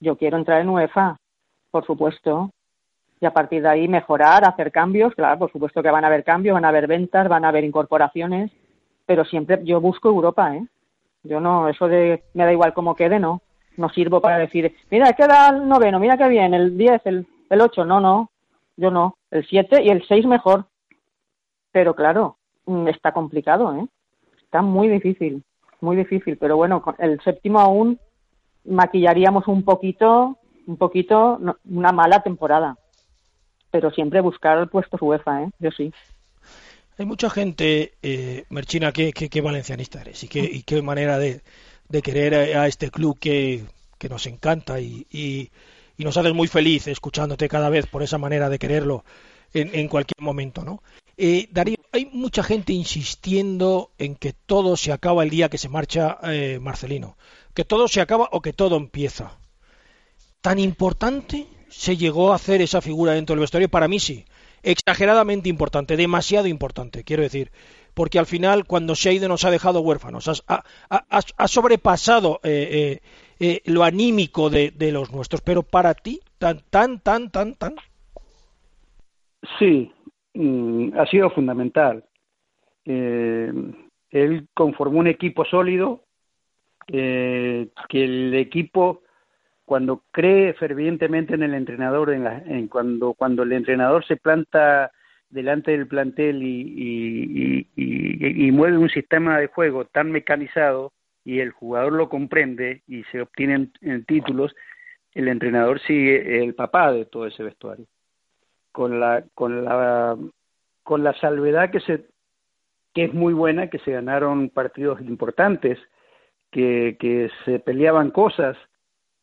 Yo 0.00 0.16
quiero 0.16 0.36
entrar 0.36 0.60
en 0.60 0.68
UEFA, 0.68 1.16
por 1.70 1.86
supuesto. 1.86 2.50
Y 3.20 3.26
a 3.26 3.32
partir 3.32 3.62
de 3.62 3.68
ahí 3.68 3.88
mejorar, 3.88 4.44
hacer 4.44 4.72
cambios. 4.72 5.14
Claro, 5.14 5.38
por 5.38 5.52
supuesto 5.52 5.82
que 5.82 5.90
van 5.90 6.04
a 6.04 6.08
haber 6.08 6.24
cambios, 6.24 6.54
van 6.54 6.64
a 6.64 6.68
haber 6.68 6.86
ventas, 6.86 7.28
van 7.28 7.44
a 7.44 7.48
haber 7.48 7.64
incorporaciones. 7.64 8.50
Pero 9.06 9.24
siempre 9.24 9.60
yo 9.64 9.80
busco 9.80 10.08
Europa, 10.08 10.54
¿eh? 10.56 10.66
Yo 11.22 11.40
no, 11.40 11.68
eso 11.68 11.88
de 11.88 12.24
me 12.34 12.44
da 12.44 12.52
igual 12.52 12.74
cómo 12.74 12.94
quede, 12.94 13.18
no. 13.18 13.42
No 13.76 13.88
sirvo 13.90 14.20
para 14.20 14.38
decir, 14.38 14.74
mira, 14.90 15.12
queda 15.12 15.50
el 15.50 15.68
noveno, 15.68 16.00
mira 16.00 16.16
qué 16.16 16.28
bien, 16.28 16.54
el 16.54 16.76
diez, 16.76 17.00
el, 17.04 17.26
el 17.50 17.60
ocho. 17.60 17.84
No, 17.84 18.00
no. 18.00 18.30
Yo 18.76 18.90
no 18.90 19.17
el 19.30 19.46
7 19.46 19.82
y 19.82 19.88
el 19.90 20.06
6 20.06 20.26
mejor. 20.26 20.66
Pero 21.72 21.94
claro, 21.94 22.38
mm, 22.66 22.88
está 22.88 23.12
complicado, 23.12 23.74
¿eh? 23.76 23.86
Está 24.42 24.62
muy 24.62 24.88
difícil, 24.88 25.42
muy 25.80 25.96
difícil. 25.96 26.36
Pero 26.38 26.56
bueno, 26.56 26.82
el 26.98 27.20
séptimo 27.22 27.60
aún 27.60 27.98
maquillaríamos 28.64 29.46
un 29.48 29.62
poquito, 29.64 30.38
un 30.66 30.76
poquito 30.76 31.38
una 31.64 31.92
mala 31.92 32.22
temporada. 32.22 32.76
Pero 33.70 33.90
siempre 33.90 34.20
buscar 34.20 34.58
el 34.58 34.68
puesto 34.68 34.96
UEFA, 35.00 35.42
¿eh? 35.42 35.50
Yo 35.58 35.70
sí. 35.70 35.92
Hay 36.98 37.06
mucha 37.06 37.30
gente, 37.30 37.92
eh, 38.02 38.44
Merchina, 38.48 38.90
qué, 38.92 39.12
qué, 39.12 39.40
valencianista 39.40 40.00
eres 40.00 40.24
y 40.24 40.28
qué, 40.28 40.40
y 40.40 40.62
qué 40.62 40.82
manera 40.82 41.16
de, 41.18 41.42
querer 42.02 42.56
a, 42.56 42.66
este 42.66 42.90
club 42.90 43.16
que, 43.20 43.62
que 43.98 44.08
nos 44.08 44.26
encanta 44.26 44.80
y, 44.80 45.50
y 45.98 46.04
nos 46.04 46.16
haces 46.16 46.32
muy 46.32 46.46
feliz 46.46 46.86
escuchándote 46.86 47.48
cada 47.48 47.68
vez 47.68 47.86
por 47.86 48.02
esa 48.02 48.16
manera 48.16 48.48
de 48.48 48.58
quererlo 48.58 49.04
en, 49.52 49.88
cualquier 49.88 50.22
momento, 50.22 50.62
¿no? 50.62 50.82
Eh, 51.16 51.48
Darío, 51.50 51.78
hay 51.90 52.06
mucha 52.12 52.42
gente 52.42 52.72
insistiendo 52.72 53.90
en 53.98 54.14
que 54.14 54.32
todo 54.32 54.76
se 54.76 54.92
acaba 54.92 55.24
el 55.24 55.30
día 55.30 55.48
que 55.48 55.58
se 55.58 55.68
marcha 55.68 56.18
eh, 56.22 56.58
Marcelino, 56.60 57.16
que 57.54 57.64
todo 57.64 57.88
se 57.88 58.00
acaba 58.00 58.28
o 58.30 58.40
que 58.40 58.52
todo 58.52 58.76
empieza. 58.76 59.38
¿Tan 60.40 60.58
importante 60.58 61.48
se 61.68 61.96
llegó 61.96 62.32
a 62.32 62.36
hacer 62.36 62.62
esa 62.62 62.80
figura 62.80 63.12
dentro 63.12 63.34
del 63.34 63.40
vestuario? 63.40 63.68
Para 63.68 63.88
mí 63.88 63.98
sí, 63.98 64.26
exageradamente 64.62 65.48
importante, 65.48 65.96
demasiado 65.96 66.46
importante, 66.46 67.04
quiero 67.04 67.22
decir, 67.22 67.50
porque 67.94 68.18
al 68.18 68.26
final 68.26 68.64
cuando 68.64 68.94
se 68.94 69.08
ha 69.08 69.12
ido 69.12 69.28
nos 69.28 69.44
ha 69.44 69.50
dejado 69.50 69.80
huérfanos, 69.80 70.30
ha, 70.46 71.48
sobrepasado 71.48 72.38
eh, 72.44 72.68
eh, 72.70 73.00
lo 73.66 73.84
anímico 73.84 74.50
de, 74.50 74.72
los 74.92 75.12
nuestros, 75.12 75.40
pero 75.42 75.62
para 75.62 75.94
ti, 75.94 76.20
tan, 76.38 76.60
tan, 76.70 77.00
tan, 77.00 77.30
tan, 77.30 77.54
tan. 77.54 77.74
Sí, 79.58 79.92
mm, 80.34 80.98
ha 80.98 81.06
sido 81.06 81.30
fundamental. 81.30 82.04
Eh, 82.84 83.52
él 84.10 84.48
conformó 84.54 84.98
un 84.98 85.06
equipo 85.06 85.44
sólido, 85.44 86.04
eh, 86.88 87.68
que 87.88 88.04
el 88.04 88.34
equipo 88.34 89.02
cuando 89.68 90.02
cree 90.10 90.54
fervientemente 90.54 91.34
en 91.34 91.42
el 91.42 91.52
entrenador, 91.52 92.10
en, 92.10 92.24
la, 92.24 92.42
cuando, 92.70 93.12
cuando 93.12 93.42
el 93.42 93.52
entrenador 93.52 94.02
se 94.06 94.16
planta 94.16 94.90
delante 95.28 95.72
del 95.72 95.86
plantel 95.86 96.42
y, 96.42 97.66
y, 97.76 98.50
mueve 98.50 98.78
un 98.78 98.88
sistema 98.88 99.38
de 99.38 99.48
juego 99.48 99.84
tan 99.84 100.10
mecanizado 100.10 100.92
y 101.24 101.40
el 101.40 101.50
jugador 101.50 101.92
lo 101.92 102.08
comprende 102.08 102.82
y 102.86 103.04
se 103.04 103.20
obtienen 103.20 103.72
títulos, 104.06 104.54
el 105.14 105.28
entrenador 105.28 105.80
sigue 105.80 106.42
el 106.42 106.54
papá 106.54 106.92
de 106.92 107.04
todo 107.04 107.26
ese 107.26 107.42
vestuario. 107.42 107.86
Con 108.72 109.00
la, 109.00 109.24
con 109.34 109.64
la, 109.64 110.16
con 110.82 111.02
la 111.02 111.12
salvedad 111.14 111.70
que 111.70 111.80
se 111.80 112.06
que 112.94 113.04
es 113.04 113.14
muy 113.14 113.32
buena, 113.32 113.68
que 113.68 113.78
se 113.80 113.92
ganaron 113.92 114.48
partidos 114.48 115.00
importantes, 115.02 115.78
que, 116.50 116.96
que 116.98 117.30
se 117.44 117.60
peleaban 117.60 118.10
cosas, 118.10 118.56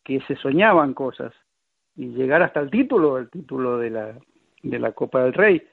que 0.04 0.22
se 0.22 0.36
soñaban 0.38 0.94
cosas, 0.94 1.34
y 1.96 2.08
llegar 2.10 2.42
hasta 2.42 2.60
el 2.60 2.70
título, 2.70 3.18
el 3.18 3.30
título 3.30 3.78
de 3.78 3.90
la, 3.90 4.18
de 4.64 4.80
la 4.80 4.92
Copa 4.92 5.24
del 5.24 5.34
Rey. 5.34 5.68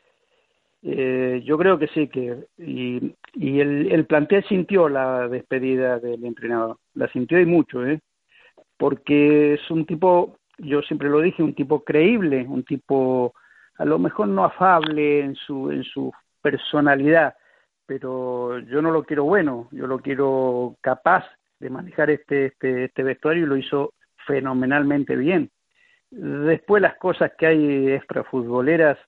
Eh, 0.85 1.43
yo 1.45 1.57
creo 1.59 1.78
que 1.78 1.87
sí, 1.89 2.09
que 2.09 2.45
y, 2.59 3.14
el, 3.61 3.93
el 3.93 4.05
plantel 4.07 4.45
sintió 4.49 4.89
la 4.89 5.28
despedida 5.28 6.01
del 6.01 6.24
entrenador, 6.24 6.78
la 6.95 7.09
sintió 7.09 7.41
y 7.41 7.47
mucho, 7.47 7.87
¿eh? 7.87 8.01
porque 8.76 9.55
es 9.55 9.70
un 9.70 9.87
tipo, 9.87 10.39
yo 10.59 10.83
siempre 10.83 11.09
lo 11.09 11.20
dije, 11.20 11.43
un 11.43 11.55
tipo 11.55 11.85
creíble, 11.85 12.45
un 12.49 12.64
tipo 12.64 13.33
a 13.78 13.85
lo 13.85 13.99
mejor 13.99 14.28
no 14.28 14.45
afable 14.45 15.20
en 15.20 15.37
su, 15.37 15.70
en 15.70 15.85
su 15.85 16.12
personalidad, 16.41 17.35
pero 17.87 18.59
yo 18.59 18.83
no 18.83 18.91
lo 18.91 19.05
quiero 19.05 19.24
bueno, 19.24 19.68
yo 19.70 19.87
lo 19.87 20.01
quiero 20.01 20.76
capaz 20.80 21.24
de 21.61 21.70
manejar 21.70 22.11
este, 22.11 22.47
este, 22.47 22.85
este 22.87 23.03
vestuario 23.05 23.45
y 23.45 23.47
lo 23.47 23.57
hizo 23.57 23.95
fenomenalmente 24.26 25.14
bien. 25.14 25.51
Después 26.11 26.83
las 26.83 26.97
cosas 26.97 27.33
que 27.39 27.47
hay 27.47 27.93
extrafutboleras 27.93 28.99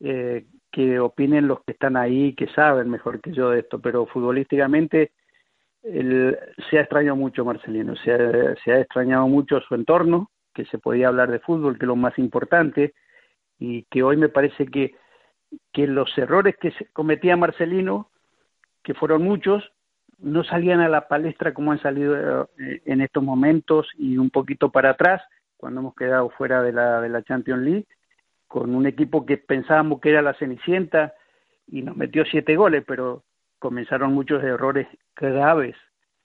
eh, 0.00 0.44
que 0.72 0.98
opinen 0.98 1.46
los 1.46 1.62
que 1.62 1.72
están 1.72 1.96
ahí, 1.96 2.34
que 2.34 2.48
saben 2.48 2.90
mejor 2.90 3.20
que 3.20 3.32
yo 3.32 3.50
de 3.50 3.60
esto, 3.60 3.78
pero 3.78 4.06
futbolísticamente 4.06 5.12
el, 5.82 6.38
se 6.70 6.78
ha 6.78 6.80
extrañado 6.80 7.16
mucho 7.16 7.44
Marcelino, 7.44 7.94
se 7.96 8.12
ha, 8.12 8.56
se 8.64 8.72
ha 8.72 8.80
extrañado 8.80 9.28
mucho 9.28 9.60
su 9.60 9.74
entorno, 9.74 10.30
que 10.54 10.64
se 10.66 10.78
podía 10.78 11.08
hablar 11.08 11.30
de 11.30 11.40
fútbol, 11.40 11.78
que 11.78 11.84
es 11.84 11.88
lo 11.88 11.96
más 11.96 12.18
importante, 12.18 12.94
y 13.58 13.84
que 13.84 14.02
hoy 14.02 14.16
me 14.16 14.28
parece 14.28 14.66
que, 14.66 14.94
que 15.72 15.86
los 15.86 16.16
errores 16.16 16.56
que 16.56 16.72
cometía 16.92 17.36
Marcelino, 17.36 18.10
que 18.82 18.94
fueron 18.94 19.22
muchos, 19.22 19.72
no 20.18 20.44
salían 20.44 20.80
a 20.80 20.88
la 20.88 21.08
palestra 21.08 21.52
como 21.52 21.72
han 21.72 21.82
salido 21.82 22.48
eh, 22.58 22.82
en 22.84 23.00
estos 23.00 23.22
momentos 23.22 23.88
y 23.98 24.16
un 24.16 24.30
poquito 24.30 24.70
para 24.70 24.90
atrás, 24.90 25.22
cuando 25.56 25.80
hemos 25.80 25.94
quedado 25.94 26.30
fuera 26.30 26.62
de 26.62 26.72
la, 26.72 27.00
de 27.00 27.08
la 27.08 27.22
Champions 27.22 27.62
League, 27.62 27.86
con 28.52 28.74
un 28.74 28.84
equipo 28.84 29.24
que 29.24 29.38
pensábamos 29.38 29.98
que 29.98 30.10
era 30.10 30.20
la 30.20 30.34
Cenicienta 30.34 31.14
y 31.66 31.80
nos 31.80 31.96
metió 31.96 32.22
siete 32.26 32.54
goles, 32.54 32.84
pero 32.86 33.24
comenzaron 33.58 34.12
muchos 34.12 34.44
errores 34.44 34.86
graves, 35.16 35.74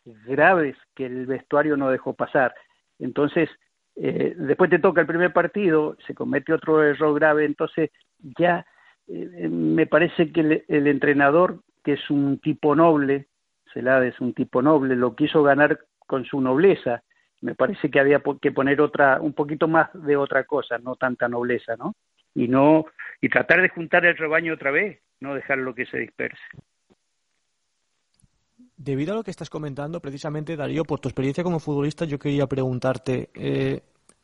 graves 0.04 0.76
que 0.94 1.06
el 1.06 1.26
vestuario 1.26 1.78
no 1.78 1.90
dejó 1.90 2.16
pasar. 2.16 2.54
Entonces, 3.00 3.50
eh, 3.96 4.36
después 4.38 4.70
te 4.70 4.80
toca 4.80 5.00
el 5.00 5.08
primer 5.08 5.32
partido, 5.32 5.96
se 6.06 6.14
comete 6.14 6.52
otro 6.52 6.84
error 6.84 7.16
grave, 7.16 7.46
entonces 7.46 7.92
ya 8.38 8.66
eh, 9.08 9.48
me 9.48 9.88
parece 9.88 10.34
que 10.34 10.42
el, 10.42 10.66
el, 10.68 10.88
entrenador, 10.88 11.62
que 11.82 11.94
es 11.94 12.10
un 12.10 12.40
tipo 12.40 12.76
noble, 12.76 13.28
Celade 13.74 14.10
es 14.10 14.20
un 14.20 14.34
tipo 14.34 14.62
noble, 14.62 14.98
lo 14.98 15.16
quiso 15.16 15.44
ganar 15.44 15.80
con 16.00 16.26
su 16.26 16.42
nobleza. 16.42 17.04
Me 17.40 17.56
parece 17.56 17.90
que 17.90 18.02
había 18.02 18.22
que 18.42 18.52
poner 18.52 18.82
otra, 18.82 19.22
un 19.22 19.32
poquito 19.32 19.70
más 19.70 19.88
de 19.94 20.18
otra 20.18 20.44
cosa, 20.44 20.78
no 20.78 20.96
tanta 20.96 21.30
nobleza, 21.30 21.78
¿no? 21.78 21.96
Y 22.38 22.48
no, 22.48 22.86
y 23.20 23.30
tratar 23.30 23.64
de 23.64 23.70
juntar 23.70 24.06
el 24.06 24.16
rebaño 24.16 24.54
otra 24.54 24.70
vez, 24.70 25.00
no 25.20 25.34
dejarlo 25.34 25.74
que 25.74 25.88
se 25.88 25.98
disperse. 25.98 26.38
Debido 28.78 29.14
a 29.14 29.16
lo 29.16 29.24
que 29.24 29.32
estás 29.32 29.50
comentando, 29.50 30.00
precisamente, 30.00 30.56
Darío, 30.56 30.84
por 30.84 31.00
tu 31.00 31.10
experiencia 31.10 31.44
como 31.44 31.60
futbolista, 31.60 32.06
yo 32.06 32.20
quería 32.20 32.46
preguntarte, 32.46 33.32
eh, 33.34 33.82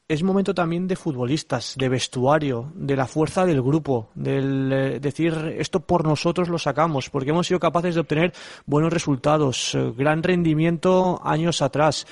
es 0.07 0.21
momento 0.21 0.53
también 0.53 0.87
de 0.87 0.95
futbolistas, 0.95 1.75
de 1.75 1.89
vestuario, 1.89 2.71
de 2.75 2.95
la 2.95 3.07
fuerza 3.07 3.47
del 3.47 3.63
grupo, 3.63 4.11
del 4.13 4.71
eh, 4.71 4.99
decir 4.99 5.33
esto 5.57 5.79
por 5.79 6.05
nosotros 6.05 6.49
lo 6.49 6.59
sacamos, 6.59 7.09
porque 7.09 7.31
hemos 7.31 7.47
sido 7.47 7.59
capaces 7.59 7.95
de 7.95 8.01
obtener 8.01 8.33
buenos 8.67 8.93
resultados, 8.93 9.73
eh, 9.73 9.91
gran 9.97 10.21
rendimiento 10.21 11.19
años 11.23 11.63
atrás. 11.63 12.05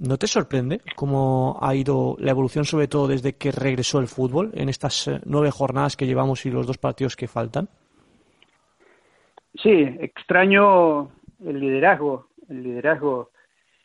¿No 0.00 0.16
te 0.16 0.26
sorprende 0.26 0.80
cómo 0.96 1.58
ha 1.60 1.74
ido 1.74 2.16
la 2.20 2.30
evolución, 2.30 2.64
sobre 2.64 2.88
todo 2.88 3.06
desde 3.06 3.34
que 3.34 3.52
regresó 3.52 3.98
el 3.98 4.06
fútbol, 4.06 4.50
en 4.54 4.70
estas 4.70 5.08
eh, 5.08 5.20
nueve 5.26 5.50
jornadas 5.50 5.94
que 5.94 6.06
llevamos 6.06 6.46
y 6.46 6.50
los 6.50 6.66
dos 6.66 6.78
partidos 6.78 7.16
que 7.16 7.28
faltan? 7.28 7.68
Sí, 9.62 9.70
extraño 10.00 11.10
el 11.44 11.60
liderazgo, 11.60 12.28
el 12.48 12.62
liderazgo. 12.62 13.30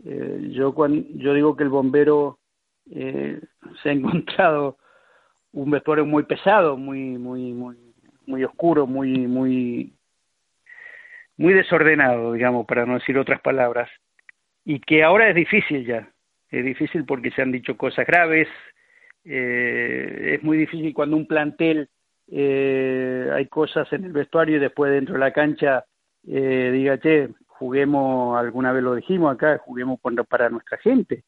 Eh, 0.05 0.51
yo 0.53 0.73
cuando 0.73 1.05
yo 1.15 1.33
digo 1.33 1.57
que 1.57 1.63
el 1.63 1.69
bombero 1.69 2.39
eh, 2.89 3.41
se 3.83 3.89
ha 3.89 3.91
encontrado 3.91 4.77
un 5.51 5.69
vestuario 5.69 6.05
muy 6.05 6.23
pesado, 6.23 6.77
muy 6.77 7.17
muy 7.17 7.51
muy 7.51 7.75
muy 8.25 8.41
oscuro, 8.45 8.87
muy 8.87 9.27
muy 9.27 9.93
muy 11.35 11.53
desordenado, 11.53 12.31
digamos, 12.31 12.65
para 12.65 12.85
no 12.85 12.93
decir 12.93 13.17
otras 13.17 13.41
palabras, 13.41 13.89
y 14.65 14.79
que 14.79 15.03
ahora 15.03 15.29
es 15.29 15.35
difícil 15.35 15.85
ya, 15.85 16.11
es 16.49 16.65
difícil 16.65 17.05
porque 17.05 17.31
se 17.31 17.41
han 17.41 17.51
dicho 17.51 17.77
cosas 17.77 18.05
graves, 18.05 18.47
eh, 19.23 20.35
es 20.35 20.43
muy 20.43 20.57
difícil 20.57 20.93
cuando 20.93 21.15
un 21.15 21.27
plantel 21.27 21.89
eh, 22.27 23.29
hay 23.31 23.47
cosas 23.47 23.91
en 23.93 24.05
el 24.05 24.11
vestuario 24.11 24.57
y 24.57 24.59
después 24.59 24.91
dentro 24.91 25.13
de 25.13 25.19
la 25.19 25.31
cancha 25.31 25.85
eh, 26.27 26.71
diga, 26.73 26.99
che, 26.99 27.29
juguemos, 27.47 28.37
alguna 28.37 28.71
vez 28.73 28.83
lo 28.83 28.95
dijimos 28.95 29.33
acá, 29.33 29.59
juguemos 29.59 29.99
para 30.27 30.49
nuestra 30.49 30.77
gente, 30.79 31.23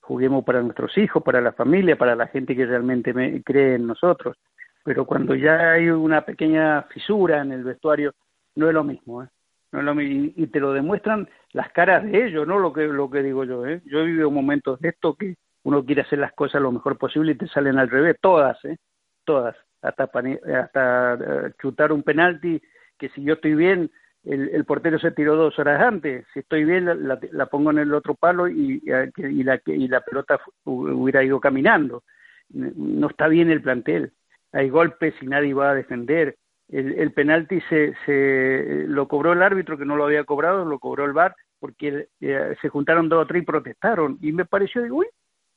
juguemos 0.00 0.44
para 0.44 0.62
nuestros 0.62 0.96
hijos, 0.96 1.22
para 1.22 1.40
la 1.40 1.52
familia, 1.52 1.96
para 1.96 2.16
la 2.16 2.26
gente 2.28 2.56
que 2.56 2.66
realmente 2.66 3.12
me, 3.12 3.42
cree 3.42 3.74
en 3.74 3.86
nosotros. 3.86 4.36
Pero 4.84 5.06
cuando 5.06 5.34
ya 5.34 5.72
hay 5.72 5.88
una 5.90 6.24
pequeña 6.24 6.82
fisura 6.84 7.42
en 7.42 7.52
el 7.52 7.62
vestuario, 7.62 8.14
no 8.56 8.68
es 8.68 8.74
lo 8.74 8.82
mismo, 8.82 9.22
¿eh? 9.22 9.28
No 9.72 9.82
lo. 9.82 10.00
Y, 10.00 10.46
te 10.48 10.60
lo 10.60 10.72
demuestran 10.72 11.28
las 11.52 11.70
caras 11.72 12.04
de 12.04 12.26
ellos, 12.26 12.46
no 12.46 12.58
lo 12.58 12.72
que, 12.72 12.82
lo 12.82 13.10
que 13.10 13.22
digo 13.22 13.44
yo. 13.44 13.66
¿eh? 13.66 13.80
Yo 13.86 14.00
he 14.00 14.06
vivido 14.06 14.30
momentos 14.30 14.78
de 14.80 14.90
esto 14.90 15.14
que 15.14 15.36
uno 15.64 15.84
quiere 15.84 16.02
hacer 16.02 16.18
las 16.18 16.32
cosas 16.34 16.60
lo 16.60 16.72
mejor 16.72 16.98
posible 16.98 17.32
y 17.32 17.36
te 17.36 17.48
salen 17.48 17.78
al 17.78 17.88
revés, 17.88 18.16
todas, 18.20 18.62
¿eh? 18.64 18.76
todas. 19.24 19.56
Hasta, 19.80 20.04
hasta 20.04 21.14
uh, 21.14 21.50
chutar 21.60 21.90
un 21.92 22.02
penalti 22.02 22.60
que 22.98 23.08
si 23.10 23.24
yo 23.24 23.34
estoy 23.34 23.54
bien, 23.54 23.90
el, 24.24 24.64
portero 24.64 24.98
se 24.98 25.10
tiró 25.10 25.34
dos 25.34 25.58
horas 25.58 25.82
antes. 25.82 26.24
Si 26.32 26.40
estoy 26.40 26.64
bien, 26.64 26.84
la, 27.08 27.18
la 27.32 27.46
pongo 27.46 27.70
en 27.72 27.78
el 27.78 27.92
otro 27.94 28.14
palo 28.14 28.46
y, 28.48 28.80
y, 29.16 29.42
la, 29.42 29.60
y 29.66 29.88
la 29.88 30.00
pelota 30.02 30.40
hubiera 30.64 31.24
ido 31.24 31.40
caminando. 31.40 32.04
No 32.50 33.08
está 33.08 33.26
bien 33.26 33.50
el 33.50 33.62
plantel. 33.62 34.12
Hay 34.52 34.68
golpes 34.68 35.14
y 35.20 35.26
nadie 35.26 35.54
va 35.54 35.70
a 35.70 35.74
defender. 35.74 36.36
El, 36.72 36.98
el 36.98 37.12
penalti 37.12 37.60
se, 37.68 37.94
se 38.06 38.84
lo 38.88 39.06
cobró 39.06 39.34
el 39.34 39.42
árbitro 39.42 39.78
que 39.78 39.84
no 39.84 39.94
lo 39.94 40.04
había 40.04 40.24
cobrado, 40.24 40.64
lo 40.64 40.78
cobró 40.78 41.04
el 41.04 41.12
VAR 41.12 41.36
porque 41.60 42.08
eh, 42.20 42.56
se 42.60 42.68
juntaron 42.70 43.08
dos 43.08 43.22
o 43.22 43.26
tres 43.26 43.42
y 43.42 43.46
protestaron. 43.46 44.18
Y 44.20 44.32
me 44.32 44.46
pareció, 44.46 44.82
digo, 44.82 44.96
uy, 44.96 45.06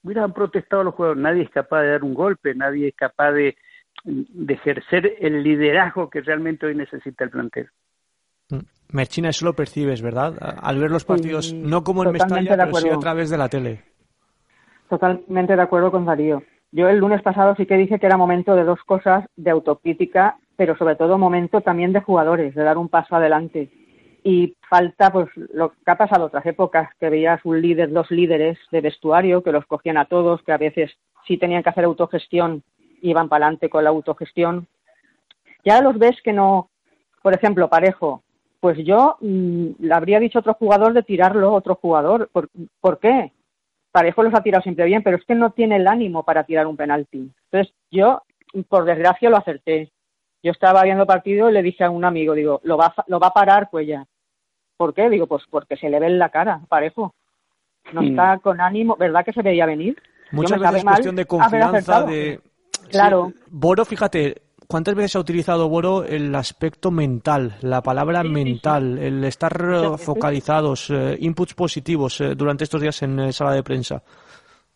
hubieran 0.04 0.34
protestado 0.34 0.84
los 0.84 0.94
jugadores. 0.94 1.24
Nadie 1.24 1.44
es 1.44 1.50
capaz 1.50 1.82
de 1.82 1.92
dar 1.92 2.04
un 2.04 2.14
golpe, 2.14 2.54
nadie 2.54 2.90
es 2.90 2.96
capaz 2.96 3.32
de, 3.32 3.56
de 4.04 4.54
ejercer 4.54 5.16
el 5.20 5.42
liderazgo 5.42 6.10
que 6.10 6.22
realmente 6.22 6.68
hoy 6.68 6.76
necesita 6.76 7.24
el 7.24 7.32
plantel. 7.32 7.70
Merchina, 8.92 9.30
eso 9.30 9.46
lo 9.46 9.54
percibes, 9.54 10.02
¿verdad? 10.02 10.36
Al 10.40 10.78
ver 10.80 10.92
los 10.92 11.06
partidos, 11.06 11.48
sí, 11.48 11.60
no 11.60 11.84
como 11.84 12.04
en 12.04 12.12
Mestalla, 12.12 12.56
pero 12.56 12.76
sí 12.76 12.90
a 12.90 13.00
través 13.00 13.30
de 13.30 13.38
la 13.38 13.50
tele. 13.50 13.82
Totalmente 14.90 15.56
de 15.56 15.62
acuerdo 15.62 15.92
con 15.92 16.06
Darío. 16.06 16.44
Yo 16.76 16.90
el 16.90 16.98
lunes 16.98 17.22
pasado 17.22 17.56
sí 17.56 17.66
que 17.66 17.78
dije 17.78 18.00
que 18.00 18.06
era 18.06 18.18
momento 18.18 18.54
de 18.54 18.66
dos 18.66 18.84
cosas, 18.84 19.24
de 19.38 19.50
autocrítica, 19.50 20.38
pero 20.58 20.76
sobre 20.76 20.98
todo 20.98 21.18
momento 21.18 21.62
también 21.62 21.94
de 21.94 22.02
jugadores, 22.02 22.54
de 22.54 22.64
dar 22.64 22.78
un 22.78 22.90
paso 22.90 23.16
adelante. 23.16 23.72
Y 24.26 24.58
falta, 24.70 25.10
pues, 25.10 25.30
lo 25.54 25.70
que 25.70 25.92
ha 25.92 25.98
pasado 25.98 26.26
otras 26.26 26.46
épocas, 26.46 26.90
que 27.00 27.10
veías 27.10 27.40
un 27.46 27.62
líder, 27.62 27.94
dos 27.94 28.12
líderes 28.12 28.58
de 28.72 28.82
vestuario, 28.82 29.42
que 29.42 29.54
los 29.54 29.66
cogían 29.68 29.96
a 29.96 30.04
todos, 30.04 30.44
que 30.44 30.52
a 30.52 30.58
veces 30.58 30.92
sí 31.26 31.38
tenían 31.38 31.64
que 31.64 31.70
hacer 31.70 31.86
autogestión, 31.86 32.62
iban 33.02 33.30
para 33.30 33.46
adelante 33.46 33.70
con 33.70 33.86
la 33.86 33.92
autogestión. 33.92 34.68
Ya 35.64 35.80
los 35.82 35.98
ves 35.98 36.22
que 36.26 36.34
no, 36.34 36.70
por 37.22 37.34
ejemplo, 37.34 37.70
Parejo, 37.70 38.22
pues 38.60 38.78
yo 38.84 39.16
mmm, 39.22 39.68
le 39.80 39.94
habría 39.94 40.20
dicho 40.20 40.40
a 40.40 40.42
otro 40.42 40.56
jugador 40.56 40.92
de 40.92 41.04
tirarlo, 41.04 41.54
otro 41.54 41.76
jugador. 41.76 42.28
¿Por, 42.34 42.50
¿Por, 42.82 43.00
qué? 43.00 43.32
Parejo 43.96 44.24
los 44.24 44.34
ha 44.34 44.44
tirado 44.44 44.62
siempre 44.62 44.84
bien, 44.84 45.04
pero 45.04 45.16
es 45.16 45.24
que 45.24 45.36
no 45.36 45.52
tiene 45.52 45.78
el 45.78 45.88
ánimo 45.88 46.24
para 46.24 46.44
tirar 46.44 46.68
un 46.68 46.76
penalti. 46.76 47.32
Entonces 47.50 47.74
yo, 47.90 48.24
por 48.68 48.84
desgracia, 48.84 49.30
lo 49.30 49.38
acerté. 49.38 49.90
Yo 50.44 50.52
estaba 50.52 50.84
viendo 50.84 51.06
partido 51.06 51.50
y 51.50 51.54
le 51.54 51.64
dije 51.64 51.86
a 51.86 51.90
un 51.90 52.04
amigo, 52.04 52.34
digo, 52.34 52.60
lo 52.66 52.76
va, 52.76 52.94
lo 53.08 53.22
va 53.22 53.28
a 53.28 53.34
parar 53.34 53.70
Cuella. 53.70 54.06
¿Por 54.76 54.94
qué? 54.94 55.10
Digo, 55.10 55.28
pues 55.28 55.44
porque 55.50 55.78
se 55.78 55.90
le 55.90 56.02
ve 56.02 56.08
en 56.08 56.20
la 56.20 56.28
cara, 56.28 56.60
Parejo. 56.68 57.16
No 57.94 58.02
Mm. 58.02 58.08
está 58.10 58.38
con 58.40 58.60
ánimo, 58.60 58.98
¿verdad 58.98 59.24
que 59.24 59.32
se 59.32 59.42
veía 59.42 59.66
venir? 59.66 59.96
Muchas 60.32 60.60
veces 60.60 60.76
es 60.76 60.84
cuestión 60.84 61.16
de 61.16 61.26
confianza, 61.26 62.04
de... 62.04 62.42
Claro. 62.90 63.32
Sí, 63.34 63.40
Boro, 63.50 63.86
fíjate, 63.86 64.42
¿Cuántas 64.68 64.96
veces 64.96 65.16
ha 65.16 65.20
utilizado 65.20 65.70
Boro 65.70 66.04
el 66.04 66.34
aspecto 66.34 66.90
mental, 66.92 67.58
la 67.62 67.82
palabra 67.82 68.24
sí, 68.24 68.30
mental, 68.30 68.94
sí, 68.96 69.00
sí. 69.00 69.06
el 69.06 69.24
estar 69.24 69.98
focalizados, 69.98 70.90
eh, 70.90 71.18
inputs 71.20 71.54
positivos 71.54 72.20
eh, 72.22 72.36
durante 72.36 72.64
estos 72.64 72.82
días 72.82 73.02
en 73.04 73.20
eh, 73.20 73.34
sala 73.34 73.52
de 73.52 73.64
prensa? 73.64 74.04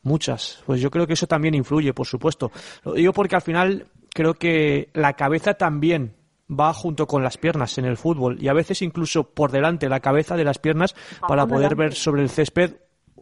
Muchas. 0.04 0.64
Pues 0.66 0.80
yo 0.80 0.92
creo 0.92 1.08
que 1.08 1.14
eso 1.14 1.28
también 1.28 1.56
influye, 1.56 1.94
por 1.94 2.08
supuesto. 2.08 2.52
Lo 2.84 2.94
digo 2.94 3.14
porque 3.14 3.36
al 3.36 3.42
final 3.42 3.88
creo 4.14 4.36
que 4.36 4.90
la 4.94 5.14
cabeza 5.14 5.56
también 5.56 6.16
va 6.50 6.74
junto 6.74 7.06
con 7.06 7.24
las 7.24 7.38
piernas 7.38 7.78
en 7.78 7.86
el 7.86 7.98
fútbol 7.98 8.38
y 8.42 8.48
a 8.48 8.54
veces 8.54 8.82
incluso 8.82 9.24
por 9.24 9.52
delante 9.52 9.90
la 9.90 10.00
cabeza 10.00 10.36
de 10.36 10.44
las 10.44 10.58
piernas 10.58 10.96
para 11.28 11.46
poder 11.46 11.76
ver 11.76 11.94
sobre 11.94 12.24
el 12.24 12.30
césped 12.30 12.78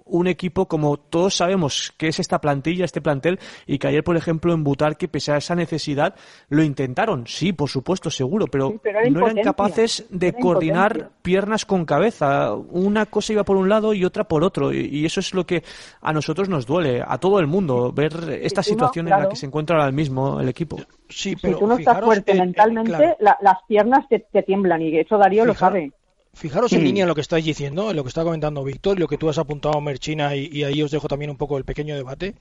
un 0.05 0.27
equipo 0.27 0.67
como 0.67 0.97
todos 0.97 1.35
sabemos 1.35 1.93
que 1.97 2.07
es 2.07 2.19
esta 2.19 2.39
plantilla, 2.39 2.85
este 2.85 3.01
plantel, 3.01 3.39
y 3.65 3.77
que 3.77 3.87
ayer, 3.87 4.03
por 4.03 4.17
ejemplo, 4.17 4.53
en 4.53 4.63
Butarque, 4.63 5.07
pese 5.07 5.31
a 5.31 5.37
esa 5.37 5.55
necesidad, 5.55 6.15
lo 6.49 6.63
intentaron, 6.63 7.27
sí, 7.27 7.53
por 7.53 7.69
supuesto, 7.69 8.09
seguro, 8.09 8.47
pero, 8.47 8.71
sí, 8.71 8.79
pero 8.81 8.99
era 8.99 9.09
no 9.09 9.27
eran 9.27 9.43
capaces 9.43 10.05
de 10.09 10.27
era 10.29 10.39
coordinar 10.39 10.91
impotencia. 10.91 11.21
piernas 11.21 11.65
con 11.65 11.85
cabeza. 11.85 12.53
Una 12.53 13.05
cosa 13.05 13.33
iba 13.33 13.43
por 13.43 13.57
un 13.57 13.69
lado 13.69 13.93
y 13.93 14.05
otra 14.05 14.23
por 14.25 14.43
otro, 14.43 14.73
y, 14.73 14.87
y 14.87 15.05
eso 15.05 15.19
es 15.19 15.33
lo 15.33 15.45
que 15.45 15.63
a 16.01 16.13
nosotros 16.13 16.49
nos 16.49 16.65
duele, 16.65 17.03
a 17.05 17.17
todo 17.17 17.39
el 17.39 17.47
mundo, 17.47 17.91
ver 17.91 18.39
esta 18.41 18.63
situación 18.63 19.05
no, 19.05 19.09
claro. 19.09 19.21
en 19.21 19.25
la 19.25 19.29
que 19.29 19.35
se 19.35 19.45
encuentra 19.45 19.77
ahora 19.77 19.91
mismo 19.91 20.39
el 20.39 20.49
equipo. 20.49 20.77
Sí, 21.09 21.35
pero 21.41 21.55
si 21.55 21.59
tú 21.59 21.67
no 21.67 21.77
estás 21.77 22.01
fuerte 22.01 22.31
eh, 22.31 22.35
eh, 22.35 22.39
mentalmente, 22.39 22.91
claro. 22.91 23.17
la, 23.19 23.37
las 23.41 23.57
piernas 23.67 24.07
te, 24.09 24.19
te, 24.19 24.43
tiemblan, 24.43 24.81
y 24.81 24.97
eso 24.97 25.17
Darío 25.17 25.43
Fijar, 25.43 25.47
lo 25.47 25.53
sabe. 25.55 25.91
Fijaros 26.37 26.71
en 26.73 26.83
línea 26.83 27.01
en 27.01 27.07
lo 27.07 27.15
que 27.15 27.21
estáis 27.21 27.43
diciendo, 27.43 27.89
en 27.89 27.95
lo 27.95 28.03
que 28.03 28.09
está 28.09 28.23
comentando 28.23 28.63
Víctor, 28.63 28.99
lo 28.99 29.07
que 29.07 29.17
tú 29.17 29.27
has 29.27 29.39
apuntado, 29.39 29.81
Merchina, 29.81 30.35
y, 30.35 30.47
y, 30.51 30.63
ahí 30.63 30.83
os 30.83 30.91
dejo 30.91 31.07
también 31.07 31.31
un 31.31 31.37
poco 31.37 31.57
el 31.57 31.65
pequeño 31.65 31.95
debate. 31.95 32.35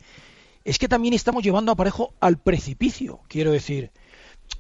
Es 0.65 0.79
que 0.79 0.87
también 0.87 1.15
estamos 1.15 1.43
llevando 1.43 1.73
a 1.73 1.77
Parejo 1.77 2.13
al 2.21 2.37
precipicio, 2.37 3.21
quiero 3.27 3.53
decir. 3.53 3.93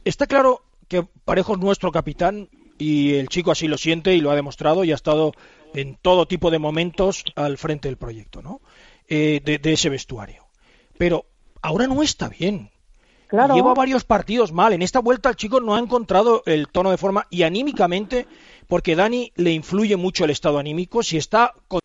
Está 0.04 0.26
claro 0.26 0.62
que 0.88 1.02
Parejo 1.26 1.52
es 1.52 1.58
nuestro 1.58 1.92
capitán 1.92 2.48
y 2.78 3.14
el 3.14 3.28
chico 3.28 3.50
así 3.50 3.68
lo 3.68 3.76
siente 3.76 4.14
y 4.14 4.22
lo 4.22 4.30
ha 4.30 4.36
demostrado 4.36 4.84
y 4.84 4.92
ha 4.92 4.94
estado 4.94 5.32
en 5.74 5.96
todo 6.00 6.26
tipo 6.26 6.50
de 6.50 6.58
momentos 6.58 7.22
al 7.34 7.58
frente 7.58 7.88
del 7.88 7.98
proyecto, 7.98 8.40
¿no? 8.40 8.62
Eh, 9.06 9.42
de, 9.44 9.58
de 9.58 9.72
ese 9.74 9.90
vestuario. 9.90 10.46
Pero 10.96 11.26
ahora 11.60 11.86
no 11.86 12.02
está 12.02 12.30
bien. 12.30 12.70
Lleva 13.30 13.74
varios 13.74 14.04
partidos 14.04 14.52
mal. 14.52 14.72
En 14.72 14.82
esta 14.82 15.00
vuelta 15.00 15.28
el 15.28 15.36
chico 15.36 15.60
no 15.60 15.74
ha 15.74 15.78
encontrado 15.78 16.42
el 16.46 16.68
tono 16.68 16.90
de 16.90 16.96
forma 16.96 17.26
y 17.30 17.42
anímicamente, 17.42 18.26
porque 18.68 18.96
Dani 18.96 19.32
le 19.36 19.52
influye 19.52 19.96
mucho 19.96 20.24
el 20.24 20.30
estado 20.30 20.58
anímico. 20.58 21.02
Si 21.02 21.16
está 21.16 21.52
con 21.68 21.80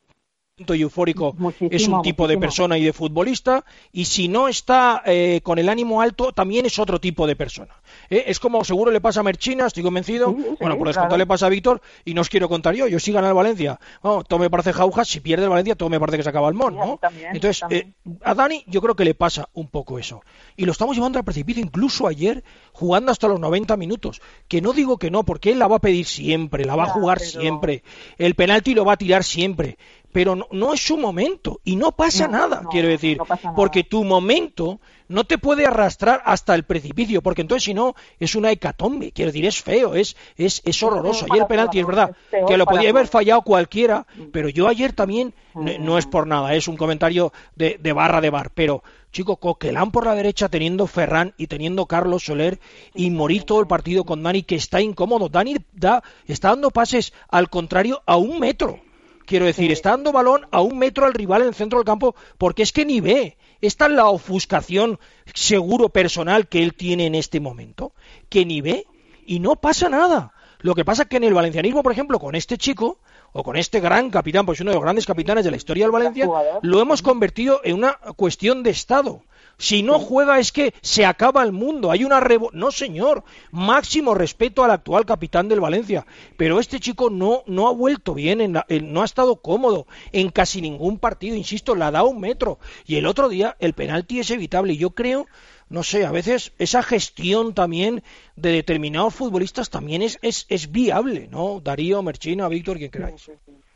y 0.75 0.81
eufórico 0.81 1.33
Muchísimo, 1.37 1.69
es 1.71 1.87
un 1.87 2.01
tipo 2.01 2.27
de 2.27 2.37
persona 2.37 2.77
y 2.77 2.83
de 2.83 2.93
futbolista 2.93 3.65
y 3.91 4.05
si 4.05 4.27
no 4.27 4.47
está 4.47 5.01
eh, 5.05 5.41
con 5.43 5.57
el 5.59 5.67
ánimo 5.69 6.01
alto 6.01 6.31
también 6.31 6.65
es 6.65 6.77
otro 6.79 6.99
tipo 6.99 7.25
de 7.27 7.35
persona 7.35 7.73
¿eh? 8.09 8.23
es 8.27 8.39
como 8.39 8.63
seguro 8.63 8.91
le 8.91 9.01
pasa 9.01 9.19
a 9.19 9.23
Merchina 9.23 9.65
estoy 9.67 9.83
convencido 9.83 10.29
Sí, 10.31 10.43
sí, 10.43 10.55
bueno 10.59 10.77
por 10.77 10.87
descontar 10.87 11.09
claro. 11.09 11.17
le 11.17 11.25
pasa 11.27 11.45
a 11.47 11.49
Víctor 11.49 11.81
y 12.05 12.13
no 12.13 12.21
os 12.21 12.29
quiero 12.29 12.47
contar 12.47 12.75
yo 12.75 12.87
yo 12.87 12.99
sí 12.99 13.11
gana 13.11 13.27
el 13.29 13.33
Valencia 13.33 13.79
Vamos, 14.03 14.25
todo 14.27 14.39
me 14.39 14.49
parece 14.49 14.71
jauja 14.73 15.03
si 15.05 15.19
pierde 15.19 15.43
el 15.45 15.49
Valencia 15.49 15.75
todo 15.75 15.89
me 15.89 15.99
parece 15.99 16.17
que 16.17 16.23
se 16.23 16.29
acaba 16.29 16.47
el 16.47 16.53
mon 16.53 16.75
¿no? 16.75 16.97
también, 17.01 17.35
entonces 17.35 17.59
también. 17.59 17.95
eh, 18.05 18.17
a 18.23 18.33
Dani 18.35 18.63
yo 18.67 18.81
creo 18.81 18.95
que 18.95 19.05
le 19.05 19.15
pasa 19.15 19.49
un 19.53 19.67
poco 19.67 19.97
eso 19.99 20.21
y 20.55 20.65
lo 20.65 20.71
estamos 20.71 20.95
llevando 20.95 21.17
al 21.19 21.25
precipicio 21.25 21.63
incluso 21.63 22.07
ayer 22.07 22.43
jugando 22.73 23.11
hasta 23.11 23.27
los 23.27 23.39
90 23.39 23.75
minutos 23.77 24.21
que 24.47 24.61
no 24.61 24.73
digo 24.73 24.97
que 24.97 25.09
no 25.11 25.23
porque 25.23 25.51
él 25.51 25.59
la 25.59 25.67
va 25.67 25.77
a 25.77 25.79
pedir 25.79 26.05
siempre 26.05 26.65
la 26.65 26.75
va 26.75 26.83
a 26.83 26.89
jugar 26.89 27.17
pero- 27.19 27.29
siempre 27.41 27.83
el 28.17 28.35
penalti 28.35 28.73
lo 28.73 28.85
va 28.85 28.93
a 28.93 28.97
tirar 28.97 29.23
siempre 29.23 29.77
pero 30.11 30.35
no, 30.35 30.47
no 30.51 30.73
es 30.73 30.81
su 30.85 30.97
momento 30.97 31.59
y 31.63 31.75
no 31.75 31.91
pasa 31.91 32.27
No, 32.27 32.37
nada, 32.37 32.61
no, 32.61 32.69
quiero 32.69 32.87
decir, 32.87 33.17
pasa 33.17 33.53
porque 33.55 33.83
tu 33.83 34.03
momento 34.03 34.79
no 35.07 35.25
te 35.25 35.37
puede 35.37 35.65
arrastrar 35.65 36.21
hasta 36.25 36.55
el 36.55 36.63
precipicio, 36.63 37.21
porque 37.21 37.41
entonces 37.41 37.65
si 37.65 37.73
no 37.73 37.95
es 38.19 38.35
una 38.35 38.51
hecatombe, 38.51 39.11
quiero 39.11 39.31
decir, 39.31 39.45
es 39.45 39.61
feo, 39.61 39.93
es 39.93 40.15
es, 40.37 40.61
es 40.63 40.81
horroroso. 40.83 41.25
Ayer 41.29 41.41
el 41.43 41.47
penalti 41.47 41.79
es 41.79 41.85
verdad 41.85 42.15
es 42.31 42.45
que 42.47 42.57
lo 42.57 42.65
podía 42.65 42.89
haber 42.89 43.07
fallado 43.07 43.41
cualquiera, 43.41 44.05
pero 44.31 44.49
yo 44.49 44.67
ayer 44.67 44.93
también 44.93 45.33
no, 45.53 45.77
no 45.79 45.97
es 45.97 46.05
por 46.05 46.27
nada, 46.27 46.53
es 46.55 46.67
un 46.67 46.77
comentario 46.77 47.33
de, 47.55 47.77
de 47.81 47.93
barra 47.93 48.21
de 48.21 48.29
bar, 48.29 48.51
pero 48.53 48.83
chico, 49.11 49.37
Coquelán 49.37 49.91
por 49.91 50.05
la 50.05 50.15
derecha 50.15 50.49
teniendo 50.49 50.87
Ferran 50.87 51.33
y 51.37 51.47
teniendo 51.47 51.85
Carlos 51.85 52.25
Soler 52.25 52.59
y 52.95 53.09
morir 53.11 53.43
todo 53.43 53.59
el 53.59 53.67
partido 53.67 54.05
con 54.05 54.23
Dani 54.23 54.43
que 54.43 54.55
está 54.55 54.81
incómodo. 54.81 55.29
Dani 55.29 55.57
da, 55.73 56.03
está 56.27 56.49
dando 56.49 56.71
pases 56.71 57.13
al 57.29 57.49
contrario 57.49 58.01
a 58.05 58.15
un 58.17 58.39
metro. 58.39 58.79
Quiero 59.25 59.45
decir, 59.45 59.71
está 59.71 59.91
dando 59.91 60.11
balón 60.11 60.47
a 60.51 60.61
un 60.61 60.77
metro 60.77 61.05
al 61.05 61.13
rival 61.13 61.41
en 61.41 61.49
el 61.49 61.55
centro 61.55 61.79
del 61.79 61.85
campo 61.85 62.15
porque 62.37 62.63
es 62.63 62.71
que 62.71 62.85
ni 62.85 63.01
ve. 63.01 63.37
Esta 63.61 63.85
es 63.85 63.91
la 63.91 64.07
ofuscación 64.07 64.99
seguro 65.33 65.89
personal 65.89 66.47
que 66.47 66.63
él 66.63 66.73
tiene 66.73 67.05
en 67.05 67.15
este 67.15 67.39
momento, 67.39 67.93
que 68.29 68.45
ni 68.45 68.61
ve 68.61 68.87
y 69.25 69.39
no 69.39 69.55
pasa 69.55 69.89
nada. 69.89 70.33
Lo 70.59 70.75
que 70.75 70.85
pasa 70.85 71.03
es 71.03 71.09
que 71.09 71.17
en 71.17 71.23
el 71.23 71.33
valencianismo, 71.33 71.83
por 71.83 71.91
ejemplo, 71.91 72.19
con 72.19 72.35
este 72.35 72.57
chico 72.57 72.99
o 73.33 73.43
con 73.43 73.55
este 73.55 73.79
gran 73.79 74.09
capitán, 74.09 74.45
pues 74.45 74.59
uno 74.59 74.71
de 74.71 74.75
los 74.75 74.83
grandes 74.83 75.05
capitanes 75.05 75.43
de 75.43 75.51
la 75.51 75.57
historia 75.57 75.85
del 75.85 75.91
Valencia, 75.91 76.27
lo 76.61 76.81
hemos 76.81 77.01
convertido 77.01 77.61
en 77.63 77.75
una 77.77 77.93
cuestión 78.15 78.61
de 78.63 78.71
Estado. 78.71 79.23
Si 79.61 79.83
no 79.83 79.99
juega 79.99 80.39
es 80.39 80.51
que 80.51 80.73
se 80.81 81.05
acaba 81.05 81.43
el 81.43 81.51
mundo, 81.51 81.91
hay 81.91 82.03
una 82.03 82.19
revo... 82.19 82.49
No, 82.51 82.71
señor, 82.71 83.23
máximo 83.51 84.15
respeto 84.15 84.63
al 84.63 84.71
actual 84.71 85.05
capitán 85.05 85.47
del 85.47 85.59
Valencia, 85.59 86.07
pero 86.35 86.59
este 86.59 86.79
chico 86.79 87.11
no, 87.11 87.43
no 87.45 87.67
ha 87.67 87.71
vuelto 87.71 88.15
bien, 88.15 88.41
en 88.41 88.53
la- 88.53 88.65
no 88.81 89.03
ha 89.03 89.05
estado 89.05 89.35
cómodo 89.35 89.85
en 90.11 90.31
casi 90.31 90.61
ningún 90.61 90.97
partido, 90.97 91.35
insisto, 91.35 91.75
le 91.75 91.83
ha 91.83 91.91
dado 91.91 92.07
un 92.09 92.19
metro. 92.19 92.57
Y 92.87 92.95
el 92.95 93.05
otro 93.05 93.29
día 93.29 93.55
el 93.59 93.73
penalti 93.73 94.19
es 94.19 94.31
evitable. 94.31 94.73
Y 94.73 94.77
yo 94.77 94.89
creo, 94.91 95.27
no 95.69 95.83
sé, 95.83 96.05
a 96.07 96.11
veces 96.11 96.53
esa 96.57 96.81
gestión 96.81 97.53
también 97.53 98.01
de 98.35 98.51
determinados 98.53 99.13
futbolistas 99.13 99.69
también 99.69 100.01
es, 100.01 100.17
es, 100.23 100.47
es 100.49 100.71
viable, 100.71 101.27
¿no? 101.31 101.61
Darío, 101.63 102.01
Merchina, 102.01 102.47
Víctor, 102.47 102.79
quien 102.79 102.89
queráis. 102.89 103.29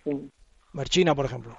Sí. 0.03 0.11
Merchina, 0.73 1.13
por 1.13 1.25
ejemplo. 1.27 1.55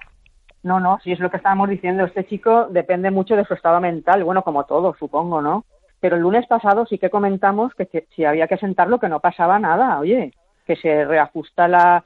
No, 0.66 0.80
no, 0.80 0.98
sí 1.04 1.12
es 1.12 1.20
lo 1.20 1.30
que 1.30 1.36
estábamos 1.36 1.68
diciendo. 1.68 2.04
Este 2.04 2.26
chico 2.26 2.66
depende 2.68 3.12
mucho 3.12 3.36
de 3.36 3.44
su 3.44 3.54
estado 3.54 3.80
mental, 3.80 4.24
bueno, 4.24 4.42
como 4.42 4.64
todo, 4.64 4.96
supongo, 4.98 5.40
¿no? 5.40 5.64
Pero 6.00 6.16
el 6.16 6.22
lunes 6.22 6.44
pasado 6.48 6.86
sí 6.86 6.98
que 6.98 7.08
comentamos 7.08 7.72
que, 7.76 8.08
si 8.16 8.24
había 8.24 8.48
que 8.48 8.56
sentarlo, 8.56 8.98
que 8.98 9.08
no 9.08 9.20
pasaba 9.20 9.60
nada, 9.60 10.00
oye, 10.00 10.32
que 10.66 10.74
se 10.74 11.04
reajusta 11.04 11.68
la, 11.68 12.04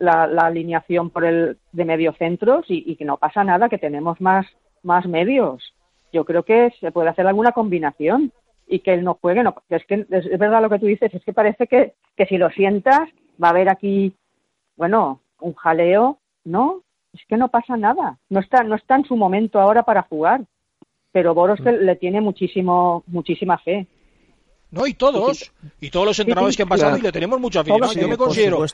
la, 0.00 0.24
alineación 0.24 1.08
por 1.08 1.24
el 1.24 1.56
de 1.72 1.84
mediocentros 1.86 2.66
y, 2.68 2.84
y 2.86 2.96
que 2.96 3.06
no 3.06 3.16
pasa 3.16 3.42
nada, 3.42 3.70
que 3.70 3.78
tenemos 3.78 4.20
más, 4.20 4.44
más 4.82 5.06
medios. 5.06 5.72
Yo 6.12 6.26
creo 6.26 6.42
que 6.42 6.74
se 6.80 6.92
puede 6.92 7.08
hacer 7.08 7.26
alguna 7.26 7.52
combinación 7.52 8.32
y 8.66 8.80
que 8.80 8.92
él 8.92 9.02
no 9.02 9.14
juegue. 9.14 9.42
No, 9.42 9.54
es 9.70 9.86
que 9.86 10.06
es 10.10 10.38
verdad 10.38 10.60
lo 10.60 10.68
que 10.68 10.78
tú 10.78 10.84
dices, 10.84 11.14
es 11.14 11.24
que 11.24 11.32
parece 11.32 11.66
que, 11.68 11.94
que 12.18 12.26
si 12.26 12.36
lo 12.36 12.50
sientas 12.50 13.08
va 13.42 13.48
a 13.48 13.52
haber 13.52 13.70
aquí, 13.70 14.14
bueno, 14.76 15.22
un 15.40 15.54
jaleo, 15.54 16.18
¿no? 16.44 16.82
Es 17.14 17.20
que 17.28 17.36
no 17.36 17.48
pasa 17.48 17.76
nada. 17.76 18.18
No 18.28 18.40
está, 18.40 18.62
no 18.64 18.74
está 18.74 18.96
en 18.96 19.04
su 19.04 19.16
momento 19.16 19.60
ahora 19.60 19.84
para 19.84 20.02
jugar. 20.02 20.42
Pero 21.12 21.32
Boros 21.32 21.60
que 21.62 21.70
le 21.70 21.96
tiene 21.96 22.20
muchísimo, 22.20 23.04
muchísima 23.06 23.56
fe. 23.58 23.86
No, 24.72 24.88
y 24.88 24.94
todos, 24.94 25.52
y 25.80 25.90
todos 25.90 26.04
los 26.04 26.18
entrenadores 26.18 26.54
sí, 26.54 26.56
que 26.56 26.62
han 26.64 26.68
pasado, 26.68 26.90
claro. 26.90 27.02
y 27.02 27.06
le 27.06 27.12
tenemos 27.12 27.38
mucha 27.38 27.60
afición. 27.60 27.80
Todos, 27.80 27.94
Yo 27.94 28.02
sí, 28.02 28.08
me 28.08 28.16
considero 28.16 28.66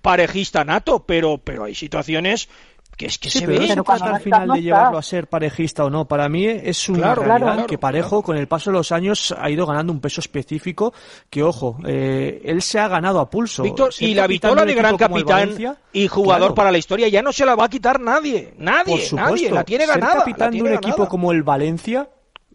parejista 0.00 0.64
nato, 0.64 1.04
pero, 1.04 1.38
pero 1.38 1.64
hay 1.64 1.74
situaciones 1.74 2.48
que 3.00 3.06
es 3.06 3.16
que 3.18 3.30
Sí, 3.30 3.38
se 3.38 3.46
pero 3.46 3.62
se 3.62 3.68
Pero 3.68 3.84
cuando 3.84 4.04
al 4.06 4.20
final 4.20 4.46
no 4.48 4.54
de 4.54 4.60
llevarlo 4.62 4.98
a 4.98 5.02
ser 5.02 5.26
parejista 5.26 5.86
o 5.86 5.90
no. 5.90 6.04
Para 6.06 6.28
mí 6.28 6.44
es 6.44 6.86
una 6.90 6.98
Claro, 6.98 7.22
realidad 7.22 7.52
claro, 7.54 7.66
que 7.66 7.78
Parejo 7.78 8.08
claro. 8.08 8.22
con 8.22 8.36
el 8.36 8.46
paso 8.46 8.70
de 8.70 8.76
los 8.76 8.92
años 8.92 9.34
ha 9.38 9.48
ido 9.48 9.64
ganando 9.64 9.90
un 9.90 10.00
peso 10.00 10.20
específico 10.20 10.92
que, 11.30 11.42
ojo, 11.42 11.78
eh, 11.86 12.42
él 12.44 12.60
se 12.60 12.78
ha 12.78 12.88
ganado 12.88 13.18
a 13.20 13.30
pulso. 13.30 13.62
Víctor, 13.62 13.94
Ser 13.94 14.06
y 14.06 14.12
la 14.14 14.26
vitola 14.26 14.60
un 14.60 14.66
de 14.66 14.72
equipo 14.74 14.82
gran 14.82 14.96
capitán 14.98 15.38
Valencia, 15.40 15.76
y 15.94 16.08
jugador 16.08 16.40
claro, 16.40 16.54
para 16.54 16.70
la 16.72 16.76
historia 16.76 17.08
ya 17.08 17.22
no 17.22 17.32
se 17.32 17.46
la 17.46 17.54
va 17.54 17.64
a 17.64 17.68
quitar 17.70 17.98
nadie. 18.00 18.52
Nadie, 18.58 18.84
por 18.92 19.00
supuesto, 19.00 19.30
nadie. 19.30 19.50
La 19.50 19.64
tiene 19.64 19.86
ser 19.86 19.94
ganada. 19.94 20.12
la 20.16 20.18
capitán 20.20 20.50
de 20.50 20.52
tiene 20.56 20.68
un 20.68 20.74
equipo 20.74 20.96
ganada. 20.96 21.08
como 21.08 21.32
el 21.32 21.42
Valencia, 21.42 22.06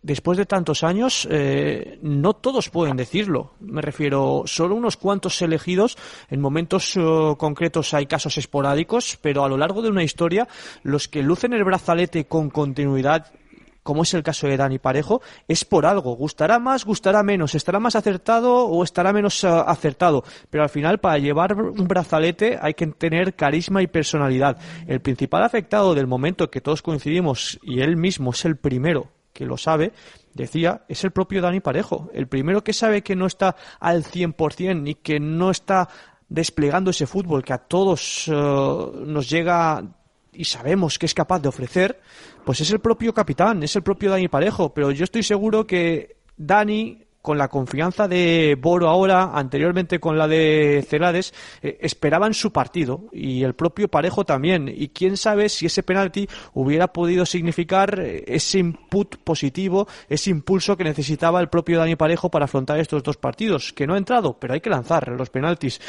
después 0.05 0.37
de 0.37 0.45
tantos 0.45 0.83
años, 0.83 1.27
eh, 1.31 1.97
no 2.03 2.33
todos 2.33 2.69
pueden 2.69 2.95
decirlo. 2.95 3.53
Me 3.59 3.81
refiero, 3.81 4.43
solo 4.45 4.75
unos 4.75 4.97
cuantos 4.97 5.41
elegidos. 5.41 5.97
En 6.29 6.41
momentos 6.41 6.95
eh, 6.95 7.01
concretos 7.37 7.93
hay 7.93 8.05
casos 8.05 8.37
esporádicos, 8.37 9.17
pero 9.21 9.43
a 9.43 9.49
lo 9.49 9.57
largo 9.57 9.81
de 9.81 9.89
una 9.89 10.03
historia, 10.03 10.47
los 10.83 11.07
que 11.07 11.23
lucen 11.23 11.53
el 11.53 11.63
brazalete 11.63 12.25
con 12.25 12.49
continuidad 12.49 13.33
como 13.81 14.01
es 14.01 14.15
el 14.15 14.23
caso 14.23 14.47
de 14.47 14.57
Dani 14.57 14.79
Parejo, 14.79 15.21
es 15.47 15.63
por 15.63 15.85
algo. 15.85 16.15
Gustará 16.15 16.57
más, 16.57 16.85
gustará 16.85 17.21
menos, 17.21 17.53
estará 17.53 17.79
más 17.79 17.95
acertado 17.95 18.65
o 18.65 18.83
estará 18.83 19.13
menos 19.13 19.43
eh, 19.43 19.47
acertado. 19.47 20.23
Pero 20.49 20.63
al 20.63 20.69
final, 20.69 20.97
para 20.97 21.19
llevar 21.19 21.53
un 21.53 21.87
brazalete 21.87 22.57
hay 22.59 22.73
que 22.73 22.87
tener 22.87 23.35
carisma 23.35 23.83
y 23.83 23.87
personalidad. 23.87 24.57
El 24.87 25.01
principal 25.01 25.43
afectado 25.43 25.93
del 25.93 26.07
momento 26.07 26.49
que 26.49 26.61
todos 26.61 26.81
coincidimos, 26.81 27.59
y 27.61 27.81
él 27.81 27.95
mismo 27.95 28.31
es 28.31 28.43
el 28.45 28.57
primero 28.57 29.14
que 29.35 29.45
lo 29.45 29.57
sabe, 29.57 29.91
decía, 30.33 30.85
es 30.87 31.03
el 31.03 31.11
propio 31.11 31.41
Dani 31.41 31.59
Parejo. 31.59 32.09
El 32.13 32.27
primero 32.27 32.63
que 32.63 32.71
sabe 32.71 33.03
que 33.03 33.17
no 33.17 33.27
está 33.27 33.57
al 33.81 34.05
100% 34.05 34.89
y 34.89 34.95
que 34.95 35.19
no 35.19 35.51
está 35.51 35.89
desplegando 36.29 36.89
ese 36.89 37.05
fútbol 37.05 37.43
que 37.43 37.53
a 37.53 37.57
todos 37.57 38.29
eh, 38.29 38.31
nos 38.31 39.29
llega 39.29 39.83
y 40.31 40.45
sabemos 40.45 40.97
que 40.97 41.05
es 41.05 41.13
capaz 41.13 41.39
de 41.39 41.49
ofrecer, 41.49 41.99
pues 42.45 42.61
es 42.61 42.71
el 42.71 42.79
propio 42.79 43.13
capitán, 43.13 43.61
es 43.61 43.75
el 43.75 43.83
propio 43.83 44.09
Dani 44.09 44.29
Parejo. 44.29 44.73
Pero 44.73 44.89
yo 44.91 45.03
estoy 45.03 45.21
seguro 45.21 45.67
que 45.67 46.15
Dani, 46.37 47.04
con 47.25 47.39
la 47.39 47.47
confianza 47.47 48.07
de 48.07 48.55
Boro 48.61 48.87
ahora, 48.87 49.31
anteriormente 49.33 49.99
con 49.99 50.15
la 50.15 50.27
de 50.27 50.85
Celades, 50.87 51.33
eh, 51.63 51.79
esperaban 51.81 52.35
su 52.35 52.53
partido 52.53 53.05
y 53.11 53.41
el 53.41 53.55
propio 53.55 53.87
Parejo 53.87 54.25
también. 54.25 54.67
Y 54.67 54.89
quién 54.89 55.17
sabe 55.17 55.49
si 55.49 55.65
ese 55.65 55.81
penalti 55.81 56.29
hubiera 56.53 56.93
podido 56.93 57.25
significar 57.25 57.99
eh, 57.99 58.23
ese 58.27 58.59
input 58.59 59.17
positivo, 59.17 59.87
ese 60.07 60.29
impulso 60.29 60.77
que 60.77 60.83
necesitaba 60.83 61.41
el 61.41 61.49
propio 61.49 61.79
Dani 61.79 61.95
Parejo 61.95 62.29
para 62.29 62.45
afrontar 62.45 62.79
estos 62.79 63.01
dos 63.01 63.17
partidos, 63.17 63.73
que 63.73 63.87
no 63.87 63.95
ha 63.95 63.97
entrado, 63.97 64.37
pero 64.39 64.53
hay 64.53 64.61
que 64.61 64.69
lanzar 64.69 65.07
los 65.07 65.31
penaltis. 65.31 65.81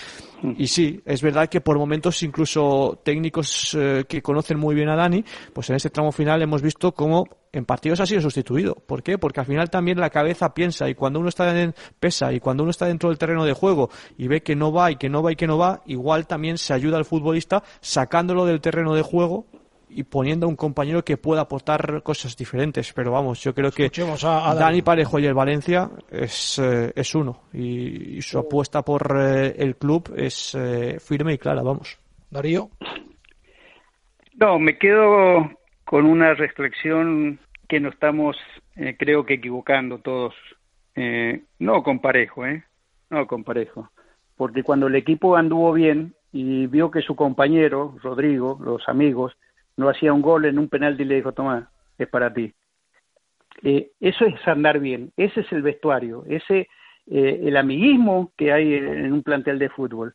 Y 0.42 0.66
sí, 0.66 1.00
es 1.04 1.22
verdad 1.22 1.48
que 1.48 1.60
por 1.60 1.78
momentos 1.78 2.22
incluso 2.22 3.00
técnicos 3.02 3.76
eh, 3.78 4.04
que 4.06 4.22
conocen 4.22 4.58
muy 4.58 4.74
bien 4.74 4.88
a 4.88 4.96
Dani, 4.96 5.24
pues 5.52 5.70
en 5.70 5.76
este 5.76 5.90
tramo 5.90 6.12
final 6.12 6.42
hemos 6.42 6.62
visto 6.62 6.92
cómo 6.92 7.26
en 7.52 7.64
partidos 7.64 8.00
ha 8.00 8.06
sido 8.06 8.20
sustituido. 8.20 8.74
¿Por 8.74 9.02
qué? 9.02 9.16
Porque 9.18 9.40
al 9.40 9.46
final 9.46 9.70
también 9.70 9.98
la 9.98 10.10
cabeza 10.10 10.52
piensa 10.52 10.88
y 10.88 10.94
cuando 10.94 11.20
uno 11.20 11.30
está 11.30 11.58
en 11.58 11.74
pesa 11.98 12.32
y 12.32 12.40
cuando 12.40 12.62
uno 12.62 12.70
está 12.70 12.86
dentro 12.86 13.08
del 13.08 13.18
terreno 13.18 13.44
de 13.44 13.54
juego 13.54 13.90
y 14.18 14.28
ve 14.28 14.42
que 14.42 14.54
no 14.54 14.72
va 14.72 14.90
y 14.90 14.96
que 14.96 15.08
no 15.08 15.22
va 15.22 15.32
y 15.32 15.36
que 15.36 15.46
no 15.46 15.56
va, 15.56 15.82
igual 15.86 16.26
también 16.26 16.58
se 16.58 16.74
ayuda 16.74 16.98
al 16.98 17.06
futbolista 17.06 17.62
sacándolo 17.80 18.44
del 18.44 18.60
terreno 18.60 18.94
de 18.94 19.02
juego 19.02 19.46
y 19.88 20.02
poniendo 20.02 20.46
a 20.46 20.48
un 20.48 20.56
compañero 20.56 21.04
que 21.04 21.16
pueda 21.16 21.42
aportar 21.42 22.02
cosas 22.02 22.36
diferentes. 22.36 22.92
Pero 22.92 23.12
vamos, 23.12 23.42
yo 23.42 23.54
creo 23.54 23.70
que 23.70 23.84
Escuchemos 23.84 24.24
a- 24.24 24.50
a 24.50 24.54
Dani. 24.54 24.82
Parejo 24.82 25.18
y 25.18 25.26
el 25.26 25.34
Valencia 25.34 25.90
es, 26.10 26.58
eh, 26.58 26.92
es 26.94 27.14
uno 27.14 27.42
y, 27.52 28.16
y 28.18 28.22
su 28.22 28.38
apuesta 28.38 28.82
por 28.82 29.16
eh, 29.18 29.54
el 29.58 29.76
club 29.76 30.12
es 30.16 30.54
eh, 30.54 30.98
firme 31.00 31.34
y 31.34 31.38
clara, 31.38 31.62
vamos. 31.62 31.98
Darío. 32.30 32.70
No, 34.34 34.58
me 34.58 34.76
quedo 34.78 35.50
con 35.84 36.04
una 36.04 36.34
reflexión 36.34 37.38
que 37.68 37.80
nos 37.80 37.94
estamos, 37.94 38.36
eh, 38.76 38.96
creo 38.98 39.24
que 39.24 39.34
equivocando 39.34 39.98
todos. 39.98 40.34
Eh, 40.94 41.42
no 41.58 41.82
con 41.82 42.00
parejo, 42.00 42.46
¿eh? 42.46 42.64
No 43.10 43.26
con 43.26 43.44
parejo. 43.44 43.90
Porque 44.36 44.62
cuando 44.62 44.86
el 44.88 44.94
equipo 44.96 45.36
anduvo 45.36 45.72
bien 45.72 46.14
y 46.32 46.66
vio 46.66 46.90
que 46.90 47.00
su 47.02 47.16
compañero, 47.16 47.94
Rodrigo, 48.02 48.58
los 48.62 48.86
amigos, 48.88 49.36
no 49.76 49.88
hacía 49.88 50.12
un 50.12 50.22
gol 50.22 50.44
en 50.46 50.58
un 50.58 50.68
penalti 50.68 51.02
y 51.02 51.06
le 51.06 51.16
dijo, 51.16 51.32
toma, 51.32 51.70
es 51.98 52.08
para 52.08 52.32
ti. 52.32 52.52
Eh, 53.62 53.90
eso 54.00 54.26
es 54.26 54.46
andar 54.48 54.80
bien, 54.80 55.12
ese 55.16 55.40
es 55.40 55.52
el 55.52 55.62
vestuario, 55.62 56.24
ese 56.28 56.68
eh, 57.08 57.40
el 57.44 57.56
amiguismo 57.56 58.32
que 58.36 58.52
hay 58.52 58.74
en 58.74 59.12
un 59.12 59.22
plantel 59.22 59.58
de 59.58 59.70
fútbol. 59.70 60.14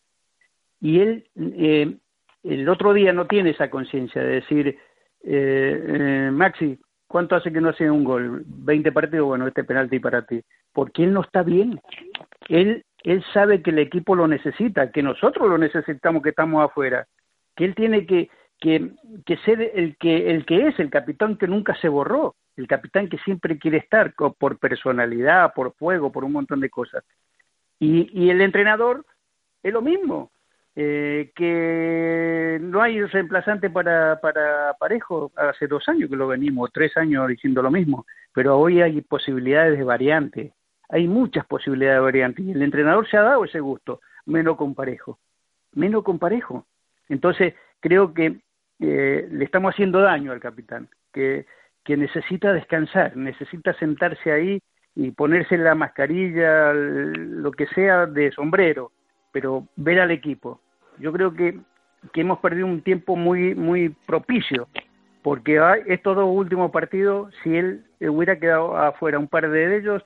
Y 0.80 1.00
él 1.00 1.26
eh, 1.36 1.96
el 2.44 2.68
otro 2.70 2.94
día 2.94 3.14
no 3.14 3.28
tiene 3.28 3.52
esa 3.52 3.70
conciencia 3.70 4.22
de 4.22 4.36
decir, 4.36 4.68
eh, 5.24 5.86
eh, 5.88 6.30
Maxi, 6.32 6.80
¿cuánto 7.08 7.36
hace 7.36 7.52
que 7.52 7.62
no 7.62 7.70
hace 7.70 7.90
un 7.90 8.04
gol? 8.04 8.44
20 8.46 8.92
partidos, 8.92 9.28
bueno, 9.28 9.48
este 9.48 9.64
penalti 9.64 10.00
para 10.00 10.26
ti. 10.26 10.42
Porque 10.74 11.04
él 11.04 11.14
no 11.14 11.22
está 11.22 11.44
bien. 11.44 11.80
Él, 12.50 12.84
él 13.04 13.24
sabe 13.34 13.62
que 13.62 13.72
el 13.72 13.80
equipo 13.80 14.16
lo 14.16 14.28
necesita, 14.28 14.92
que 14.92 15.04
nosotros 15.04 15.48
lo 15.50 15.58
necesitamos, 15.58 16.24
que 16.24 16.30
estamos 16.30 16.64
afuera. 16.64 17.08
Que 17.56 17.66
él 17.66 17.76
tiene 17.76 18.06
que, 18.06 18.30
que, 18.62 18.92
que 19.26 19.38
ser 19.38 19.72
el 19.74 19.98
que, 19.98 20.32
el 20.32 20.46
que 20.46 20.68
es, 20.68 20.80
el 20.80 20.90
capitán 20.90 21.36
que 21.36 21.48
nunca 21.48 21.76
se 21.76 21.90
borró, 21.90 22.36
el 22.56 22.68
capitán 22.68 23.10
que 23.10 23.18
siempre 23.18 23.58
quiere 23.58 23.78
estar 23.78 24.14
por 24.14 24.60
personalidad, 24.60 25.54
por 25.54 25.74
fuego, 25.74 26.12
por 26.12 26.24
un 26.24 26.34
montón 26.34 26.62
de 26.62 26.70
cosas. 26.70 27.04
Y, 27.80 28.10
y 28.14 28.30
el 28.30 28.40
entrenador 28.40 29.04
es 29.64 29.74
lo 29.74 29.82
mismo, 29.82 30.32
eh, 30.76 31.32
que 31.36 32.60
no 32.62 32.82
hay 32.82 33.02
reemplazante 33.02 33.70
para, 33.70 34.22
para 34.22 34.74
Parejo, 34.80 35.32
hace 35.36 35.68
dos 35.68 35.90
años 35.90 36.10
que 36.10 36.16
lo 36.16 36.28
venimos, 36.28 36.72
tres 36.72 36.96
años 36.98 37.28
diciendo 37.28 37.62
lo 37.64 37.72
mismo, 37.72 38.06
pero 38.34 38.58
hoy 38.58 38.82
hay 38.82 39.02
posibilidades 39.02 39.78
de 39.78 39.84
variante, 39.84 40.54
hay 40.88 41.08
muchas 41.08 41.46
posibilidades 41.48 41.98
de 41.98 42.04
variante, 42.04 42.42
y 42.44 42.52
el 42.52 42.62
entrenador 42.62 43.10
se 43.10 43.18
ha 43.18 43.24
dado 43.24 43.44
ese 43.44 43.60
gusto, 43.60 44.02
menos 44.26 44.56
con 44.56 44.76
Parejo, 44.76 45.18
menos 45.74 46.04
con 46.04 46.20
Parejo. 46.20 46.68
Entonces, 47.10 47.56
creo 47.82 48.14
que 48.14 48.40
eh, 48.82 49.28
le 49.32 49.46
estamos 49.46 49.74
haciendo 49.74 50.02
daño 50.02 50.32
al 50.32 50.40
capitán, 50.40 50.90
que, 51.14 51.46
que 51.84 51.96
necesita 51.98 52.52
descansar, 52.54 53.16
necesita 53.16 53.74
sentarse 53.76 54.32
ahí 54.32 54.60
y 54.96 55.12
ponerse 55.12 55.58
la 55.58 55.74
mascarilla, 55.76 56.74
lo 56.74 57.52
que 57.52 57.68
sea 57.68 58.06
de 58.08 58.32
sombrero, 58.32 58.92
pero 59.32 59.68
ver 59.78 60.02
al 60.02 60.12
equipo. 60.12 60.60
Yo 61.00 61.14
creo 61.14 61.34
que, 61.34 61.58
que 62.12 62.22
hemos 62.22 62.40
perdido 62.40 62.68
un 62.68 62.82
tiempo 62.82 63.16
muy 63.16 63.56
muy 63.56 63.90
propicio, 64.06 64.68
porque 65.24 65.60
ah, 65.60 65.78
estos 65.86 66.16
dos 66.16 66.28
últimos 66.30 66.72
partidos, 66.72 67.34
si 67.44 67.56
él 67.56 67.86
hubiera 68.02 68.38
quedado 68.40 68.76
afuera 68.76 69.20
un 69.20 69.28
par 69.28 69.50
de 69.50 69.78
ellos, 69.78 70.04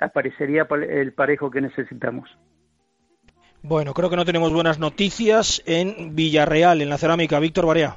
aparecería 0.00 0.66
pa- 0.66 0.76
el 0.82 1.12
parejo 1.12 1.50
que 1.50 1.60
necesitamos. 1.60 2.28
Bueno, 3.62 3.94
creo 3.94 4.10
que 4.10 4.16
no 4.16 4.24
tenemos 4.24 4.52
buenas 4.52 4.80
noticias 4.80 5.62
en 5.66 6.16
Villarreal, 6.16 6.82
en 6.82 6.88
la 6.88 6.98
cerámica. 6.98 7.38
Víctor 7.38 7.66
Barea. 7.66 7.96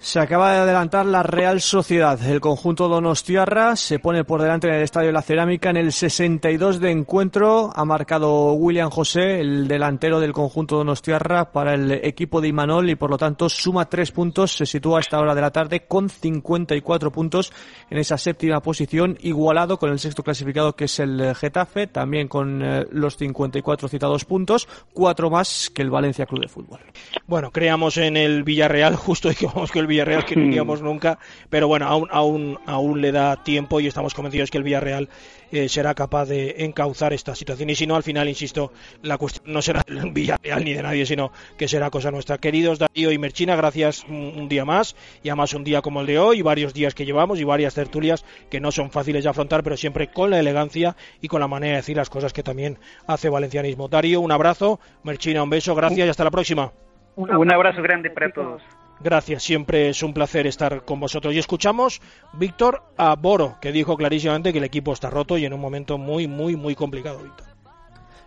Se 0.00 0.20
acaba 0.20 0.52
de 0.52 0.58
adelantar 0.58 1.06
la 1.06 1.22
Real 1.22 1.62
Sociedad. 1.62 2.20
El 2.22 2.40
conjunto 2.40 2.88
Donostiarra 2.88 3.74
se 3.74 3.98
pone 3.98 4.22
por 4.22 4.42
delante 4.42 4.68
en 4.68 4.74
el 4.74 4.82
Estadio 4.82 5.06
de 5.06 5.14
la 5.14 5.22
Cerámica 5.22 5.70
en 5.70 5.78
el 5.78 5.92
62 5.92 6.78
de 6.78 6.90
encuentro. 6.90 7.72
Ha 7.74 7.86
marcado 7.86 8.52
William 8.52 8.90
José, 8.90 9.40
el 9.40 9.66
delantero 9.66 10.20
del 10.20 10.32
conjunto 10.32 10.76
Donostiarra, 10.76 11.52
para 11.52 11.72
el 11.74 11.90
equipo 11.90 12.42
de 12.42 12.48
Imanol 12.48 12.90
y 12.90 12.96
por 12.96 13.08
lo 13.08 13.16
tanto 13.16 13.48
suma 13.48 13.88
tres 13.88 14.10
puntos. 14.10 14.54
Se 14.54 14.66
sitúa 14.66 14.98
a 14.98 15.00
esta 15.00 15.18
hora 15.18 15.34
de 15.34 15.40
la 15.40 15.50
tarde 15.50 15.86
con 15.86 16.10
54 16.10 17.10
puntos 17.10 17.50
en 17.88 17.96
esa 17.96 18.18
séptima 18.18 18.60
posición, 18.60 19.16
igualado 19.22 19.78
con 19.78 19.90
el 19.90 19.98
sexto 19.98 20.22
clasificado 20.22 20.76
que 20.76 20.84
es 20.84 20.98
el 20.98 21.34
Getafe, 21.34 21.86
también 21.86 22.28
con 22.28 22.62
eh, 22.62 22.84
los 22.90 23.16
54 23.16 23.88
citados 23.88 24.26
puntos, 24.26 24.68
cuatro 24.92 25.30
más 25.30 25.70
que 25.70 25.80
el 25.80 25.90
Valencia 25.90 26.26
Club 26.26 26.42
de 26.42 26.48
Fútbol. 26.48 26.80
Bueno, 27.26 27.50
creamos 27.50 27.96
en 27.96 28.18
el 28.18 28.42
Villarreal, 28.42 28.96
justo 28.96 29.30
dijimos 29.30 29.70
que 29.70 29.83
el 29.84 29.88
Villarreal 29.88 30.24
que 30.24 30.36
no 30.36 30.44
iríamos 30.44 30.82
nunca, 30.82 31.18
pero 31.50 31.68
bueno, 31.68 31.86
aún, 31.86 32.08
aún, 32.10 32.58
aún 32.66 33.00
le 33.00 33.12
da 33.12 33.42
tiempo 33.42 33.80
y 33.80 33.86
estamos 33.86 34.14
convencidos 34.14 34.50
que 34.50 34.58
el 34.58 34.64
Villarreal 34.64 35.08
eh, 35.52 35.68
será 35.68 35.94
capaz 35.94 36.26
de 36.26 36.56
encauzar 36.64 37.12
esta 37.12 37.34
situación. 37.34 37.70
Y 37.70 37.74
si 37.74 37.86
no, 37.86 37.94
al 37.94 38.02
final, 38.02 38.28
insisto, 38.28 38.72
la 39.02 39.18
cuestión 39.18 39.52
no 39.52 39.62
será 39.62 39.82
el 39.86 40.10
Villarreal 40.10 40.64
ni 40.64 40.72
de 40.72 40.82
nadie, 40.82 41.06
sino 41.06 41.30
que 41.56 41.68
será 41.68 41.90
cosa 41.90 42.10
nuestra. 42.10 42.38
Queridos 42.38 42.78
Darío 42.78 43.12
y 43.12 43.18
Merchina, 43.18 43.54
gracias 43.54 44.04
un, 44.08 44.32
un 44.36 44.48
día 44.48 44.64
más, 44.64 44.96
y 45.22 45.28
además 45.28 45.54
un 45.54 45.64
día 45.64 45.82
como 45.82 46.00
el 46.00 46.06
de 46.06 46.18
hoy, 46.18 46.38
y 46.38 46.42
varios 46.42 46.74
días 46.74 46.94
que 46.94 47.04
llevamos, 47.04 47.38
y 47.38 47.44
varias 47.44 47.74
tertulias 47.74 48.24
que 48.50 48.60
no 48.60 48.72
son 48.72 48.90
fáciles 48.90 49.24
de 49.24 49.30
afrontar, 49.30 49.62
pero 49.62 49.76
siempre 49.76 50.08
con 50.08 50.30
la 50.30 50.40
elegancia 50.40 50.96
y 51.20 51.28
con 51.28 51.40
la 51.40 51.48
manera 51.48 51.72
de 51.72 51.76
decir 51.82 51.96
las 51.96 52.10
cosas 52.10 52.32
que 52.32 52.42
también 52.42 52.78
hace 53.06 53.28
valencianismo. 53.28 53.88
Darío, 53.88 54.20
un 54.20 54.32
abrazo, 54.32 54.80
Merchina, 55.02 55.42
un 55.42 55.50
beso, 55.50 55.74
gracias 55.74 56.06
y 56.06 56.10
hasta 56.10 56.24
la 56.24 56.30
próxima. 56.30 56.72
Un 57.16 57.52
abrazo 57.52 57.80
grande 57.80 58.10
para 58.10 58.32
todos. 58.32 58.62
Gracias, 59.04 59.42
siempre 59.42 59.90
es 59.90 60.02
un 60.02 60.14
placer 60.14 60.46
estar 60.46 60.86
con 60.86 60.98
vosotros. 60.98 61.34
Y 61.34 61.38
escuchamos, 61.38 62.00
Víctor, 62.32 62.84
a 62.96 63.14
Boro, 63.16 63.58
que 63.60 63.70
dijo 63.70 63.98
clarísimamente 63.98 64.50
que 64.50 64.56
el 64.56 64.64
equipo 64.64 64.94
está 64.94 65.10
roto 65.10 65.36
y 65.36 65.44
en 65.44 65.52
un 65.52 65.60
momento 65.60 65.98
muy, 65.98 66.26
muy, 66.26 66.56
muy 66.56 66.74
complicado, 66.74 67.18
Víctor. 67.22 67.46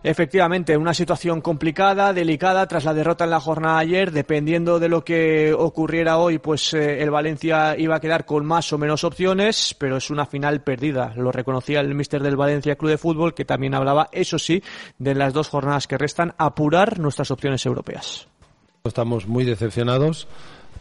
Efectivamente, 0.04 0.78
una 0.78 0.94
situación 0.94 1.42
complicada, 1.42 2.14
delicada 2.14 2.68
tras 2.68 2.86
la 2.86 2.94
derrota 2.94 3.24
en 3.24 3.32
la 3.32 3.40
jornada 3.40 3.80
ayer. 3.80 4.12
Dependiendo 4.12 4.78
de 4.78 4.88
lo 4.88 5.04
que 5.04 5.52
ocurriera 5.52 6.20
hoy, 6.20 6.38
pues 6.38 6.76
eh, 6.76 7.02
el 7.02 7.10
Valencia 7.10 7.76
iba 7.76 7.96
a 7.96 8.00
quedar 8.00 8.26
con 8.26 8.46
más 8.46 8.72
o 8.72 8.78
menos 8.78 9.04
opciones, 9.04 9.76
pero 9.80 9.98
es 9.98 10.12
una 10.12 10.28
final 10.28 10.62
perdida. 10.62 11.12
Lo 11.16 11.32
reconocía 11.32 11.80
el 11.80 11.96
mister 11.96 12.22
del 12.22 12.38
Valencia 12.38 12.76
Club 12.76 12.92
de 12.92 13.00
Fútbol, 13.00 13.34
que 13.34 13.46
también 13.46 13.74
hablaba, 13.74 14.10
eso 14.12 14.38
sí, 14.38 14.62
de 15.00 15.16
las 15.16 15.34
dos 15.34 15.50
jornadas 15.50 15.88
que 15.88 15.98
restan, 15.98 16.36
apurar 16.38 17.00
nuestras 17.00 17.32
opciones 17.32 17.66
europeas. 17.66 18.28
Estamos 18.84 19.28
muy 19.28 19.44
decepcionados 19.44 20.28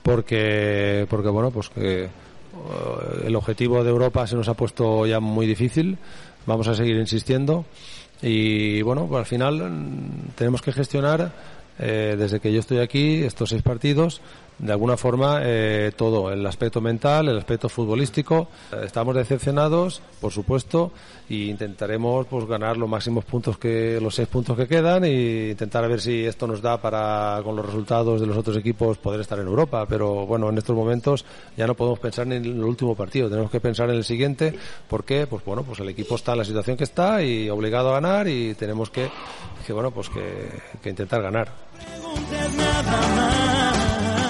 porque, 0.06 1.04
porque 1.10 1.28
bueno, 1.28 1.50
pues 1.50 1.68
que 1.68 2.04
eh, 2.04 2.08
el 3.24 3.34
objetivo 3.34 3.82
de 3.82 3.90
Europa 3.90 4.24
se 4.28 4.36
nos 4.36 4.48
ha 4.48 4.54
puesto 4.54 5.04
ya 5.04 5.18
muy 5.18 5.48
difícil. 5.48 5.98
Vamos 6.46 6.68
a 6.68 6.76
seguir 6.76 6.96
insistiendo 6.96 7.64
y 8.22 8.82
bueno, 8.82 9.08
pues 9.08 9.18
al 9.18 9.26
final 9.26 9.68
mm, 9.68 10.34
tenemos 10.36 10.62
que 10.62 10.70
gestionar 10.70 11.32
eh, 11.80 12.14
desde 12.16 12.38
que 12.38 12.52
yo 12.52 12.60
estoy 12.60 12.78
aquí 12.78 13.24
estos 13.24 13.48
seis 13.48 13.62
partidos 13.62 14.20
de 14.58 14.72
alguna 14.72 14.96
forma 14.96 15.40
eh, 15.42 15.92
todo, 15.96 16.32
el 16.32 16.44
aspecto 16.46 16.80
mental, 16.80 17.28
el 17.28 17.38
aspecto 17.38 17.68
futbolístico. 17.68 18.48
Estamos 18.82 19.14
decepcionados, 19.14 20.00
por 20.20 20.32
supuesto, 20.32 20.92
y 21.28 21.50
intentaremos 21.50 22.26
pues 22.26 22.46
ganar 22.46 22.76
los 22.76 22.88
máximos 22.88 23.24
puntos 23.24 23.58
que 23.58 23.98
los 24.00 24.14
seis 24.14 24.28
puntos 24.28 24.56
que 24.56 24.66
quedan 24.66 25.04
y 25.04 25.50
intentar 25.50 25.86
ver 25.88 26.00
si 26.00 26.24
esto 26.24 26.46
nos 26.46 26.62
da 26.62 26.80
para 26.80 27.40
con 27.44 27.56
los 27.56 27.66
resultados 27.66 28.20
de 28.20 28.26
los 28.26 28.36
otros 28.36 28.56
equipos 28.56 28.98
poder 28.98 29.20
estar 29.20 29.38
en 29.38 29.46
Europa. 29.46 29.86
Pero 29.86 30.26
bueno, 30.26 30.48
en 30.48 30.58
estos 30.58 30.74
momentos 30.74 31.24
ya 31.56 31.66
no 31.66 31.74
podemos 31.74 31.98
pensar 31.98 32.26
en 32.26 32.44
el 32.44 32.64
último 32.64 32.94
partido, 32.94 33.28
tenemos 33.28 33.50
que 33.50 33.60
pensar 33.60 33.90
en 33.90 33.96
el 33.96 34.04
siguiente. 34.04 34.54
¿Por 34.88 35.04
qué? 35.04 35.26
Pues 35.26 35.44
bueno, 35.44 35.62
pues 35.64 35.80
el 35.80 35.88
equipo 35.88 36.14
está 36.14 36.32
en 36.32 36.38
la 36.38 36.44
situación 36.44 36.76
que 36.76 36.84
está 36.84 37.22
y 37.22 37.50
obligado 37.50 37.90
a 37.90 38.00
ganar 38.00 38.26
y 38.28 38.54
tenemos 38.54 38.90
que, 38.90 39.10
que 39.66 39.72
bueno, 39.72 39.90
pues 39.90 40.08
que, 40.08 40.48
que 40.82 40.90
intentar 40.90 41.22
ganar. 41.22 41.52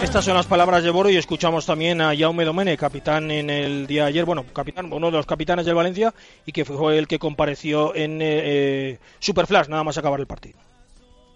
Estas 0.06 0.24
son 0.24 0.34
las 0.34 0.46
palabras 0.46 0.84
de 0.84 0.90
Boro 0.90 1.10
y 1.10 1.16
escuchamos 1.16 1.66
también 1.66 2.00
a 2.00 2.16
Jaume 2.16 2.44
Domene, 2.44 2.76
capitán 2.76 3.28
en 3.32 3.50
el 3.50 3.88
día 3.88 4.04
de 4.04 4.08
ayer, 4.10 4.24
bueno, 4.24 4.44
capitán, 4.54 4.90
uno 4.92 5.10
de 5.10 5.16
los 5.16 5.26
capitanes 5.26 5.66
del 5.66 5.74
Valencia 5.74 6.14
y 6.46 6.52
que 6.52 6.64
fue 6.64 6.96
el 6.96 7.08
que 7.08 7.18
compareció 7.18 7.92
en 7.92 8.22
eh, 8.22 8.26
eh, 8.44 8.98
Superflash, 9.18 9.68
nada 9.68 9.82
más 9.82 9.98
acabar 9.98 10.20
el 10.20 10.28
partido. 10.28 10.60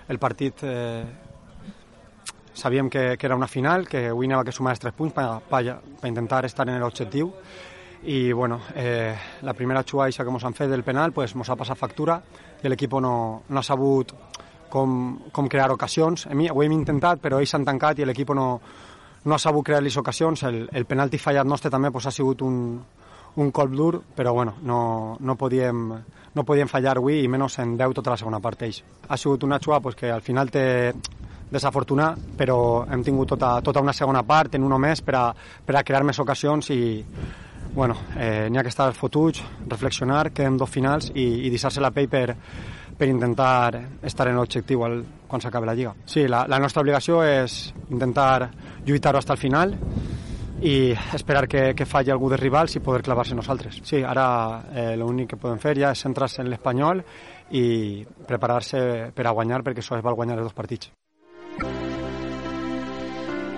el 0.09 0.21
partit 0.21 0.55
eh, 0.63 1.05
que, 2.91 3.19
era 3.21 3.35
una 3.35 3.49
final, 3.49 3.89
que 3.89 4.07
avui 4.07 4.27
anava 4.27 4.45
que 4.45 4.53
sumar 4.53 4.79
tres 4.79 4.95
punts 4.95 5.15
per, 5.15 5.27
per, 5.51 5.77
per 6.01 6.09
intentar 6.09 6.45
estar 6.47 6.69
en 6.69 6.79
l'objectiu 6.79 7.35
i 8.07 8.33
bueno, 8.33 8.63
eh, 8.77 9.19
la 9.43 9.53
primera 9.53 9.83
xuaixa 9.83 10.25
que 10.25 10.31
ens 10.31 10.45
han 10.45 10.55
fet 10.55 10.71
del 10.71 10.87
penal 10.87 11.11
pues, 11.13 11.35
ens 11.35 11.51
ha 11.51 11.59
passat 11.59 11.77
factura 11.77 12.23
i 12.63 12.69
l'equip 12.71 12.95
no, 13.03 13.43
no 13.49 13.59
ha 13.59 13.67
sabut 13.67 14.15
com, 14.71 15.19
com 15.33 15.49
crear 15.51 15.71
ocasions. 15.75 16.27
Mi, 16.35 16.49
ho 16.51 16.63
hem 16.63 16.73
intentat, 16.77 17.21
però 17.23 17.41
ells 17.41 17.53
s'han 17.55 17.67
tancat 17.67 18.01
i 18.01 18.09
l'equip 18.09 18.33
no, 18.37 18.47
no 19.25 19.35
ha 19.35 19.39
sabut 19.39 19.67
crear 19.67 19.83
les 19.83 19.97
ocasions. 20.01 20.43
El, 20.49 20.63
el 20.73 20.87
penalti 20.89 21.19
fallat 21.19 21.47
nostre 21.47 21.71
també 21.71 21.91
pues, 21.91 22.07
ha 22.07 22.15
sigut 22.15 22.43
un, 22.47 22.57
un 23.37 23.51
colp 23.51 23.75
dur, 23.77 24.03
però 24.17 24.33
bueno, 24.35 24.57
no, 24.63 25.17
no, 25.21 25.37
podíem, 25.37 25.89
no 26.35 26.45
podíem 26.47 26.71
fallar 26.71 26.97
avui 26.99 27.23
i 27.25 27.29
menys 27.29 27.59
en 27.63 27.77
10 27.79 27.99
tota 28.01 28.15
la 28.15 28.21
segona 28.21 28.41
part 28.41 28.63
ells. 28.67 28.83
Ha 29.09 29.19
sigut 29.19 29.45
una 29.45 29.61
xua 29.61 29.81
pues, 29.81 29.99
que 29.99 30.11
al 30.11 30.23
final 30.23 30.51
té 30.51 30.65
desafortunat, 31.51 32.19
però 32.39 32.87
hem 32.87 33.03
tingut 33.03 33.35
tota, 33.35 33.59
tota 33.67 33.83
una 33.83 33.95
segona 33.97 34.23
part 34.23 34.55
en 34.55 34.65
un 34.65 34.77
més 34.81 35.03
per 35.03 35.17
a, 35.19 35.25
per 35.67 35.77
a 35.77 35.83
crear 35.83 36.05
més 36.07 36.19
ocasions 36.23 36.71
i 36.71 36.81
bueno, 37.75 37.97
eh, 38.19 38.49
n'hi 38.51 38.59
ha 38.59 38.63
que 38.67 38.71
estar 38.71 38.93
fotuts, 38.95 39.43
reflexionar, 39.69 40.31
queden 40.35 40.57
dos 40.59 40.71
finals 40.71 41.11
i, 41.15 41.47
i 41.47 41.51
deixar-se 41.51 41.83
la 41.83 41.93
pell 41.95 42.09
per, 42.11 42.37
per 43.01 43.09
intentar 43.09 43.81
estar 44.05 44.29
en 44.29 44.37
l'objectiu 44.37 44.85
quan 45.27 45.41
s'acabi 45.41 45.67
la 45.67 45.75
Lliga. 45.75 45.95
Sí, 46.05 46.27
la, 46.29 46.45
la 46.49 46.59
nostra 46.61 46.83
obligació 46.85 47.23
intentar 47.89 48.51
lluitar-ho 48.85 49.23
fins 49.23 49.33
al 49.33 49.41
final 49.41 49.73
i 50.61 50.93
esperar 51.17 51.47
que, 51.49 51.71
que 51.73 51.87
falli 51.89 52.13
algú 52.13 52.29
dels 52.29 52.43
rivals 52.43 52.77
i 52.77 52.83
poder 52.85 53.01
clavar-se 53.07 53.35
nosaltres. 53.35 53.81
Sí, 53.89 54.03
ara 54.05 54.27
eh, 54.75 54.97
l'únic 55.01 55.33
que 55.33 55.39
podem 55.41 55.57
fer 55.63 55.79
ja 55.79 55.95
és 55.95 56.03
centrar-se 56.05 56.43
en 56.45 56.51
l'Espanyol 56.53 57.01
i 57.57 58.05
preparar-se 58.29 58.83
per 59.17 59.27
a 59.27 59.33
guanyar 59.33 59.63
perquè 59.65 59.81
això 59.81 59.97
es 59.97 60.05
val 60.05 60.19
guanyar 60.19 60.37
els 60.37 60.51
dos 60.51 60.59
partits. 60.59 60.93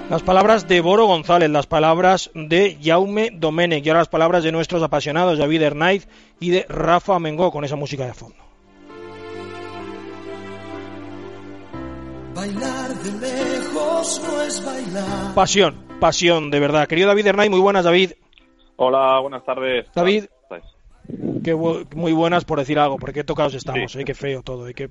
Las 0.09 0.23
palabras 0.23 0.69
de 0.69 0.81
Boro 0.83 1.07
González, 1.07 1.51
las 1.51 1.67
palabras 1.67 2.31
de 2.35 2.79
Jaume 2.83 3.31
Domenech 3.33 3.85
y 3.85 3.89
ahora 3.89 4.03
las 4.03 4.09
palabras 4.09 4.45
de 4.45 4.53
nuestros 4.53 4.83
apasionados 4.83 5.39
David 5.39 5.63
Hernaiz 5.63 6.07
y 6.39 6.51
de 6.51 6.67
Rafa 6.69 7.19
Mengó 7.19 7.51
con 7.51 7.65
esa 7.65 7.77
música 7.77 8.07
de 8.07 8.15
fondo. 8.15 8.52
Bailar 12.43 12.89
de 13.05 13.21
lejos 13.21 14.21
no 14.25 14.43
es 14.43 14.65
bailar. 14.67 15.33
Pasión, 15.37 15.77
pasión, 16.01 16.51
de 16.51 16.59
verdad. 16.59 16.89
Querido 16.89 17.07
David 17.07 17.29
Hernay, 17.29 17.49
muy 17.49 17.61
buenas, 17.61 17.85
David. 17.85 18.15
Hola, 18.75 19.21
buenas 19.21 19.45
tardes. 19.45 19.87
David. 19.95 20.25
Qué 21.45 21.55
bu- 21.55 21.87
muy 21.95 22.11
buenas 22.13 22.45
por 22.45 22.59
decir 22.59 22.81
algo, 22.81 22.97
porque 22.99 23.13
qué 23.21 23.23
tocados 23.23 23.55
estamos, 23.55 23.95
¿eh? 23.95 24.05
qué 24.05 24.15
feo 24.15 24.43
todo, 24.43 24.67
¿eh? 24.67 24.75
qué, 24.75 24.89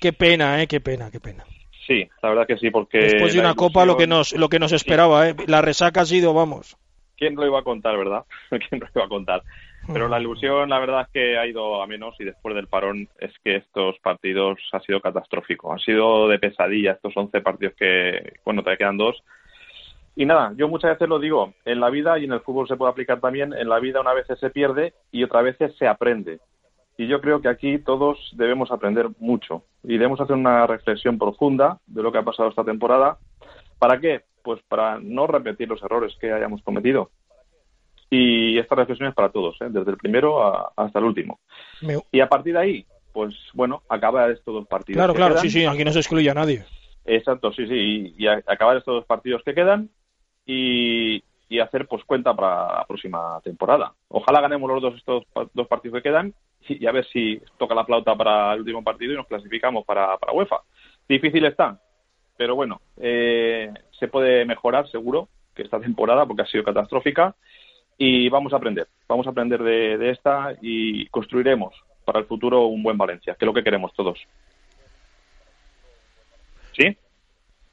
qué 0.00 0.12
pena, 0.12 0.62
¿eh? 0.62 0.68
qué 0.68 0.78
pena, 0.80 1.10
qué 1.10 1.18
pena. 1.18 1.44
Sí, 1.84 2.08
la 2.22 2.28
verdad 2.28 2.46
que 2.46 2.58
sí, 2.58 2.70
porque... 2.70 2.98
Después 2.98 3.34
de 3.34 3.40
una 3.40 3.54
copa 3.56 3.84
lo 3.84 3.96
que 3.96 4.04
ilusión- 4.04 4.08
nos 4.10 4.32
lo 4.34 4.48
que 4.48 4.60
nos 4.60 4.70
esperaba, 4.70 5.28
¿eh? 5.30 5.34
la 5.48 5.62
resaca 5.62 6.02
ha 6.02 6.06
sido, 6.06 6.32
vamos. 6.32 6.76
¿Quién 7.16 7.34
lo 7.34 7.44
iba 7.44 7.58
a 7.58 7.64
contar, 7.64 7.96
verdad? 7.98 8.22
¿Quién 8.50 8.80
lo 8.80 8.86
iba 8.94 9.04
a 9.04 9.08
contar? 9.08 9.42
Pero 9.92 10.08
la 10.08 10.20
ilusión, 10.20 10.70
la 10.70 10.78
verdad 10.78 11.02
es 11.02 11.08
que 11.08 11.38
ha 11.38 11.46
ido 11.46 11.82
a 11.82 11.86
menos 11.86 12.14
y 12.18 12.24
después 12.24 12.54
del 12.54 12.68
parón 12.68 13.08
es 13.18 13.32
que 13.44 13.56
estos 13.56 13.98
partidos 14.00 14.58
ha 14.72 14.80
sido 14.80 15.00
catastrófico. 15.00 15.72
Ha 15.72 15.78
sido 15.78 16.28
de 16.28 16.38
pesadilla 16.38 16.92
estos 16.92 17.16
11 17.16 17.40
partidos 17.42 17.74
que, 17.74 18.34
bueno, 18.44 18.62
te 18.62 18.76
quedan 18.76 18.96
dos. 18.96 19.22
Y 20.16 20.26
nada, 20.26 20.52
yo 20.56 20.68
muchas 20.68 20.92
veces 20.92 21.08
lo 21.08 21.18
digo, 21.18 21.54
en 21.64 21.80
la 21.80 21.90
vida 21.90 22.18
y 22.18 22.24
en 22.24 22.32
el 22.32 22.40
fútbol 22.40 22.68
se 22.68 22.76
puede 22.76 22.92
aplicar 22.92 23.20
también, 23.20 23.52
en 23.52 23.68
la 23.68 23.80
vida 23.80 24.00
una 24.00 24.14
vez 24.14 24.26
se 24.38 24.50
pierde 24.50 24.94
y 25.10 25.24
otra 25.24 25.42
vez 25.42 25.56
se 25.76 25.88
aprende. 25.88 26.38
Y 26.96 27.08
yo 27.08 27.20
creo 27.20 27.40
que 27.40 27.48
aquí 27.48 27.78
todos 27.78 28.30
debemos 28.36 28.70
aprender 28.70 29.08
mucho 29.18 29.64
y 29.82 29.94
debemos 29.94 30.20
hacer 30.20 30.36
una 30.36 30.66
reflexión 30.66 31.18
profunda 31.18 31.78
de 31.86 32.02
lo 32.02 32.12
que 32.12 32.18
ha 32.18 32.22
pasado 32.22 32.48
esta 32.48 32.64
temporada. 32.64 33.18
¿Para 33.80 33.98
qué? 33.98 34.22
Pues 34.44 34.62
para 34.68 35.00
no 35.00 35.26
repetir 35.26 35.68
los 35.68 35.82
errores 35.82 36.16
que 36.20 36.32
hayamos 36.32 36.62
cometido. 36.62 37.10
Y 38.10 38.58
esta 38.58 38.74
reflexión 38.74 39.08
es 39.08 39.14
para 39.14 39.30
todos, 39.30 39.56
¿eh? 39.60 39.66
desde 39.70 39.90
el 39.90 39.96
primero 39.96 40.44
a- 40.44 40.72
hasta 40.76 40.98
el 40.98 41.04
último. 41.06 41.40
Me- 41.80 41.98
Y 42.12 42.20
a 42.20 42.28
partir 42.28 42.54
de 42.54 42.60
ahí, 42.60 42.86
pues 43.12 43.34
bueno, 43.54 43.82
acabar 43.88 44.30
estos 44.30 44.54
dos 44.54 44.66
partidos. 44.68 44.98
Claro, 44.98 45.12
que 45.12 45.18
claro, 45.18 45.34
quedan. 45.34 45.42
sí, 45.42 45.50
sí, 45.50 45.64
aquí 45.66 45.84
no 45.84 45.92
se 45.92 45.98
excluye 46.00 46.30
a 46.30 46.34
nadie. 46.34 46.64
Exacto, 47.06 47.52
sí, 47.52 47.66
sí, 47.66 47.74
y, 48.16 48.24
y 48.24 48.26
acabar 48.26 48.76
estos 48.76 48.94
dos 48.94 49.04
partidos 49.06 49.42
que 49.44 49.54
quedan 49.54 49.90
y, 50.46 51.22
y 51.48 51.58
hacer 51.60 51.86
pues 51.86 52.04
cuenta 52.04 52.34
para 52.34 52.78
la 52.78 52.84
próxima 52.86 53.40
temporada. 53.42 53.92
Ojalá 54.08 54.40
ganemos 54.40 54.70
los 54.70 54.82
dos 54.82 54.94
estos 54.96 55.24
dos 55.52 55.68
partidos 55.68 55.96
que 55.98 56.08
quedan 56.08 56.34
y, 56.68 56.82
y 56.82 56.86
a 56.86 56.92
ver 56.92 57.06
si 57.06 57.40
toca 57.58 57.74
la 57.74 57.84
flauta 57.84 58.14
para 58.16 58.54
el 58.54 58.60
último 58.60 58.82
partido 58.82 59.12
y 59.12 59.16
nos 59.16 59.26
clasificamos 59.26 59.84
para, 59.84 60.16
para 60.18 60.32
UEFA. 60.32 60.60
Difícil 61.08 61.44
está, 61.44 61.78
pero 62.36 62.54
bueno, 62.54 62.80
eh, 62.96 63.72
se 63.98 64.08
puede 64.08 64.44
mejorar 64.44 64.88
seguro 64.90 65.28
que 65.54 65.62
esta 65.62 65.78
temporada 65.80 66.26
porque 66.26 66.42
ha 66.42 66.46
sido 66.46 66.64
catastrófica 66.64 67.34
y 67.98 68.28
vamos 68.28 68.52
a 68.52 68.56
aprender, 68.56 68.88
vamos 69.08 69.26
a 69.26 69.30
aprender 69.30 69.62
de, 69.62 69.98
de 69.98 70.10
esta 70.10 70.54
y 70.60 71.06
construiremos 71.08 71.74
para 72.04 72.18
el 72.18 72.26
futuro 72.26 72.66
un 72.66 72.82
buen 72.82 72.98
Valencia, 72.98 73.34
que 73.38 73.44
es 73.44 73.46
lo 73.46 73.54
que 73.54 73.64
queremos 73.64 73.92
todos. 73.94 74.18
¿Sí? 76.72 76.96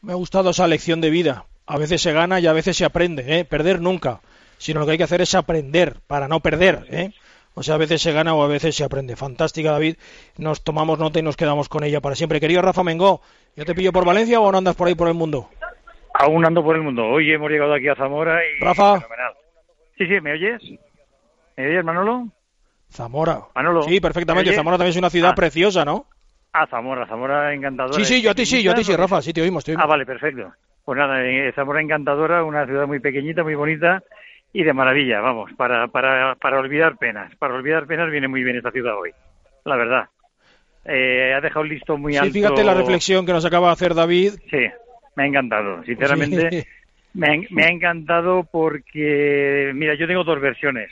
Me 0.01 0.13
ha 0.13 0.15
gustado 0.15 0.51
esa 0.51 0.67
lección 0.67 1.01
de 1.01 1.09
vida. 1.09 1.45
A 1.65 1.78
veces 1.78 2.01
se 2.01 2.13
gana 2.13 2.39
y 2.39 2.47
a 2.47 2.53
veces 2.53 2.78
se 2.78 2.86
aprende, 2.86 3.39
¿eh? 3.39 3.45
Perder 3.45 3.82
nunca. 3.82 4.22
Sino 4.57 4.80
lo 4.80 4.86
que 4.86 4.93
hay 4.93 4.97
que 4.97 5.03
hacer 5.03 5.22
es 5.22 5.36
aprender 5.36 5.97
para 6.07 6.28
no 6.28 6.39
perder, 6.39 6.86
¿eh? 6.89 7.11
O 7.53 7.63
sea, 7.63 7.76
a 7.76 7.78
veces 7.78 8.01
se 8.01 8.13
gana 8.13 8.34
o 8.34 8.43
a 8.43 8.47
veces 8.47 8.76
se 8.76 8.84
aprende. 8.84 9.15
Fantástica, 9.15 9.72
David. 9.72 9.97
Nos 10.38 10.63
tomamos 10.63 10.99
nota 10.99 11.19
y 11.19 11.22
nos 11.22 11.36
quedamos 11.36 11.67
con 11.67 11.84
ella 11.84 11.99
para 11.99 12.15
siempre. 12.15 12.39
Querido 12.39 12.61
Rafa 12.61 12.84
Mengó, 12.84 13.22
¿yo 13.55 13.65
te 13.65 13.76
pillo 13.76 13.91
por 13.91 14.05
Valencia 14.05 14.39
o 14.39 14.51
no 14.51 14.57
andas 14.57 14.76
por 14.76 14.88
ahí 14.88 14.95
por 14.95 15.07
el 15.07 15.15
mundo? 15.15 15.49
Aún 16.13 16.45
ando 16.45 16.63
por 16.63 16.76
el 16.76 16.82
mundo. 16.82 17.05
Hoy 17.05 17.32
hemos 17.32 17.49
llegado 17.49 17.74
aquí 17.74 17.88
a 17.88 17.95
Zamora 17.95 18.39
y... 18.45 18.63
Rafa. 18.63 19.01
Fenomenal. 19.01 19.34
Sí, 20.01 20.07
sí, 20.07 20.19
¿me 20.19 20.31
oyes? 20.31 20.59
¿Me 21.55 21.67
oyes, 21.67 21.85
Manolo? 21.85 22.27
Zamora. 22.91 23.41
Manolo. 23.53 23.83
Sí, 23.83 23.99
perfectamente. 23.99 24.51
Zamora 24.53 24.77
también 24.77 24.89
es 24.93 24.97
una 24.97 25.11
ciudad 25.11 25.29
Ah. 25.33 25.35
preciosa, 25.35 25.85
¿no? 25.85 26.07
Ah, 26.53 26.65
Zamora, 26.65 27.05
Zamora 27.05 27.53
encantadora. 27.53 27.93
Sí, 27.93 28.03
sí, 28.03 28.19
yo 28.23 28.31
a 28.31 28.33
ti 28.33 28.47
sí, 28.47 28.63
yo 28.63 28.71
a 28.71 28.73
ti 28.73 28.83
sí, 28.83 28.95
Rafa. 28.95 29.21
Sí, 29.21 29.31
te 29.31 29.43
oímos, 29.43 29.63
te 29.63 29.71
oímos. 29.71 29.83
Ah, 29.83 29.87
vale, 29.87 30.07
perfecto. 30.07 30.51
Pues 30.83 30.97
nada, 30.97 31.23
eh, 31.23 31.51
Zamora 31.53 31.81
encantadora, 31.81 32.43
una 32.43 32.65
ciudad 32.65 32.87
muy 32.87 32.99
pequeñita, 32.99 33.43
muy 33.43 33.53
bonita 33.53 34.01
y 34.53 34.63
de 34.63 34.73
maravilla, 34.73 35.21
vamos, 35.21 35.51
para, 35.55 35.87
para, 35.89 36.33
para 36.33 36.57
olvidar 36.59 36.97
penas. 36.97 37.31
Para 37.35 37.53
olvidar 37.53 37.85
penas 37.85 38.09
viene 38.09 38.27
muy 38.27 38.43
bien 38.43 38.55
esta 38.57 38.71
ciudad 38.71 38.97
hoy, 38.99 39.11
la 39.65 39.75
verdad. 39.75 40.09
Eh, 40.83 41.31
ha 41.35 41.41
dejado 41.41 41.63
listo 41.63 41.95
muy 41.95 42.15
alto. 42.17 42.25
Sí, 42.33 42.39
fíjate 42.41 42.63
la 42.63 42.73
reflexión 42.73 43.23
que 43.23 43.33
nos 43.33 43.45
acaba 43.45 43.67
de 43.67 43.73
hacer 43.73 43.93
David. 43.93 44.33
Sí, 44.49 44.65
me 45.15 45.23
ha 45.23 45.27
encantado, 45.27 45.83
sinceramente. 45.83 46.49
Sí. 46.49 46.67
Me 47.14 47.28
ha, 47.28 47.39
me 47.49 47.64
ha 47.66 47.70
encantado 47.70 48.47
porque, 48.51 49.72
mira, 49.76 49.95
yo 49.95 50.07
tengo 50.07 50.24
dos 50.24 50.39
versiones. 50.39 50.91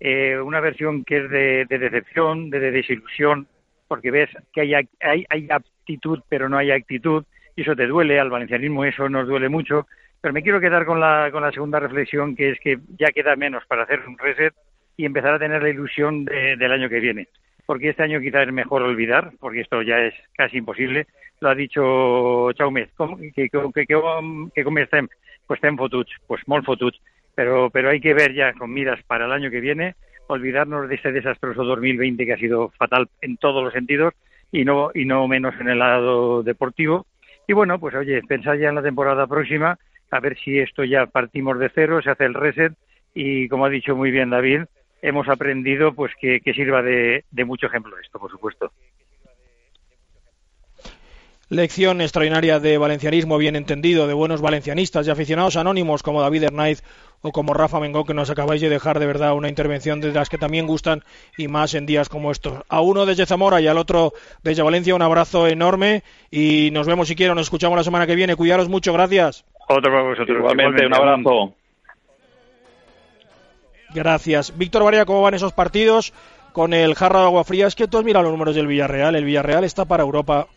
Eh, 0.00 0.36
una 0.40 0.60
versión 0.60 1.04
que 1.04 1.18
es 1.18 1.30
de, 1.30 1.66
de 1.68 1.78
decepción, 1.78 2.50
de, 2.50 2.58
de 2.58 2.70
desilusión, 2.72 3.46
porque 3.86 4.10
ves 4.10 4.30
que 4.52 4.62
hay, 4.62 4.74
hay, 4.74 5.24
hay 5.28 5.46
aptitud 5.50 6.20
pero 6.28 6.48
no 6.48 6.56
hay 6.58 6.70
actitud, 6.72 7.24
y 7.54 7.62
eso 7.62 7.76
te 7.76 7.86
duele, 7.86 8.18
al 8.18 8.30
valencianismo 8.30 8.84
eso 8.84 9.08
nos 9.08 9.28
duele 9.28 9.48
mucho. 9.48 9.86
Pero 10.20 10.34
me 10.34 10.42
quiero 10.42 10.60
quedar 10.60 10.84
con 10.84 10.98
la, 11.00 11.28
con 11.32 11.42
la 11.42 11.52
segunda 11.52 11.78
reflexión, 11.80 12.34
que 12.36 12.50
es 12.50 12.60
que 12.60 12.78
ya 12.98 13.08
queda 13.08 13.36
menos 13.36 13.64
para 13.66 13.82
hacer 13.84 14.00
un 14.06 14.16
reset 14.18 14.54
y 14.96 15.04
empezar 15.04 15.34
a 15.34 15.38
tener 15.38 15.62
la 15.62 15.68
ilusión 15.68 16.24
de- 16.24 16.56
del 16.56 16.72
año 16.72 16.88
que 16.88 17.00
viene. 17.00 17.28
Porque 17.66 17.88
este 17.90 18.02
año 18.02 18.20
quizás 18.20 18.46
es 18.46 18.52
mejor 18.52 18.82
olvidar, 18.82 19.32
porque 19.40 19.60
esto 19.60 19.82
ya 19.82 20.00
es 20.00 20.14
casi 20.36 20.58
imposible. 20.58 21.06
Lo 21.40 21.48
ha 21.50 21.54
dicho 21.54 22.50
Chaumet, 22.52 22.92
com- 22.94 23.18
que, 23.18 23.32
que, 23.32 23.50
que, 23.50 23.86
que? 23.86 23.94
Pues 25.52 25.58
estem 25.58 25.76
fotuts, 25.76 26.10
pues 26.26 26.40
molt 26.48 26.64
fotuts. 26.64 26.98
Pero, 27.34 27.68
pero 27.68 27.90
hay 27.90 28.00
que 28.00 28.14
ver 28.14 28.32
ya 28.32 28.54
con 28.54 28.72
miras 28.72 29.02
para 29.02 29.26
el 29.26 29.32
año 29.32 29.50
que 29.50 29.60
viene, 29.60 29.96
olvidarnos 30.28 30.88
de 30.88 30.94
este 30.94 31.12
desastroso 31.12 31.62
2020 31.64 32.24
que 32.24 32.32
ha 32.32 32.38
sido 32.38 32.70
fatal 32.78 33.10
en 33.20 33.36
todos 33.36 33.62
los 33.62 33.74
sentidos 33.74 34.14
y 34.50 34.64
no, 34.64 34.90
y 34.94 35.04
no 35.04 35.28
menos 35.28 35.54
en 35.60 35.68
el 35.68 35.80
lado 35.80 36.42
deportivo. 36.42 37.04
Y 37.46 37.52
bueno, 37.52 37.78
pues 37.78 37.94
oye, 37.94 38.22
pensar 38.22 38.56
ya 38.56 38.70
en 38.70 38.76
la 38.76 38.82
temporada 38.82 39.26
próxima, 39.26 39.78
a 40.10 40.20
ver 40.20 40.38
si 40.38 40.58
esto 40.58 40.84
ya 40.84 41.04
partimos 41.04 41.58
de 41.58 41.68
cero, 41.68 42.00
se 42.00 42.08
hace 42.08 42.24
el 42.24 42.32
reset 42.32 42.72
y 43.12 43.46
como 43.48 43.66
ha 43.66 43.68
dicho 43.68 43.94
muy 43.94 44.10
bien 44.10 44.30
David, 44.30 44.62
hemos 45.02 45.28
aprendido 45.28 45.92
pues 45.92 46.14
que, 46.18 46.40
sirva 46.54 46.80
de 46.80 47.44
mucho 47.44 47.66
ejemplo 47.66 47.98
esto, 47.98 48.18
por 48.18 48.30
supuesto. 48.30 48.72
Lección 51.52 52.00
extraordinaria 52.00 52.60
de 52.60 52.78
valencianismo 52.78 53.36
bien 53.36 53.56
entendido, 53.56 54.06
de 54.06 54.14
buenos 54.14 54.40
valencianistas 54.40 55.06
y 55.06 55.10
aficionados 55.10 55.56
anónimos 55.56 56.02
como 56.02 56.22
David 56.22 56.44
Hernáiz 56.44 56.82
o 57.20 57.30
como 57.30 57.52
Rafa 57.52 57.78
Mengó, 57.78 58.06
que 58.06 58.14
nos 58.14 58.30
acabáis 58.30 58.62
de 58.62 58.70
dejar 58.70 58.98
de 58.98 59.04
verdad 59.04 59.34
una 59.34 59.50
intervención 59.50 60.00
de 60.00 60.12
las 60.12 60.30
que 60.30 60.38
también 60.38 60.66
gustan 60.66 61.04
y 61.36 61.48
más 61.48 61.74
en 61.74 61.84
días 61.84 62.08
como 62.08 62.32
estos. 62.32 62.62
A 62.70 62.80
uno 62.80 63.04
desde 63.04 63.26
Zamora 63.26 63.60
y 63.60 63.66
al 63.66 63.76
otro 63.76 64.14
desde 64.42 64.62
Valencia, 64.62 64.94
un 64.94 65.02
abrazo 65.02 65.46
enorme 65.46 66.04
y 66.30 66.70
nos 66.72 66.86
vemos 66.86 67.08
si 67.08 67.16
quiero, 67.16 67.34
nos 67.34 67.48
escuchamos 67.48 67.76
la 67.76 67.84
semana 67.84 68.06
que 68.06 68.14
viene. 68.14 68.34
Cuidaros 68.34 68.70
mucho, 68.70 68.94
gracias. 68.94 69.44
Otro 69.68 69.92
para 69.92 70.04
vosotros. 70.04 70.38
Igualmente, 70.38 70.86
un 70.86 70.94
abrazo. 70.94 71.54
Gracias. 73.92 74.56
Víctor 74.56 74.84
Varía, 74.84 75.04
¿cómo 75.04 75.20
van 75.20 75.34
esos 75.34 75.52
partidos 75.52 76.14
con 76.54 76.72
el 76.72 76.94
jarro 76.94 77.18
de 77.18 77.26
agua 77.26 77.44
fría? 77.44 77.66
Es 77.66 77.74
que 77.74 77.88
tú 77.88 77.98
has 77.98 78.04
mirado 78.04 78.22
los 78.22 78.32
números 78.32 78.54
del 78.54 78.66
Villarreal. 78.66 79.16
El 79.16 79.26
Villarreal 79.26 79.64
está 79.64 79.84
para 79.84 80.02
Europa. 80.02 80.48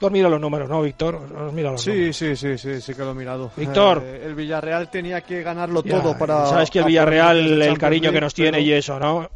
Tú 0.00 0.06
has 0.06 0.12
mirado 0.12 0.30
los 0.30 0.40
números, 0.40 0.66
¿no, 0.70 0.80
Víctor? 0.80 1.20
Números. 1.30 1.82
Sí, 1.82 2.10
sí, 2.14 2.34
sí, 2.34 2.56
sí, 2.56 2.80
sí 2.80 2.94
que 2.94 3.02
lo 3.02 3.10
he 3.10 3.14
mirado. 3.14 3.50
Víctor. 3.54 4.02
Eh, 4.02 4.22
el 4.24 4.34
Villarreal 4.34 4.90
tenía 4.90 5.20
que 5.20 5.42
ganarlo 5.42 5.82
Ya, 5.84 6.00
todo 6.00 6.16
para. 6.16 6.46
Sabes 6.46 6.70
que 6.70 6.78
el 6.78 6.86
Villarreal, 6.86 7.60
el 7.60 7.76
cariño 7.78 8.10
que 8.10 8.20
nos 8.22 8.32
tiene 8.32 8.52
pero- 8.52 8.62
y 8.62 8.72
eso, 8.72 8.98
¿no? 8.98 9.28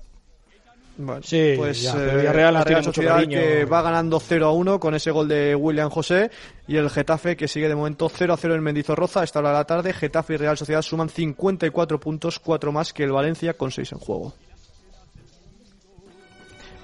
Bueno, 0.96 1.20
Sí, 1.22 1.52
pues 1.58 1.82
ya, 1.82 1.92
eh, 1.92 2.16
Villarreal 2.16 2.54
la 2.54 2.64
Real 2.64 2.80
mucho 2.80 2.92
Sociedad 2.94 3.16
cariño. 3.16 3.38
que 3.38 3.64
va 3.66 3.82
ganando 3.82 4.18
0 4.20 4.46
a 4.46 4.52
1 4.52 4.80
con 4.80 4.94
ese 4.94 5.10
gol 5.10 5.28
de 5.28 5.54
William 5.54 5.90
José 5.90 6.30
y 6.66 6.76
el 6.76 6.88
Getafe 6.88 7.36
que 7.36 7.46
sigue 7.48 7.68
de 7.68 7.74
momento 7.74 8.08
0 8.08 8.32
a 8.32 8.36
0 8.38 8.54
en 8.54 8.62
Mendizorroza. 8.62 9.20
A 9.20 9.24
esta 9.24 9.40
hora 9.40 9.48
de 9.50 9.54
la 9.56 9.64
tarde, 9.64 9.92
Getafe 9.92 10.34
y 10.34 10.36
Real 10.38 10.56
Sociedad 10.56 10.80
suman 10.82 11.10
54 11.10 12.00
puntos, 12.00 12.38
4 12.38 12.72
más 12.72 12.92
que 12.94 13.02
el 13.02 13.12
Valencia 13.12 13.52
con 13.54 13.70
6 13.70 13.92
en 13.92 13.98
juego. 13.98 14.32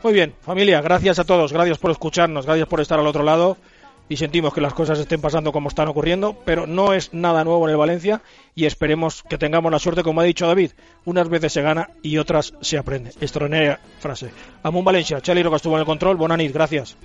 Muy 0.03 0.13
bien, 0.13 0.35
familia, 0.41 0.81
gracias 0.81 1.19
a 1.19 1.25
todos, 1.25 1.53
gracias 1.53 1.79
por 1.79 1.91
escucharnos, 1.91 2.47
gracias 2.47 2.67
por 2.69 2.81
estar 2.81 2.99
al 2.99 3.07
otro 3.07 3.23
lado 3.23 3.59
y 4.11 4.17
sentimos 4.17 4.53
que 4.53 4.61
las 4.61 4.75
cosas 4.75 4.99
estén 4.99 5.21
pasando 5.21 5.53
como 5.53 5.69
están 5.69 5.87
ocurriendo, 5.87 6.37
pero 6.45 6.67
no 6.67 6.93
es 6.93 7.15
nada 7.15 7.45
nuevo 7.45 7.67
en 7.67 7.71
el 7.71 7.77
Valencia 7.79 8.21
y 8.57 8.67
esperemos 8.67 9.23
que 9.23 9.39
tengamos 9.39 9.71
la 9.71 9.79
suerte, 9.79 10.03
como 10.03 10.21
ha 10.21 10.25
dicho 10.25 10.49
David, 10.49 10.73
unas 11.05 11.29
veces 11.29 11.53
se 11.53 11.63
gana 11.63 11.91
y 12.03 12.19
otras 12.19 12.53
se 12.61 12.77
aprende. 12.77 13.13
Extraordinaria 13.21 13.79
frase. 14.01 14.33
Amun 14.65 14.85
Valencia, 14.85 15.21
Charlie 15.21 15.45
Roca 15.45 15.57
estuvo 15.57 15.75
en 15.75 15.81
el 15.81 15.87
control, 15.87 16.17
Bonanit, 16.17 16.53
gracias. 16.53 16.97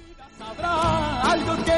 Que 1.66 1.75